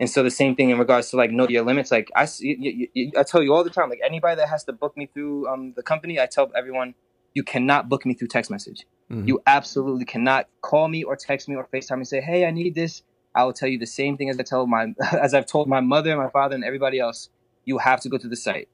and 0.00 0.10
so 0.10 0.22
the 0.22 0.30
same 0.30 0.54
thing 0.56 0.70
in 0.70 0.78
regards 0.78 1.10
to 1.10 1.16
like 1.16 1.30
know 1.30 1.48
your 1.48 1.64
limits 1.64 1.90
like 1.90 2.10
i 2.16 2.24
see 2.24 2.56
you, 2.58 2.88
you, 2.94 3.12
i 3.16 3.22
tell 3.22 3.42
you 3.42 3.52
all 3.54 3.64
the 3.64 3.70
time 3.70 3.88
like 3.88 4.00
anybody 4.04 4.36
that 4.36 4.48
has 4.48 4.64
to 4.64 4.72
book 4.72 4.96
me 4.96 5.06
through 5.12 5.46
um, 5.48 5.72
the 5.76 5.82
company 5.82 6.18
i 6.20 6.26
tell 6.26 6.50
everyone 6.56 6.94
you 7.34 7.42
cannot 7.42 7.88
book 7.88 8.04
me 8.06 8.14
through 8.14 8.28
text 8.28 8.50
message 8.50 8.84
Mhm. 9.10 9.28
you 9.28 9.38
absolutely 9.46 10.06
cannot 10.06 10.48
call 10.62 10.88
me 10.88 11.04
or 11.04 11.14
text 11.14 11.46
me 11.46 11.54
or 11.56 11.68
FaceTime 11.70 11.96
and 11.96 12.08
say, 12.08 12.22
"Hey, 12.22 12.46
I 12.46 12.50
need 12.50 12.74
this." 12.74 13.02
I 13.34 13.44
will 13.44 13.52
tell 13.52 13.68
you 13.68 13.78
the 13.78 13.84
same 13.84 14.16
thing 14.16 14.30
as 14.30 14.40
I 14.40 14.44
tell 14.44 14.66
my 14.66 14.94
as 15.26 15.34
I've 15.34 15.44
told 15.44 15.68
my 15.68 15.80
mother, 15.80 16.10
and 16.10 16.18
my 16.18 16.30
father, 16.30 16.54
and 16.54 16.64
everybody 16.64 16.98
else. 16.98 17.28
You 17.66 17.76
have 17.76 18.00
to 18.00 18.08
go 18.08 18.16
to 18.16 18.26
the 18.26 18.34
site, 18.34 18.66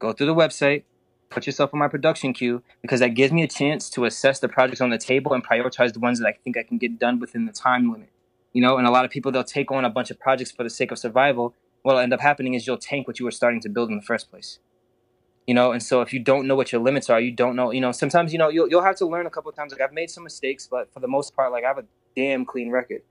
go 0.00 0.12
through 0.12 0.26
the 0.26 0.34
website, 0.34 0.82
put 1.28 1.46
yourself 1.46 1.72
on 1.72 1.78
my 1.78 1.86
production 1.86 2.32
queue 2.32 2.62
because 2.82 2.98
that 2.98 3.10
gives 3.10 3.32
me 3.32 3.44
a 3.44 3.48
chance 3.48 3.88
to 3.90 4.04
assess 4.04 4.40
the 4.40 4.48
projects 4.48 4.80
on 4.80 4.90
the 4.90 4.98
table 4.98 5.32
and 5.32 5.46
prioritize 5.46 5.92
the 5.92 6.00
ones 6.00 6.18
that 6.18 6.26
I 6.26 6.32
think 6.32 6.56
I 6.56 6.64
can 6.64 6.76
get 6.76 6.98
done 6.98 7.20
within 7.20 7.46
the 7.46 7.52
time 7.52 7.92
limit. 7.92 8.10
You 8.52 8.62
know, 8.62 8.78
and 8.78 8.86
a 8.88 8.90
lot 8.90 9.04
of 9.04 9.12
people 9.12 9.30
they'll 9.30 9.44
take 9.44 9.70
on 9.70 9.84
a 9.84 9.90
bunch 9.90 10.10
of 10.10 10.18
projects 10.18 10.50
for 10.50 10.64
the 10.64 10.70
sake 10.70 10.90
of 10.90 10.98
survival. 10.98 11.54
What'll 11.82 12.00
end 12.00 12.12
up 12.12 12.20
happening 12.20 12.54
is 12.54 12.66
you'll 12.66 12.78
tank 12.78 13.06
what 13.06 13.20
you 13.20 13.24
were 13.24 13.30
starting 13.30 13.60
to 13.60 13.68
build 13.68 13.90
in 13.90 13.96
the 13.96 14.02
first 14.02 14.28
place 14.28 14.58
you 15.50 15.54
know 15.54 15.72
and 15.72 15.82
so 15.82 16.00
if 16.00 16.12
you 16.12 16.20
don't 16.20 16.46
know 16.46 16.54
what 16.54 16.70
your 16.70 16.80
limits 16.80 17.10
are 17.10 17.20
you 17.20 17.32
don't 17.32 17.56
know 17.56 17.72
you 17.72 17.80
know 17.80 17.90
sometimes 17.90 18.32
you 18.32 18.38
know 18.38 18.48
you'll, 18.48 18.68
you'll 18.68 18.84
have 18.84 18.94
to 18.94 19.06
learn 19.06 19.26
a 19.26 19.30
couple 19.30 19.48
of 19.48 19.56
times 19.56 19.72
like 19.72 19.80
i've 19.80 19.92
made 19.92 20.08
some 20.08 20.22
mistakes 20.22 20.68
but 20.70 20.92
for 20.92 21.00
the 21.00 21.08
most 21.08 21.34
part 21.34 21.50
like 21.50 21.64
i 21.64 21.66
have 21.66 21.78
a 21.78 21.84
damn 22.14 22.44
clean 22.44 22.70
record 22.70 23.02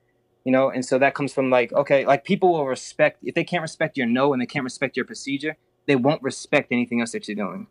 you 0.45 0.51
know 0.51 0.69
and 0.69 0.85
so 0.85 0.97
that 0.97 1.13
comes 1.13 1.33
from 1.33 1.49
like 1.49 1.73
okay 1.73 2.05
like 2.05 2.23
people 2.23 2.53
will 2.53 2.65
respect 2.65 3.17
if 3.23 3.35
they 3.35 3.43
can't 3.43 3.61
respect 3.61 3.97
your 3.97 4.07
no 4.07 4.31
and 4.31 4.41
they 4.41 4.45
can't 4.45 4.63
respect 4.63 4.95
your 4.95 5.05
procedure 5.05 5.57
they 5.89 5.97
won't 5.97 6.23
respect 6.23 6.71
anything 6.71 7.01
else 7.01 7.11
that 7.13 7.27
you're 7.27 7.35
doing 7.35 7.67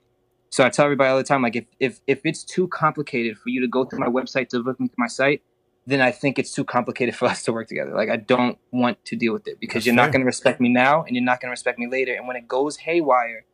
so 0.51 0.65
i 0.67 0.71
tell 0.71 0.87
everybody 0.87 1.11
all 1.11 1.19
the 1.19 1.25
time 1.25 1.43
like 1.43 1.57
if 1.57 1.67
if, 1.81 2.01
if 2.09 2.21
it's 2.25 2.45
too 2.45 2.69
complicated 2.69 3.39
for 3.39 3.51
you 3.51 3.61
to 3.63 3.69
go 3.69 3.85
through 3.87 4.01
my 4.01 4.09
website 4.09 4.49
to 4.51 4.59
look 4.59 4.81
me 4.81 4.89
through 4.89 4.97
my 4.99 5.09
site 5.09 5.43
then 5.87 6.01
i 6.03 6.11
think 6.13 6.39
it's 6.39 6.53
too 6.53 6.65
complicated 6.65 7.17
for 7.17 7.27
us 7.33 7.45
to 7.45 7.53
work 7.53 7.69
together 7.69 7.93
like 7.95 8.11
i 8.11 8.17
don't 8.17 8.59
want 8.73 9.05
to 9.07 9.17
deal 9.17 9.33
with 9.33 9.49
it 9.49 9.61
because 9.61 9.81
That's 9.81 9.87
you're 9.87 9.97
fair. 9.97 10.07
not 10.07 10.13
going 10.13 10.23
to 10.23 10.27
respect 10.27 10.61
me 10.61 10.71
now 10.71 11.05
and 11.05 11.17
you're 11.17 11.25
not 11.25 11.41
going 11.41 11.49
to 11.49 11.53
respect 11.53 11.79
me 11.79 11.89
later 11.89 12.15
and 12.15 12.29
when 12.29 12.37
it 12.37 12.49
goes 12.49 12.79
haywire 12.79 13.45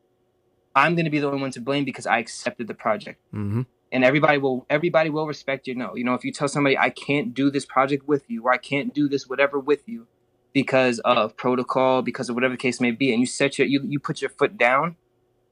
I'm 0.75 0.95
going 0.97 1.05
to 1.05 1.11
be 1.11 1.21
the 1.21 1.29
only 1.29 1.41
one 1.41 1.53
to 1.53 1.61
blame 1.61 1.85
because 1.85 2.07
I 2.07 2.19
accepted 2.19 2.67
the 2.69 2.75
project. 2.75 3.21
hmm 3.33 3.63
And 3.93 4.05
everybody 4.05 4.39
will 4.39 4.67
everybody 4.71 5.11
will 5.11 5.27
respect 5.27 5.67
your 5.69 5.77
no. 5.77 5.95
You 5.97 6.05
know, 6.05 6.15
if 6.15 6.25
you 6.25 6.33
tell 6.33 6.49
somebody 6.49 6.77
I 6.79 6.91
can't 6.91 7.35
do 7.35 7.51
this 7.51 7.67
project 7.67 8.09
with 8.09 8.25
you 8.29 8.45
or 8.45 8.53
I 8.53 8.59
can't 8.59 8.93
do 8.95 9.09
this 9.09 9.29
whatever 9.29 9.59
with 9.59 9.89
you 9.89 10.07
because 10.55 11.01
of 11.01 11.37
protocol, 11.37 12.01
because 12.01 12.31
of 12.31 12.35
whatever 12.35 12.55
the 12.55 12.59
case 12.59 12.81
may 12.81 12.93
be, 12.93 13.13
and 13.13 13.21
you 13.21 13.27
set 13.27 13.59
your 13.59 13.69
you, 13.69 13.83
you 13.85 14.01
put 14.01 14.23
your 14.23 14.31
foot 14.31 14.57
down, 14.57 14.97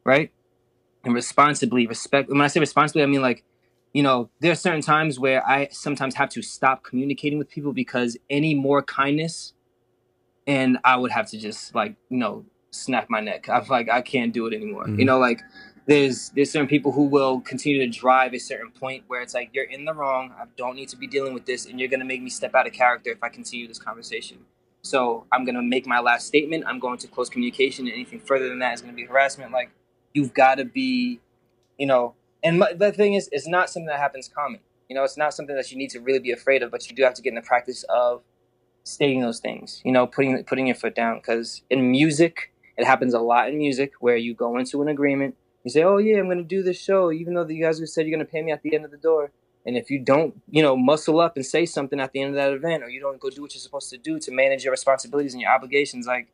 right? 0.05 0.33
And 1.05 1.13
responsibly 1.13 1.87
respect 1.87 2.31
when 2.31 2.41
I 2.41 2.47
say 2.47 2.61
responsibly, 2.61 3.03
I 3.03 3.07
mean 3.07 3.21
like, 3.21 3.45
you 3.93 4.03
know, 4.03 4.31
there 4.41 4.53
are 4.53 4.57
certain 4.57 4.81
times 4.81 5.19
where 5.19 5.47
I 5.47 5.69
sometimes 5.73 6.15
have 6.15 6.31
to 6.31 6.41
stop 6.41 6.85
communicating 6.85 7.39
with 7.39 7.51
people 7.51 7.73
because 7.73 8.17
any 8.31 8.55
more 8.55 8.83
kindness 8.83 9.53
and 10.47 10.79
I 10.85 10.97
would 10.97 11.11
have 11.11 11.29
to 11.31 11.39
just 11.39 11.75
like, 11.75 11.97
you 12.09 12.19
know, 12.19 12.45
snap 12.71 13.11
my 13.11 13.21
neck. 13.21 13.49
I'm 13.49 13.67
like, 13.67 13.91
I 13.91 14.01
can't 14.01 14.33
do 14.33 14.47
it 14.47 14.55
anymore. 14.55 14.87
Mhm. 14.87 14.99
You 15.01 15.05
know, 15.05 15.19
like 15.19 15.43
there's 15.87 16.31
there's 16.31 16.53
certain 16.53 16.69
people 16.69 16.93
who 16.93 17.03
will 17.03 17.41
continue 17.41 17.81
to 17.81 17.89
drive 17.89 18.35
a 18.35 18.39
certain 18.39 18.71
point 18.71 19.03
where 19.09 19.21
it's 19.21 19.35
like 19.35 19.51
you're 19.53 19.65
in 19.65 19.85
the 19.85 19.93
wrong. 19.93 20.33
I 20.39 20.45
don't 20.57 20.77
need 20.77 20.89
to 20.91 20.97
be 20.97 21.09
dealing 21.09 21.35
with 21.35 21.47
this, 21.47 21.67
and 21.67 21.81
you're 21.81 21.89
gonna 21.89 22.05
make 22.05 22.23
me 22.23 22.31
step 22.31 22.55
out 22.55 22.69
of 22.69 22.73
character 22.73 23.11
if 23.11 23.23
I 23.23 23.29
continue 23.29 23.67
this 23.67 23.81
conversation. 23.81 24.39
So 24.83 25.27
I'm 25.31 25.45
gonna 25.45 25.63
make 25.63 25.87
my 25.87 26.01
last 26.01 26.27
statement. 26.27 26.65
I'm 26.67 26.81
going 26.81 26.99
to 26.99 27.09
close 27.09 27.31
communication, 27.31 27.89
anything 27.89 28.19
further 28.21 28.49
than 28.49 28.59
that 28.59 28.75
is 28.75 28.81
gonna 28.81 28.93
be 28.93 29.05
harassment. 29.05 29.53
Like 29.53 29.71
you've 30.13 30.35
got 30.35 30.57
to 30.57 30.65
be, 30.65 31.21
you 31.79 31.87
know, 31.87 32.15
and 32.43 32.59
my, 32.59 32.73
the 32.73 32.91
thing 32.91 33.15
is, 33.15 33.29
it's 33.31 33.47
not 33.47 33.71
something 33.71 33.87
that 33.87 34.01
happens 34.01 34.29
common. 34.29 34.61
You 34.89 34.97
know, 34.97 35.05
it's 35.05 35.17
not 35.17 35.33
something 35.33 35.55
that 35.55 35.71
you 35.71 35.79
need 35.79 35.91
to 35.91 36.01
really 36.01 36.19
be 36.19 36.33
afraid 36.33 36.63
of, 36.63 36.73
but 36.73 36.91
you 36.91 36.97
do 36.97 37.05
have 37.05 37.15
to 37.15 37.23
get 37.23 37.31
in 37.31 37.37
the 37.37 37.43
practice 37.43 37.85
of 37.89 38.23
stating 38.83 39.21
those 39.21 39.39
things. 39.39 39.81
You 39.85 39.93
know, 39.93 40.07
putting 40.07 40.43
putting 40.45 40.67
your 40.67 40.77
foot 40.77 40.97
down 40.97 41.19
because 41.19 41.63
in 41.71 41.91
music, 41.91 42.53
it 42.77 42.85
happens 42.85 43.15
a 43.15 43.21
lot 43.21 43.49
in 43.51 43.59
music 43.59 43.93
where 44.01 44.17
you 44.17 44.35
go 44.35 44.59
into 44.59 44.83
an 44.83 44.89
agreement. 44.89 45.37
You 45.63 45.71
say, 45.71 45.85
"Oh 45.85 45.99
yeah, 45.99 46.19
I'm 46.19 46.27
going 46.27 46.39
to 46.39 46.45
do 46.45 46.65
this 46.65 46.81
show," 46.81 47.13
even 47.13 47.35
though 47.35 47.47
you 47.47 47.63
guys 47.63 47.81
said 47.95 48.07
you're 48.07 48.17
going 48.17 48.27
to 48.27 48.31
pay 48.31 48.43
me 48.43 48.51
at 48.51 48.63
the 48.63 48.75
end 48.75 48.85
of 48.85 48.91
the 48.91 48.97
door. 48.97 49.31
And 49.65 49.77
if 49.77 49.91
you 49.91 50.01
don't, 50.01 50.41
you 50.51 50.63
know, 50.63 50.77
muscle 50.77 51.21
up 51.21 51.37
and 51.37 51.47
say 51.47 51.67
something 51.67 52.01
at 52.01 52.13
the 52.13 52.21
end 52.21 52.31
of 52.31 52.35
that 52.37 52.53
event, 52.53 52.83
or 52.83 52.89
you 52.89 53.01
don't 53.01 53.21
go 53.21 53.31
do 53.31 53.43
what 53.43 53.55
you're 53.55 53.61
supposed 53.61 53.91
to 53.91 53.99
do 53.99 54.19
to 54.19 54.33
manage 54.33 54.65
your 54.65 54.73
responsibilities 54.73 55.35
and 55.35 55.41
your 55.41 55.51
obligations, 55.51 56.07
like 56.07 56.29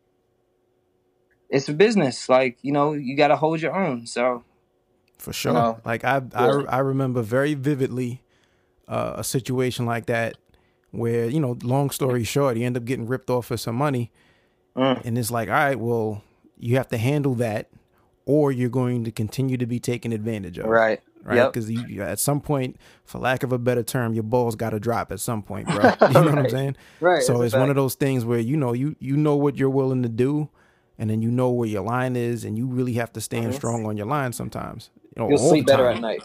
it's 1.51 1.69
a 1.69 1.75
business. 1.75 2.29
Like 2.29 2.59
you 2.63 2.73
know, 2.73 2.95
you 2.95 3.17
got 3.17 3.29
to 3.29 3.37
hold 3.37 3.61
your 3.61 3.77
own. 3.77 4.07
So 4.07 4.45
for 5.19 5.33
sure, 5.33 5.53
you 5.53 5.59
know, 5.59 5.81
like 5.85 6.05
I, 6.05 6.23
I 6.35 6.47
I 6.47 6.79
remember 6.79 7.21
very 7.21 7.53
vividly 7.55 8.23
uh, 8.87 9.15
a 9.17 9.25
situation 9.25 9.85
like 9.85 10.07
that 10.07 10.37
where 10.91 11.27
you 11.29 11.41
know, 11.41 11.59
long 11.63 11.91
story 11.91 12.25
short, 12.25 12.57
you 12.57 12.65
end 12.65 12.79
up 12.79 12.87
getting 12.87 13.07
ripped 13.07 13.29
off 13.29 13.47
for 13.47 13.59
some 13.59 13.75
money, 13.75 14.11
mm. 14.75 15.05
and 15.05 15.19
it's 15.19 15.31
like, 15.31 15.49
all 15.49 15.55
right, 15.55 15.79
well, 15.79 16.23
you 16.59 16.77
have 16.77 16.89
to 16.89 16.97
handle 16.97 17.35
that, 17.35 17.69
or 18.25 18.51
you're 18.51 18.71
going 18.71 19.05
to 19.05 19.11
continue 19.11 19.59
to 19.59 19.67
be 19.67 19.79
taken 19.79 20.13
advantage 20.13 20.57
of. 20.57 20.65
Right 20.65 21.03
right? 21.29 21.53
Because 21.53 21.71
yep. 21.71 22.09
at 22.09 22.19
some 22.19 22.41
point, 22.41 22.77
for 23.05 23.19
lack 23.19 23.43
of 23.43 23.53
a 23.53 23.59
better 23.59 23.83
term, 23.83 24.15
your 24.15 24.23
balls 24.23 24.57
got 24.57 24.71
to 24.71 24.81
drop 24.81 25.13
at 25.13 25.21
some 25.21 25.43
point, 25.43 25.67
bro. 25.67 25.77
You 25.79 25.83
know 25.83 26.21
right. 26.21 26.31
what 26.31 26.39
I'm 26.39 26.51
saying? 26.51 26.77
Right. 27.01 27.23
So 27.23 27.43
it's, 27.43 27.55
one 27.55 27.71
of 27.71 27.77
those 27.77 27.95
things 27.95 28.25
where 28.25 28.39
you 28.39 28.57
know 28.57 28.73
you 28.73 28.97
you 28.99 29.17
know 29.17 29.37
what 29.37 29.57
you're 29.57 29.71
willing 29.71 30.03
to 30.03 30.09
do, 30.09 30.49
and 30.99 31.11
then 31.11 31.23
you 31.23 31.31
know 31.31 31.51
where 31.51 31.69
your 31.69 31.83
line 31.83 32.17
is, 32.17 32.45
and 32.45 32.57
you 32.57 32.67
really 32.67 32.95
have 32.95 33.13
to 33.15 33.21
stand 33.21 33.47
mm-hmm. 33.47 33.55
strong 33.55 33.87
on 33.87 33.97
your 33.97 34.07
line 34.07 34.33
sometimes. 34.33 34.91
You 35.17 35.23
know, 35.23 35.29
You'll 35.29 35.39
sleep 35.39 35.67
better 35.67 35.89
at 35.89 36.01
night. 36.01 36.23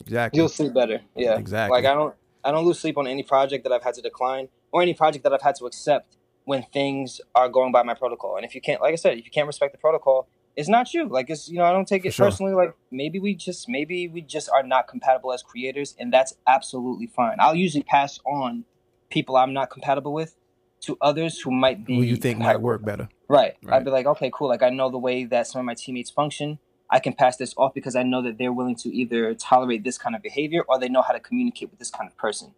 Exactly. 0.00 0.38
You'll 0.38 0.48
sleep 0.48 0.74
better. 0.74 1.00
Yeah. 1.14 1.38
Exactly. 1.38 1.76
Like 1.76 1.84
I 1.84 1.94
don't 1.94 2.14
I 2.44 2.50
don't 2.50 2.64
lose 2.64 2.78
sleep 2.78 2.98
on 2.98 3.06
any 3.06 3.22
project 3.22 3.64
that 3.64 3.72
I've 3.72 3.82
had 3.82 3.94
to 3.94 4.02
decline 4.02 4.48
or 4.72 4.82
any 4.82 4.94
project 4.94 5.24
that 5.24 5.32
I've 5.32 5.42
had 5.42 5.56
to 5.56 5.66
accept 5.66 6.16
when 6.44 6.62
things 6.72 7.20
are 7.34 7.48
going 7.48 7.72
by 7.72 7.82
my 7.82 7.94
protocol. 7.94 8.36
And 8.36 8.44
if 8.44 8.54
you 8.54 8.60
can't, 8.60 8.80
like 8.80 8.92
I 8.92 8.96
said, 8.96 9.18
if 9.18 9.24
you 9.24 9.30
can't 9.30 9.46
respect 9.46 9.72
the 9.72 9.78
protocol, 9.78 10.28
it's 10.58 10.68
not 10.68 10.92
you. 10.92 11.08
Like 11.08 11.30
it's 11.30 11.48
you 11.48 11.58
know 11.58 11.64
I 11.64 11.72
don't 11.72 11.86
take 11.86 12.04
it 12.04 12.12
sure. 12.12 12.26
personally. 12.26 12.52
Like 12.52 12.74
maybe 12.90 13.20
we 13.20 13.36
just 13.36 13.68
maybe 13.68 14.08
we 14.08 14.20
just 14.20 14.50
are 14.50 14.64
not 14.64 14.88
compatible 14.88 15.32
as 15.32 15.40
creators, 15.40 15.94
and 16.00 16.12
that's 16.12 16.34
absolutely 16.48 17.06
fine. 17.06 17.36
I'll 17.38 17.54
usually 17.54 17.84
pass 17.84 18.18
on 18.26 18.64
people 19.08 19.36
I'm 19.36 19.52
not 19.52 19.70
compatible 19.70 20.12
with 20.12 20.34
to 20.80 20.98
others 21.00 21.40
who 21.40 21.52
might 21.52 21.86
be 21.86 21.94
who 21.94 22.02
you 22.02 22.16
think 22.16 22.40
might 22.40 22.60
work 22.60 22.84
better. 22.84 23.08
Right. 23.28 23.54
right. 23.62 23.76
I'd 23.76 23.84
be 23.84 23.92
like, 23.92 24.06
okay, 24.06 24.32
cool. 24.34 24.48
Like 24.48 24.64
I 24.64 24.70
know 24.70 24.90
the 24.90 24.98
way 24.98 25.24
that 25.26 25.46
some 25.46 25.60
of 25.60 25.64
my 25.64 25.74
teammates 25.74 26.10
function. 26.10 26.58
I 26.90 27.00
can 27.00 27.12
pass 27.12 27.36
this 27.36 27.54
off 27.58 27.74
because 27.74 27.94
I 27.94 28.02
know 28.02 28.22
that 28.22 28.38
they're 28.38 28.52
willing 28.52 28.76
to 28.76 28.88
either 28.88 29.34
tolerate 29.34 29.84
this 29.84 29.98
kind 29.98 30.16
of 30.16 30.22
behavior 30.22 30.62
or 30.66 30.78
they 30.78 30.88
know 30.88 31.02
how 31.02 31.12
to 31.12 31.20
communicate 31.20 31.70
with 31.70 31.78
this 31.78 31.90
kind 31.90 32.10
of 32.10 32.16
person. 32.16 32.54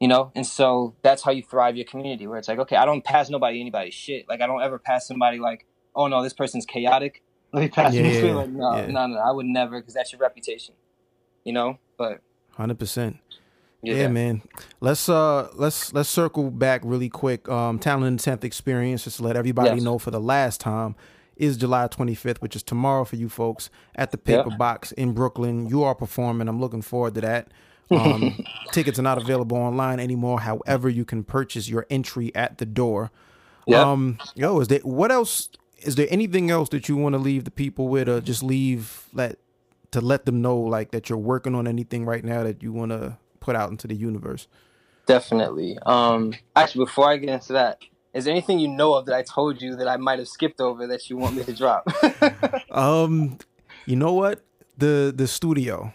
You 0.00 0.08
know, 0.08 0.32
and 0.34 0.44
so 0.44 0.96
that's 1.02 1.22
how 1.22 1.30
you 1.30 1.42
thrive 1.42 1.76
your 1.76 1.84
community. 1.84 2.26
Where 2.26 2.38
it's 2.38 2.48
like, 2.48 2.58
okay, 2.58 2.74
I 2.74 2.86
don't 2.86 3.04
pass 3.04 3.30
nobody 3.30 3.60
anybody's 3.60 3.94
shit. 3.94 4.28
Like 4.28 4.40
I 4.40 4.48
don't 4.48 4.62
ever 4.62 4.80
pass 4.80 5.06
somebody 5.06 5.38
like 5.38 5.66
oh 5.94 6.08
no, 6.08 6.22
this 6.22 6.32
person's 6.32 6.66
chaotic. 6.66 7.22
Let 7.52 7.60
me 7.60 7.68
pass 7.68 7.92
yeah, 7.92 8.02
you. 8.06 8.32
Like, 8.32 8.48
no, 8.48 8.76
yeah. 8.76 8.86
no, 8.86 9.06
no, 9.06 9.18
I 9.18 9.30
would 9.30 9.46
never 9.46 9.80
because 9.80 9.94
that's 9.94 10.12
your 10.12 10.20
reputation. 10.20 10.74
You 11.44 11.52
know, 11.52 11.78
but 11.98 12.20
hundred 12.52 12.78
percent. 12.78 13.18
Yeah, 13.82 13.94
yeah, 13.94 14.08
man. 14.08 14.42
Let's 14.80 15.08
uh 15.08 15.48
let's 15.54 15.92
let's 15.92 16.08
circle 16.08 16.50
back 16.50 16.82
really 16.84 17.08
quick. 17.08 17.48
Um 17.48 17.78
Talent 17.78 18.18
the 18.18 18.24
Tenth 18.24 18.44
experience, 18.44 19.04
just 19.04 19.18
to 19.18 19.24
let 19.24 19.36
everybody 19.36 19.70
yes. 19.70 19.82
know 19.82 19.98
for 19.98 20.10
the 20.10 20.20
last 20.20 20.60
time, 20.60 20.94
is 21.36 21.56
July 21.56 21.88
25th, 21.88 22.38
which 22.38 22.54
is 22.54 22.62
tomorrow 22.62 23.04
for 23.04 23.16
you 23.16 23.28
folks 23.28 23.70
at 23.96 24.12
the 24.12 24.18
Paper 24.18 24.50
yep. 24.50 24.58
Box 24.58 24.92
in 24.92 25.12
Brooklyn. 25.12 25.66
You 25.66 25.82
are 25.82 25.94
performing. 25.94 26.48
I'm 26.48 26.60
looking 26.60 26.82
forward 26.82 27.14
to 27.16 27.20
that. 27.22 27.48
Um, 27.90 28.44
tickets 28.72 28.98
are 28.98 29.02
not 29.02 29.18
available 29.18 29.56
online 29.56 29.98
anymore. 29.98 30.40
However, 30.40 30.88
you 30.88 31.04
can 31.04 31.24
purchase 31.24 31.68
your 31.68 31.86
entry 31.90 32.34
at 32.34 32.58
the 32.58 32.66
door. 32.66 33.10
Yep. 33.66 33.86
Um, 33.86 34.18
yo, 34.34 34.60
is 34.60 34.68
there 34.68 34.80
what 34.80 35.10
else? 35.10 35.48
Is 35.82 35.96
there 35.96 36.06
anything 36.10 36.50
else 36.50 36.68
that 36.70 36.88
you 36.88 36.96
want 36.96 37.14
to 37.14 37.18
leave 37.18 37.44
the 37.44 37.50
people 37.50 37.88
with, 37.88 38.08
or 38.08 38.20
just 38.20 38.42
leave 38.42 39.06
let 39.12 39.38
to 39.90 40.00
let 40.00 40.24
them 40.24 40.42
know 40.42 40.56
like 40.56 40.90
that 40.90 41.08
you're 41.08 41.18
working 41.18 41.54
on 41.54 41.66
anything 41.66 42.04
right 42.04 42.24
now 42.24 42.42
that 42.42 42.62
you 42.62 42.72
want 42.72 42.90
to 42.90 43.18
put 43.40 43.56
out 43.56 43.70
into 43.70 43.86
the 43.86 43.94
universe? 43.94 44.48
Definitely. 45.06 45.78
Um, 45.84 46.34
actually, 46.56 46.84
before 46.84 47.10
I 47.10 47.16
get 47.16 47.28
into 47.28 47.54
that, 47.54 47.78
is 48.14 48.24
there 48.24 48.32
anything 48.32 48.58
you 48.58 48.68
know 48.68 48.94
of 48.94 49.06
that 49.06 49.14
I 49.14 49.22
told 49.22 49.60
you 49.60 49.76
that 49.76 49.88
I 49.88 49.96
might 49.96 50.18
have 50.18 50.28
skipped 50.28 50.60
over 50.60 50.86
that 50.86 51.10
you 51.10 51.16
want 51.16 51.36
me 51.36 51.44
to 51.44 51.52
drop? 51.52 51.86
um, 52.70 53.38
you 53.86 53.96
know 53.96 54.12
what 54.12 54.42
the 54.76 55.12
the 55.14 55.26
studio. 55.26 55.92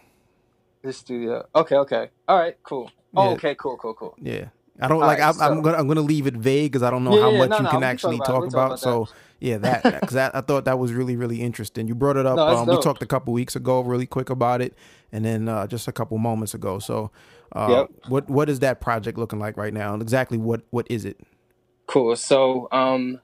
The 0.82 0.94
studio. 0.94 1.48
Okay. 1.56 1.76
Okay. 1.76 2.10
All 2.28 2.38
right. 2.38 2.58
Cool. 2.64 2.92
Oh, 3.16 3.30
yeah. 3.30 3.36
okay. 3.36 3.56
Cool. 3.56 3.78
Cool. 3.78 3.94
Cool. 3.94 4.16
Yeah. 4.22 4.50
I 4.80 4.88
don't 4.88 5.02
All 5.02 5.08
like. 5.08 5.20
Right, 5.20 5.28
I'm, 5.28 5.34
so. 5.34 5.46
I'm, 5.46 5.62
gonna 5.62 5.78
I'm 5.78 5.88
gonna 5.88 6.02
leave 6.02 6.28
it 6.28 6.36
vague 6.36 6.72
because 6.72 6.84
I 6.84 6.92
don't 6.92 7.04
know 7.04 7.16
yeah, 7.16 7.22
how 7.22 7.32
yeah, 7.32 7.38
much 7.40 7.50
no, 7.50 7.58
you 7.58 7.64
no, 7.64 7.70
can 7.70 7.84
actually 7.84 8.18
talk 8.20 8.46
about. 8.46 8.66
about 8.68 8.80
so 8.80 9.08
yeah, 9.40 9.58
that 9.58 9.84
because 9.84 10.16
I 10.16 10.42
thought 10.42 10.66
that 10.66 10.80
was 10.80 10.94
really 10.94 11.16
really 11.16 11.42
interesting. 11.42 11.88
You 11.88 11.96
brought 11.96 12.18
it 12.18 12.26
up. 12.26 12.36
No, 12.36 12.48
um, 12.48 12.68
we 12.68 12.80
talked 12.82 13.02
a 13.02 13.08
couple 13.08 13.34
weeks 13.34 13.56
ago, 13.56 13.82
really 13.82 14.06
quick 14.06 14.30
about 14.30 14.62
it, 14.62 14.76
and 15.12 15.26
then 15.26 15.48
uh, 15.48 15.68
just 15.68 15.88
a 15.88 15.92
couple 15.92 16.18
moments 16.18 16.54
ago. 16.54 16.80
So, 16.80 17.12
uh, 17.54 17.68
yep. 17.70 17.92
what 18.08 18.30
what 18.30 18.50
is 18.50 18.60
that 18.60 18.82
project 18.82 19.18
looking 19.18 19.40
like 19.40 19.58
right 19.58 19.74
now? 19.74 19.94
And 19.94 20.02
exactly 20.02 20.38
what 20.38 20.62
what 20.70 20.88
is 20.90 21.06
it? 21.06 21.20
Cool. 21.88 22.16
So, 22.16 22.68
um, 22.72 23.22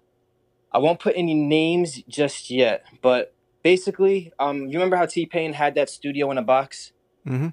I 0.72 0.80
won't 0.80 1.00
put 1.00 1.14
any 1.16 1.34
names 1.34 2.02
just 2.08 2.50
yet, 2.50 2.86
but 3.02 3.34
basically, 3.62 4.32
um, 4.40 4.68
you 4.68 4.74
remember 4.74 4.96
how 4.96 5.06
T 5.06 5.26
Pain 5.26 5.54
had 5.54 5.76
that 5.76 5.90
studio 5.90 6.32
in 6.32 6.38
a 6.38 6.44
box? 6.44 6.94
Mm-hmm. 7.28 7.50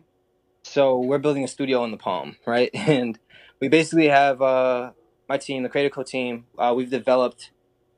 So 0.62 0.98
we're 0.98 1.18
building 1.18 1.44
a 1.44 1.48
studio 1.48 1.84
in 1.84 1.90
the 1.90 1.96
Palm, 1.96 2.36
right? 2.46 2.70
And 2.74 3.18
we 3.60 3.68
basically 3.68 4.08
have 4.08 4.40
uh, 4.40 4.92
my 5.28 5.36
team, 5.36 5.62
the 5.62 5.68
Creative 5.68 5.92
Co 5.92 6.02
team. 6.02 6.46
Uh, 6.58 6.72
we've 6.76 6.90
developed 6.90 7.50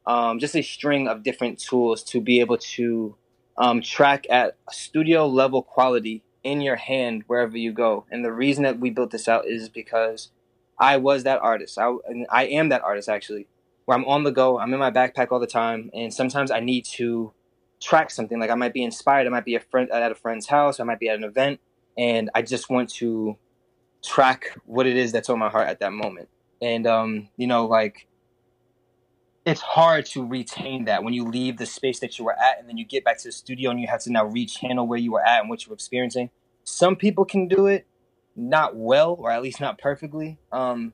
um, 0.06 0.38
just 0.38 0.56
a 0.56 0.62
string 0.62 1.06
of 1.08 1.22
different 1.22 1.58
tools 1.58 2.02
to 2.04 2.20
be 2.20 2.40
able 2.40 2.58
to 2.58 3.14
um, 3.56 3.80
track 3.80 4.26
at 4.28 4.56
studio 4.70 5.26
level 5.26 5.62
quality 5.62 6.24
in 6.42 6.60
your 6.60 6.76
hand 6.76 7.22
wherever 7.28 7.56
you 7.56 7.72
go. 7.72 8.04
And 8.10 8.24
the 8.24 8.32
reason 8.32 8.64
that 8.64 8.80
we 8.80 8.90
built 8.90 9.12
this 9.12 9.28
out 9.28 9.46
is 9.46 9.68
because 9.68 10.30
I 10.78 10.96
was 10.96 11.22
that 11.22 11.40
artist. 11.40 11.78
I, 11.78 11.92
I 12.28 12.46
am 12.46 12.68
that 12.70 12.82
artist 12.82 13.08
actually, 13.08 13.46
where 13.84 13.96
I'm 13.96 14.04
on 14.06 14.24
the 14.24 14.32
go. 14.32 14.58
I'm 14.58 14.72
in 14.74 14.80
my 14.80 14.90
backpack 14.90 15.28
all 15.30 15.38
the 15.38 15.46
time, 15.46 15.90
and 15.94 16.12
sometimes 16.12 16.50
I 16.50 16.58
need 16.58 16.84
to 16.86 17.32
track 17.80 18.10
something. 18.10 18.40
Like 18.40 18.50
I 18.50 18.56
might 18.56 18.74
be 18.74 18.82
inspired. 18.82 19.28
I 19.28 19.30
might 19.30 19.44
be 19.44 19.54
a 19.54 19.60
friend 19.60 19.88
at 19.92 20.10
a 20.10 20.16
friend's 20.16 20.48
house. 20.48 20.80
I 20.80 20.84
might 20.84 20.98
be 20.98 21.08
at 21.08 21.16
an 21.16 21.24
event, 21.24 21.60
and 21.96 22.30
I 22.34 22.42
just 22.42 22.68
want 22.68 22.88
to 22.94 23.36
track 24.04 24.56
what 24.66 24.86
it 24.86 24.96
is 24.96 25.12
that's 25.12 25.28
on 25.28 25.38
my 25.38 25.48
heart 25.48 25.68
at 25.68 25.80
that 25.80 25.92
moment. 25.92 26.28
And 26.60 26.86
um, 26.86 27.28
you 27.36 27.46
know, 27.46 27.66
like 27.66 28.06
it's 29.44 29.60
hard 29.60 30.06
to 30.06 30.24
retain 30.24 30.84
that 30.84 31.02
when 31.02 31.12
you 31.12 31.24
leave 31.24 31.56
the 31.56 31.66
space 31.66 31.98
that 32.00 32.18
you 32.18 32.24
were 32.24 32.38
at 32.38 32.60
and 32.60 32.68
then 32.68 32.76
you 32.76 32.84
get 32.84 33.04
back 33.04 33.18
to 33.18 33.28
the 33.28 33.32
studio 33.32 33.70
and 33.70 33.80
you 33.80 33.88
have 33.88 34.00
to 34.00 34.12
now 34.12 34.28
rechannel 34.28 34.86
where 34.86 34.98
you 34.98 35.12
were 35.12 35.24
at 35.24 35.40
and 35.40 35.50
what 35.50 35.64
you 35.64 35.70
were 35.70 35.74
experiencing. 35.74 36.30
Some 36.64 36.94
people 36.94 37.24
can 37.24 37.48
do 37.48 37.66
it, 37.66 37.86
not 38.36 38.76
well 38.76 39.16
or 39.18 39.30
at 39.32 39.42
least 39.42 39.60
not 39.60 39.78
perfectly. 39.78 40.38
Um, 40.52 40.92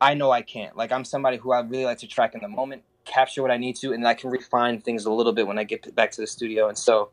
I 0.00 0.14
know 0.14 0.30
I 0.30 0.42
can't. 0.42 0.76
Like 0.76 0.92
I'm 0.92 1.04
somebody 1.04 1.38
who 1.38 1.52
I 1.52 1.60
really 1.60 1.86
like 1.86 1.98
to 1.98 2.06
track 2.06 2.34
in 2.34 2.40
the 2.40 2.48
moment, 2.48 2.82
capture 3.04 3.42
what 3.42 3.50
I 3.50 3.56
need 3.56 3.76
to, 3.76 3.92
and 3.92 4.06
I 4.06 4.14
can 4.14 4.30
refine 4.30 4.80
things 4.80 5.06
a 5.06 5.12
little 5.12 5.32
bit 5.32 5.46
when 5.46 5.58
I 5.58 5.64
get 5.64 5.94
back 5.94 6.10
to 6.12 6.20
the 6.20 6.26
studio. 6.26 6.68
And 6.68 6.76
so, 6.76 7.10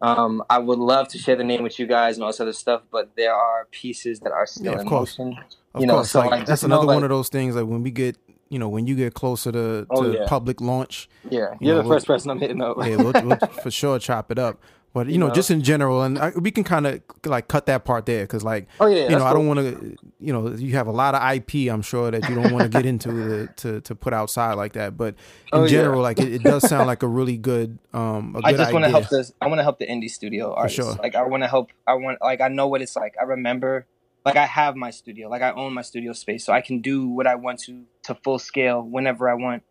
um, 0.00 0.42
I 0.48 0.58
would 0.58 0.78
love 0.78 1.08
to 1.08 1.18
share 1.18 1.36
the 1.36 1.44
name 1.44 1.62
with 1.62 1.78
you 1.78 1.86
guys 1.86 2.16
and 2.16 2.24
all 2.24 2.30
this 2.30 2.40
other 2.40 2.52
stuff, 2.52 2.82
but 2.90 3.10
there 3.16 3.34
are 3.34 3.66
pieces 3.70 4.20
that 4.20 4.32
are 4.32 4.46
still 4.46 4.72
yeah, 4.72 4.80
in 4.80 4.88
course. 4.88 5.18
motion. 5.18 5.38
Of 5.74 5.80
you 5.80 5.86
know, 5.86 5.94
course, 5.94 6.10
so 6.10 6.20
like, 6.26 6.46
that's 6.46 6.62
another 6.62 6.82
know, 6.82 6.86
like, 6.88 6.94
one 6.96 7.04
of 7.04 7.10
those 7.10 7.28
things. 7.28 7.56
Like 7.56 7.66
when 7.66 7.82
we 7.82 7.90
get 7.90 8.16
you 8.48 8.58
know 8.58 8.68
when 8.68 8.86
you 8.86 8.94
get 8.94 9.14
closer 9.14 9.52
to, 9.52 9.86
oh, 9.90 10.02
to 10.02 10.18
yeah. 10.18 10.26
public 10.26 10.60
launch. 10.60 11.08
Yeah, 11.28 11.54
you're 11.60 11.76
know, 11.76 11.82
the 11.82 11.88
1st 11.88 11.88
we'll, 11.88 12.00
person 12.00 12.30
I'm 12.30 12.38
hitting 12.38 12.62
up. 12.62 12.76
yeah, 12.78 12.96
we'll, 12.96 13.12
we'll 13.12 13.36
for 13.62 13.70
sure 13.70 13.98
chop 13.98 14.30
it 14.30 14.38
up. 14.38 14.60
But 14.94 15.06
you, 15.06 15.12
you 15.12 15.18
know, 15.18 15.28
know, 15.28 15.34
just 15.34 15.50
in 15.50 15.62
general, 15.62 16.02
and 16.02 16.18
I, 16.18 16.30
we 16.30 16.50
can 16.50 16.64
kind 16.64 16.86
of 16.86 17.02
like 17.24 17.48
cut 17.48 17.66
that 17.66 17.84
part 17.84 18.06
there 18.06 18.24
because, 18.24 18.42
like, 18.42 18.68
oh 18.80 18.86
yeah, 18.86 19.04
you 19.04 19.16
know, 19.16 19.24
I 19.24 19.32
don't 19.32 19.46
want 19.46 19.60
to, 19.60 19.96
you 20.18 20.32
know, 20.32 20.48
you 20.48 20.72
have 20.76 20.86
a 20.86 20.92
lot 20.92 21.14
of 21.14 21.22
IP. 21.34 21.70
I'm 21.70 21.82
sure 21.82 22.10
that 22.10 22.28
you 22.28 22.34
don't 22.34 22.52
want 22.52 22.64
to 22.64 22.68
get 22.68 22.86
into 22.86 23.10
to, 23.10 23.46
to, 23.56 23.80
to 23.82 23.94
put 23.94 24.12
outside 24.12 24.54
like 24.54 24.72
that. 24.72 24.96
But 24.96 25.14
in 25.52 25.60
oh, 25.60 25.68
general, 25.68 25.98
yeah. 25.98 26.02
like, 26.02 26.20
it, 26.20 26.32
it, 26.32 26.42
does 26.42 26.66
sound 26.68 26.86
like 26.88 27.02
a 27.02 27.06
really 27.06 27.36
good, 27.36 27.78
um, 27.92 28.34
a 28.34 28.40
good 28.40 28.54
I 28.54 28.56
just 28.56 28.72
want 28.72 28.86
to 28.86 28.90
help 28.90 29.08
this. 29.08 29.32
I 29.40 29.46
want 29.46 29.58
to 29.58 29.62
help 29.62 29.78
the 29.78 29.86
indie 29.86 30.10
studio 30.10 30.54
artists. 30.54 30.78
For 30.78 30.84
sure. 30.84 30.94
Like, 30.94 31.14
I 31.14 31.22
want 31.22 31.42
to 31.42 31.48
help. 31.48 31.70
I 31.86 31.94
want, 31.94 32.20
like, 32.22 32.40
I 32.40 32.48
know 32.48 32.66
what 32.66 32.80
it's 32.80 32.96
like. 32.96 33.14
I 33.20 33.24
remember 33.24 33.86
like 34.24 34.36
I 34.36 34.46
have 34.46 34.76
my 34.76 34.90
studio, 34.90 35.28
like 35.28 35.42
I 35.42 35.52
own 35.52 35.72
my 35.72 35.82
studio 35.82 36.12
space, 36.12 36.44
so 36.44 36.52
I 36.52 36.60
can 36.60 36.80
do 36.80 37.08
what 37.08 37.26
I 37.26 37.34
want 37.34 37.60
to 37.60 37.84
to 38.04 38.14
full 38.14 38.38
scale 38.38 38.82
whenever 38.82 39.28
I 39.28 39.34
want. 39.34 39.62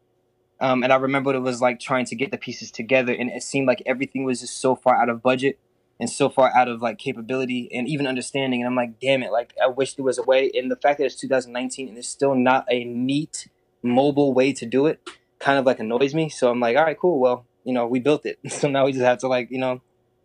Um, 0.59 0.83
and 0.83 0.91
I 0.91 0.95
remember 0.95 1.29
what 1.29 1.35
it 1.35 1.41
was 1.41 1.61
like 1.61 1.79
trying 1.79 2.05
to 2.05 2.15
get 2.15 2.31
the 2.31 2.37
pieces 2.37 2.71
together, 2.71 3.13
and 3.13 3.29
it 3.29 3.43
seemed 3.43 3.67
like 3.67 3.83
everything 3.85 4.23
was 4.23 4.41
just 4.41 4.59
so 4.59 4.75
far 4.75 4.99
out 4.99 5.09
of 5.09 5.21
budget 5.21 5.59
and 5.99 6.09
so 6.09 6.29
far 6.29 6.51
out 6.55 6.67
of 6.67 6.81
like 6.81 6.97
capability 6.97 7.69
and 7.73 7.87
even 7.87 8.07
understanding. 8.07 8.61
And 8.61 8.67
I'm 8.67 8.75
like, 8.75 8.99
damn 8.99 9.23
it, 9.23 9.31
like 9.31 9.53
I 9.61 9.67
wish 9.67 9.95
there 9.95 10.05
was 10.05 10.17
a 10.17 10.23
way. 10.23 10.51
And 10.53 10.69
the 10.71 10.75
fact 10.75 10.99
that 10.99 11.05
it's 11.05 11.15
2019 11.15 11.87
and 11.87 11.97
there's 11.97 12.07
still 12.07 12.35
not 12.35 12.65
a 12.69 12.83
neat 12.83 13.47
mobile 13.81 14.33
way 14.33 14.53
to 14.53 14.65
do 14.65 14.85
it, 14.85 14.99
kind 15.39 15.59
of 15.59 15.65
like 15.65 15.79
annoys 15.79 16.13
me. 16.13 16.29
So 16.29 16.49
I'm 16.49 16.59
like, 16.59 16.77
all 16.77 16.83
right, 16.83 16.97
cool. 16.97 17.19
Well, 17.19 17.45
you 17.63 17.73
know, 17.73 17.85
we 17.87 17.99
built 17.99 18.25
it, 18.25 18.39
so 18.51 18.69
now 18.69 18.85
we 18.85 18.91
just 18.93 19.03
have 19.03 19.19
to 19.19 19.27
like, 19.27 19.51
you 19.51 19.59
know, 19.59 19.81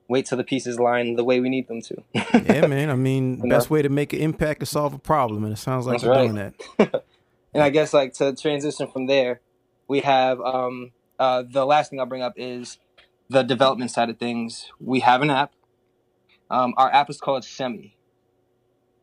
wait 0.09 0.27
till 0.27 0.39
the 0.39 0.45
pieces 0.45 0.79
line 0.79 1.17
the 1.17 1.25
way 1.25 1.41
we 1.41 1.49
need 1.49 1.69
them 1.69 1.81
to. 1.81 2.03
yeah, 2.15 2.67
man. 2.67 2.91
I 2.91 2.95
mean, 2.95 3.41
you 3.43 3.51
best 3.51 3.71
know? 3.71 3.75
way 3.75 3.83
to 3.83 3.89
make 3.89 4.13
an 4.13 4.21
impact 4.21 4.63
is 4.63 4.71
solve 4.71 4.95
a 4.95 4.99
problem, 4.99 5.45
and 5.45 5.53
it 5.53 5.57
sounds 5.57 5.87
like 5.87 5.95
That's 5.95 6.05
you're 6.05 6.15
right. 6.15 6.29
doing 6.29 6.53
that. 6.79 7.05
and 7.55 7.63
I 7.63 7.71
guess 7.71 7.93
like 7.93 8.13
to 8.15 8.35
transition 8.35 8.87
from 8.89 9.07
there, 9.07 9.41
we 9.89 10.01
have 10.01 10.41
um, 10.41 10.93
uh, 11.19 11.45
the 11.49 11.65
last 11.65 11.91
thing 11.91 12.01
I'll 12.01 12.07
bring 12.07 12.23
up 12.23 12.35
is 12.37 12.79
the 13.29 13.43
development 13.43 13.91
side 13.91 14.11
of 14.11 14.19
things. 14.19 14.71
We 14.81 15.01
have 15.01 15.23
an 15.23 15.31
app. 15.31 15.53
Um, 16.51 16.75
our 16.77 16.93
app 16.93 17.09
is 17.09 17.21
called 17.21 17.45
Semi. 17.45 17.97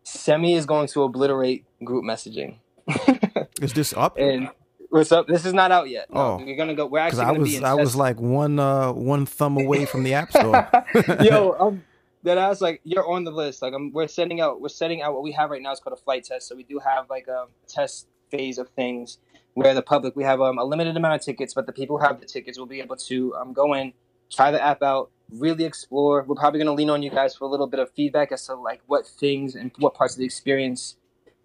Semi 0.03 0.53
is 0.53 0.65
going 0.65 0.87
to 0.87 1.03
obliterate 1.03 1.65
group 1.83 2.03
messaging. 2.03 2.57
is 3.61 3.73
this 3.73 3.93
up? 3.93 4.17
And 4.17 4.49
what's 4.89 5.11
up? 5.11 5.27
This 5.27 5.45
is 5.45 5.53
not 5.53 5.71
out 5.71 5.89
yet. 5.89 6.13
No, 6.13 6.19
oh, 6.19 6.43
we're 6.43 6.55
gonna 6.55 6.75
go. 6.75 6.85
We're 6.85 6.99
actually. 6.99 7.25
Gonna 7.25 7.43
be. 7.43 7.57
I 7.57 7.73
was 7.73 7.79
I 7.79 7.81
was 7.81 7.95
like 7.95 8.19
one 8.19 8.59
uh 8.59 8.91
one 8.91 9.25
thumb 9.25 9.57
away 9.57 9.85
from 9.85 10.03
the 10.03 10.13
app 10.13 10.31
store. 10.31 10.69
Yo, 11.21 11.55
um, 11.59 11.83
that 12.23 12.37
I 12.37 12.49
was 12.49 12.61
like, 12.61 12.81
you're 12.83 13.07
on 13.07 13.23
the 13.23 13.31
list. 13.31 13.61
Like, 13.61 13.73
I'm, 13.73 13.91
we're 13.91 14.07
sending 14.07 14.41
out. 14.41 14.61
We're 14.61 14.69
setting 14.69 15.01
out 15.01 15.13
what 15.13 15.23
we 15.23 15.31
have 15.33 15.49
right 15.49 15.61
now 15.61 15.71
is 15.71 15.79
called 15.79 15.97
a 15.97 16.01
flight 16.01 16.23
test. 16.23 16.47
So 16.47 16.55
we 16.55 16.63
do 16.63 16.79
have 16.79 17.09
like 17.09 17.27
a 17.27 17.45
test 17.67 18.07
phase 18.29 18.57
of 18.57 18.69
things 18.69 19.17
where 19.53 19.73
the 19.73 19.81
public 19.81 20.15
we 20.15 20.23
have 20.23 20.41
um, 20.41 20.57
a 20.57 20.63
limited 20.63 20.95
amount 20.95 21.15
of 21.15 21.21
tickets, 21.21 21.53
but 21.53 21.65
the 21.65 21.73
people 21.73 21.97
who 21.97 22.05
have 22.05 22.19
the 22.19 22.25
tickets 22.25 22.57
will 22.57 22.65
be 22.65 22.79
able 22.79 22.95
to 22.95 23.35
um, 23.35 23.53
go 23.53 23.73
in, 23.73 23.93
try 24.31 24.51
the 24.51 24.63
app 24.63 24.81
out, 24.81 25.11
really 25.31 25.65
explore. 25.65 26.23
We're 26.23 26.35
probably 26.35 26.59
going 26.59 26.67
to 26.67 26.73
lean 26.73 26.89
on 26.89 27.03
you 27.03 27.09
guys 27.09 27.35
for 27.35 27.45
a 27.45 27.47
little 27.47 27.67
bit 27.67 27.79
of 27.79 27.91
feedback 27.91 28.31
as 28.31 28.45
to 28.47 28.55
like 28.55 28.81
what 28.87 29.05
things 29.05 29.55
and 29.55 29.71
what 29.79 29.93
parts 29.93 30.13
of 30.13 30.19
the 30.19 30.25
experience, 30.25 30.95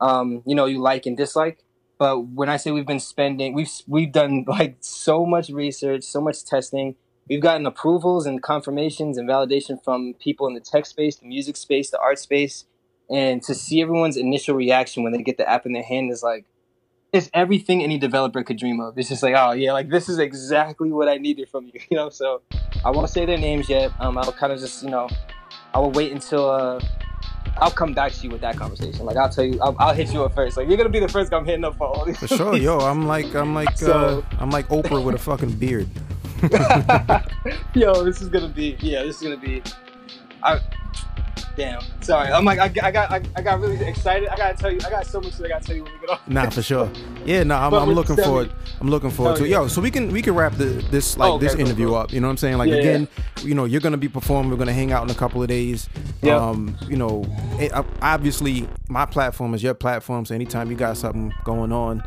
um, 0.01 0.43
you 0.47 0.55
know, 0.55 0.67
you 0.67 0.81
like 0.81 1.07
and 1.07 1.17
dislike. 1.17 1.65
But 1.99 2.21
when 2.21 2.49
I 2.49 2.57
say 2.57 2.71
we've 2.71 2.87
been 2.87 3.01
spending, 3.01 3.55
we've 3.55 3.71
we've 3.87 4.13
done 4.13 4.45
like 4.49 4.77
so 4.81 5.25
much 5.27 5.49
research, 5.49 6.05
so 6.05 6.21
much 6.21 6.45
testing. 6.45 6.97
We've 7.29 7.41
gotten 7.41 7.65
approvals 7.65 8.27
and 8.27 8.43
confirmations 8.43 9.17
and 9.17 9.29
validation 9.29 9.83
from 9.83 10.15
people 10.21 10.47
in 10.47 10.55
the 10.55 10.61
tech 10.61 10.85
space, 10.85 11.17
the 11.17 11.27
music 11.27 11.57
space, 11.57 11.91
the 11.91 11.99
art 11.99 12.19
space, 12.19 12.67
and 13.09 13.43
to 13.45 13.55
see 13.55 13.81
everyone's 13.81 14.19
initial 14.19 14.55
reaction 14.55 15.03
when 15.03 15.13
they 15.13 15.23
get 15.23 15.39
the 15.39 15.49
app 15.49 15.65
in 15.65 15.73
their 15.73 15.83
hand 15.83 16.11
is 16.11 16.23
like 16.23 16.45
it's 17.15 17.31
everything 17.33 17.83
any 17.85 17.97
developer 17.97 18.43
could 18.43 18.59
dream 18.59 18.81
of. 18.81 18.99
It's 18.99 19.09
just 19.09 19.23
like, 19.23 19.35
oh 19.39 19.53
yeah, 19.53 19.73
like 19.73 19.89
this 19.89 20.09
is 20.09 20.19
exactly 20.19 20.91
what 20.91 21.09
I 21.09 21.17
needed 21.17 21.49
from 21.49 21.67
you, 21.67 21.81
you 21.91 21.97
know. 21.97 22.11
So 22.11 22.43
I 22.85 22.91
won't 22.91 23.09
say 23.09 23.25
their 23.25 23.39
names 23.39 23.69
yet. 23.69 23.93
Um, 24.01 24.19
I'll 24.19 24.33
kind 24.33 24.53
of 24.53 24.59
just, 24.59 24.83
you 24.83 24.91
know, 24.91 25.09
I 25.73 25.79
will 25.79 25.93
wait 25.93 26.11
until 26.11 26.51
uh, 26.51 26.81
I'll 27.59 27.71
come 27.71 27.95
back 27.95 28.13
to 28.15 28.23
you 28.25 28.31
with 28.31 28.41
that 28.41 28.57
conversation. 28.57 29.07
Like 29.07 29.17
I'll 29.17 29.29
tell 29.29 29.45
you, 29.45 29.61
I'll, 29.63 29.77
I'll 29.79 29.95
hit 29.95 30.13
you 30.13 30.25
up 30.25 30.35
first. 30.35 30.57
Like 30.57 30.67
you're 30.67 30.77
gonna 30.77 30.89
be 30.89 30.99
the 30.99 31.09
first 31.09 31.31
guy 31.31 31.37
I'm 31.37 31.45
hitting 31.45 31.65
up 31.65 31.77
for 31.77 31.87
all 31.87 32.05
these. 32.05 32.19
For 32.19 32.27
sure, 32.27 32.57
yo, 32.57 32.79
I'm 32.81 33.07
like, 33.07 33.33
I'm 33.37 33.55
like, 33.55 33.79
so, 33.79 33.93
uh, 33.93 34.37
I'm 34.41 34.51
like 34.51 34.67
Oprah 34.69 35.03
with 35.03 35.15
a 35.15 35.19
fucking 35.19 35.53
beard. 35.53 35.89
yo, 37.75 38.03
this 38.03 38.21
is 38.21 38.29
gonna 38.29 38.49
be, 38.49 38.77
yeah, 38.81 39.05
this 39.05 39.17
is 39.17 39.23
gonna 39.23 39.37
be. 39.37 39.63
I, 40.43 40.61
Damn. 41.57 41.83
Sorry. 42.01 42.33
I'm 42.33 42.45
like, 42.45 42.59
I, 42.59 42.87
I 42.87 42.91
got, 42.91 43.11
I, 43.11 43.23
I, 43.37 43.43
got 43.43 43.61
really 43.61 43.79
excited. 43.85 44.29
I 44.29 44.37
gotta 44.37 44.57
tell 44.57 44.73
you, 44.73 44.81
I 44.85 44.91
got 44.91 45.07
so 45.07 45.21
much 45.21 45.37
that 45.37 45.45
I 45.45 45.49
gotta 45.49 45.65
tell 45.65 45.77
you 45.77 45.85
when 45.85 45.93
we 45.93 45.99
get 46.01 46.11
off. 46.11 46.29
Nah, 46.29 46.51
for 46.51 46.63
sure. 46.63 46.91
Yeah, 47.25 47.45
no, 47.45 47.57
I'm, 47.57 47.73
I'm 47.75 47.91
looking 47.91 48.17
forward. 48.17 48.53
I'm 48.81 48.91
looking 48.91 49.11
forward 49.11 49.37
to 49.37 49.45
it. 49.45 49.51
Yo, 49.51 49.69
so 49.69 49.81
we 49.81 49.91
can 49.91 50.11
we 50.11 50.21
can 50.21 50.35
wrap 50.35 50.55
the 50.55 50.65
this 50.91 51.17
like 51.17 51.31
oh, 51.31 51.35
okay, 51.35 51.47
this 51.47 51.55
interview 51.55 51.89
cool. 51.89 51.97
up. 51.97 52.13
You 52.13 52.21
know 52.21 52.27
what 52.27 52.33
I'm 52.33 52.37
saying? 52.39 52.59
Like 52.59 52.71
yeah, 52.71 52.77
again, 52.77 53.09
yeah. 53.17 53.45
you 53.45 53.55
know, 53.55 53.65
you're 53.65 53.81
gonna 53.81 53.97
be 53.97 54.09
performing. 54.09 54.51
We're 54.51 54.59
gonna 54.59 54.73
hang 54.73 54.93
out 54.93 55.05
in 55.05 55.11
a 55.11 55.19
couple 55.19 55.43
of 55.43 55.49
days. 55.49 55.89
Yeah. 56.23 56.37
Um, 56.37 56.77
you 56.89 56.97
know, 56.97 57.25
it, 57.61 57.73
obviously 58.03 58.69
my 58.89 59.07
platform 59.07 59.55
is 59.55 59.63
your 59.63 59.75
platform. 59.75 60.27
So 60.27 60.35
anytime 60.35 60.71
you 60.71 60.77
got 60.77 60.97
something 60.97 61.33
going 61.45 61.73
on 61.73 62.03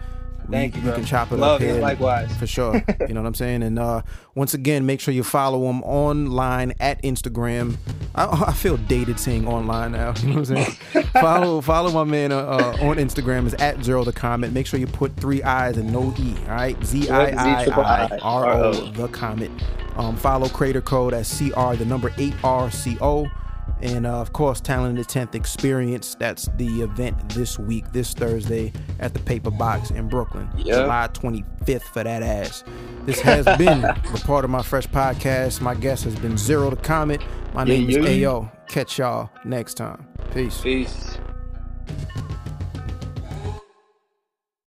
Thank 0.49 0.75
you, 0.75 0.81
you, 0.81 0.91
can 0.93 1.05
chop 1.05 1.31
it 1.31 1.37
Love 1.37 1.61
up 1.61 1.61
here. 1.61 1.79
likewise. 1.79 2.35
For 2.37 2.47
sure. 2.47 2.75
you 3.01 3.13
know 3.13 3.21
what 3.21 3.27
I'm 3.27 3.33
saying? 3.33 3.63
And 3.63 3.77
uh, 3.77 4.01
once 4.35 4.53
again, 4.53 4.85
make 4.85 4.99
sure 4.99 5.13
you 5.13 5.23
follow 5.23 5.69
him 5.69 5.83
online 5.83 6.73
at 6.79 7.01
Instagram. 7.03 7.77
I, 8.15 8.45
I, 8.47 8.53
feel 8.53 8.77
dated 8.77 9.19
saying 9.19 9.47
online 9.47 9.91
now. 9.91 10.13
You 10.21 10.29
know 10.29 10.39
what 10.39 10.49
I'm 10.49 10.65
saying? 10.65 11.03
follow 11.13 11.61
follow 11.61 11.91
my 11.91 12.03
man 12.03 12.31
uh, 12.31 12.37
uh, 12.39 12.77
on 12.81 12.97
Instagram 12.97 13.45
is 13.45 13.53
at 13.55 13.77
Ziiiro 13.77 14.03
the 14.03 14.13
comet. 14.13 14.51
Make 14.51 14.67
sure 14.67 14.79
you 14.79 14.87
put 14.87 15.15
three 15.15 15.43
I's 15.43 15.77
and 15.77 15.91
no 15.91 16.13
E. 16.17 16.35
All 16.47 16.55
right, 16.55 16.83
Z 16.83 17.09
I 17.09 17.31
I 17.31 17.65
I 17.65 18.17
R 18.21 18.51
O 18.51 18.73
the 18.91 19.07
comet. 19.09 19.51
Um, 19.95 20.15
follow 20.15 20.47
Crater 20.49 20.81
Co 20.81 21.09
as 21.09 21.27
C 21.27 21.51
R 21.53 21.75
the 21.75 21.85
number 21.85 22.13
eight 22.17 22.33
R 22.43 22.71
C 22.71 22.97
O. 23.01 23.27
And 23.81 24.07
uh, 24.07 24.19
of 24.19 24.33
course, 24.33 24.59
Talent 24.59 24.97
in 24.97 25.03
the 25.03 25.07
10th 25.07 25.35
Experience. 25.35 26.15
That's 26.15 26.49
the 26.57 26.81
event 26.81 27.29
this 27.29 27.59
week, 27.59 27.91
this 27.93 28.13
Thursday 28.13 28.73
at 28.99 29.13
the 29.13 29.19
Paper 29.19 29.51
Box 29.51 29.91
in 29.91 30.09
Brooklyn. 30.09 30.49
July 30.57 31.09
25th 31.13 31.83
for 31.83 32.03
that 32.03 32.23
ass. 32.23 32.63
This 33.05 33.19
has 33.21 33.45
been 33.57 33.81
the 33.81 34.21
part 34.25 34.45
of 34.45 34.51
my 34.51 34.63
fresh 34.63 34.87
podcast. 34.87 35.61
My 35.61 35.75
guest 35.75 36.03
has 36.05 36.15
been 36.15 36.33
Ziiiro 36.33 36.71
the 36.71 36.75
Comet. 36.75 37.21
My 37.53 37.63
name 37.63 37.89
yeah, 37.89 37.99
is 37.99 38.17
yeah. 38.17 38.29
AO. 38.29 38.51
Catch 38.67 38.97
y'all 38.97 39.29
next 39.45 39.75
time. 39.75 40.07
Peace. 40.33 40.59
Peace. 40.61 41.17